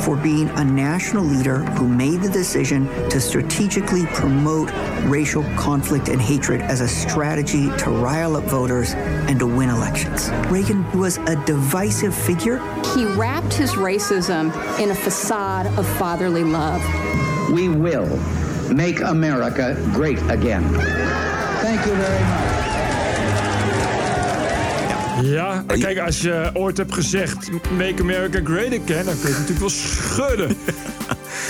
for 0.04 0.16
being 0.16 0.48
a 0.50 0.64
national 0.64 1.24
leader 1.24 1.58
who 1.58 1.88
made 1.88 2.22
the 2.22 2.30
decision 2.30 2.86
to 3.10 3.20
strategically 3.20 4.06
promote 4.06 4.70
racial 5.04 5.42
conflict 5.56 6.08
and 6.08 6.20
hatred 6.20 6.60
as 6.62 6.80
a 6.80 6.88
strategy 6.88 7.68
to 7.78 7.90
rile 7.90 8.36
up 8.36 8.44
voters 8.44 8.94
and 8.94 9.38
to 9.38 9.46
win 9.46 9.70
elections. 9.70 10.30
Reagan 10.48 10.90
was 10.98 11.18
a 11.18 11.36
divisive 11.44 12.14
figure. 12.14 12.58
He 12.94 13.06
wrapped 13.06 13.52
his 13.52 13.72
racism 13.72 14.52
in 14.78 14.90
a 14.90 14.94
facade 14.94 15.66
of 15.78 15.86
fatherly 15.98 16.44
love. 16.44 16.82
We 17.50 17.68
will 17.68 18.16
make 18.72 19.00
America 19.00 19.76
great 19.92 20.18
again. 20.30 20.62
Thank 21.60 21.86
you 21.86 21.94
very 21.94 22.20
much. 22.20 22.53
Ja, 25.26 25.64
kijk, 25.66 25.98
als 25.98 26.20
je 26.20 26.50
ooit 26.52 26.76
hebt 26.76 26.94
gezegd 26.94 27.50
Make 27.70 28.00
America 28.00 28.40
Great 28.44 28.66
Again, 28.66 29.04
dan 29.04 29.20
kun 29.20 29.28
je 29.28 29.34
natuurlijk 29.34 29.58
wel 29.58 29.68
schudden. 29.68 30.48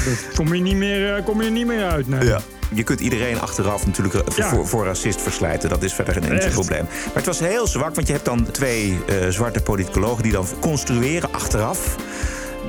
Dat 0.05 0.35
kom 0.35 0.55
je 0.55 0.61
niet 0.61 0.77
meer, 0.77 1.23
kom 1.23 1.43
je 1.43 1.51
niet 1.51 1.67
meer 1.67 1.85
uit. 1.85 2.09
Nee. 2.09 2.25
Ja. 2.25 2.41
Je 2.75 2.83
kunt 2.83 3.01
iedereen 3.01 3.41
achteraf 3.41 3.87
natuurlijk 3.87 4.37
ja. 4.37 4.49
voor, 4.49 4.67
voor 4.67 4.85
racist 4.85 5.21
verslijten. 5.21 5.69
Dat 5.69 5.83
is 5.83 5.93
verder 5.93 6.15
geen 6.15 6.25
enkel 6.25 6.51
probleem. 6.51 6.83
Maar 6.85 7.15
het 7.15 7.27
was 7.27 7.39
heel 7.39 7.67
zwak, 7.67 7.95
want 7.95 8.07
je 8.07 8.13
hebt 8.13 8.25
dan 8.25 8.51
twee 8.51 8.89
uh, 8.91 9.29
zwarte 9.29 9.61
politicologen 9.61 10.23
die 10.23 10.33
dan 10.33 10.47
construeren 10.61 11.33
achteraf 11.33 11.97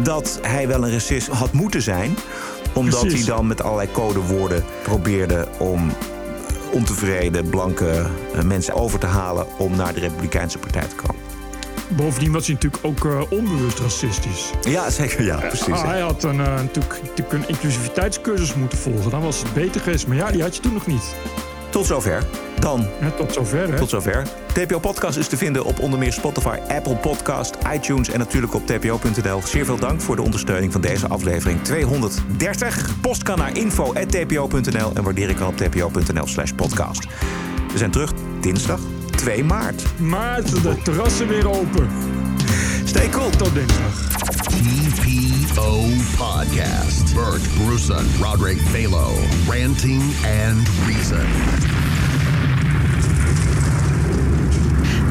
dat 0.03 0.39
hij 0.41 0.68
wel 0.68 0.84
een 0.84 0.91
racist 0.91 1.28
had 1.28 1.51
moeten 1.51 1.82
zijn. 1.82 2.16
Omdat 2.74 2.99
Precies. 2.99 3.26
hij 3.26 3.36
dan 3.36 3.47
met 3.47 3.62
allerlei 3.62 3.91
codewoorden 3.91 4.64
probeerde 4.84 5.47
om 5.58 5.91
ontevreden 6.76 7.49
blanke 7.49 8.05
mensen 8.43 8.73
over 8.73 8.99
te 8.99 9.05
halen 9.05 9.47
om 9.57 9.76
naar 9.76 9.93
de 9.93 9.99
Republikeinse 9.99 10.57
Partij 10.57 10.88
te 10.88 10.95
komen. 10.95 11.23
Bovendien 11.88 12.32
was 12.32 12.45
hij 12.45 12.53
natuurlijk 12.53 12.86
ook 12.86 13.03
uh, 13.03 13.21
onbewust 13.32 13.80
racistisch. 13.80 14.51
Ja, 14.61 14.89
zeker. 14.89 15.23
Ja, 15.23 15.38
precies. 15.38 15.67
Uh, 15.67 15.84
hij 15.84 15.99
had 15.99 16.23
een, 16.23 16.39
uh, 16.39 16.55
natuurlijk, 16.55 17.01
natuurlijk 17.01 17.32
een 17.32 17.47
inclusiviteitscursus 17.47 18.53
moeten 18.55 18.78
volgen. 18.78 19.11
Dan 19.11 19.21
was 19.21 19.39
het 19.39 19.53
beter 19.53 19.82
geweest. 19.82 20.07
Maar 20.07 20.17
ja, 20.17 20.32
die 20.32 20.41
had 20.41 20.55
je 20.55 20.61
toen 20.61 20.73
nog 20.73 20.88
niet. 20.88 21.15
Tot 21.76 21.86
zover. 21.86 22.23
Dan. 22.59 22.88
Ja, 23.01 23.11
tot 23.11 23.34
zover, 23.34 23.71
hè? 23.71 23.78
Tot 23.78 23.89
zover. 23.89 24.28
TPO 24.53 24.80
Podcast 24.80 25.17
is 25.17 25.28
te 25.28 25.38
vinden 25.38 25.65
op 25.65 25.80
onder 25.80 25.99
meer 25.99 26.13
Spotify, 26.13 26.57
Apple 26.67 26.95
Podcast, 26.95 27.55
iTunes 27.73 28.09
en 28.09 28.19
natuurlijk 28.19 28.53
op 28.53 28.67
tpo.nl. 28.67 29.41
Zeer 29.43 29.65
veel 29.65 29.78
dank 29.78 30.01
voor 30.01 30.15
de 30.15 30.21
ondersteuning 30.21 30.71
van 30.71 30.82
deze 30.82 31.07
aflevering 31.07 31.63
230. 31.63 32.99
Post 33.01 33.23
kan 33.23 33.38
naar 33.38 33.57
info.tpo.nl 33.57 34.91
en 34.93 35.03
waardeer 35.03 35.30
ik 35.30 35.36
kan 35.36 35.47
op 35.47 35.57
tpo.nl 35.57 36.28
slash 36.28 36.51
podcast. 36.51 37.03
We 37.71 37.78
zijn 37.78 37.91
terug 37.91 38.11
dinsdag 38.41 38.80
2 39.15 39.43
maart. 39.43 39.84
Maart, 39.99 40.63
de 40.63 40.82
terrassen 40.84 41.28
weer 41.28 41.49
open. 41.49 41.89
Stay 42.86 43.09
cool. 43.09 43.30
Tot 43.30 43.53
dinsdag. 43.53 44.35
TPO 44.56 45.89
Podcast. 46.16 47.14
Bert 47.14 47.41
Bruson, 47.58 48.06
Roderick 48.22 48.58
Balo, 48.72 49.14
Ranting 49.47 50.01
and 50.24 50.66
Reason. 50.88 51.26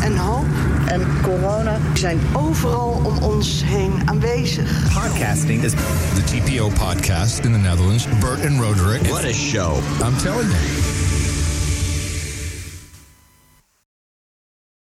En 0.00 0.16
hoop 0.16 0.46
en 0.86 1.06
corona 1.22 1.78
zijn 1.94 2.20
overal 2.32 3.00
om 3.04 3.18
ons 3.18 3.62
heen 3.64 3.92
aanwezig. 4.04 4.82
Podcasting 4.94 5.62
is 5.62 5.72
the 6.14 6.22
TPO 6.24 6.68
podcast 6.68 7.44
in 7.44 7.52
the 7.52 7.58
Netherlands. 7.58 8.06
Bert 8.20 8.46
and 8.46 8.60
Roderick. 8.60 9.06
What 9.06 9.24
a 9.24 9.32
show. 9.32 9.78
I'm 10.02 10.16
telling 10.16 10.48
you. 10.48 11.03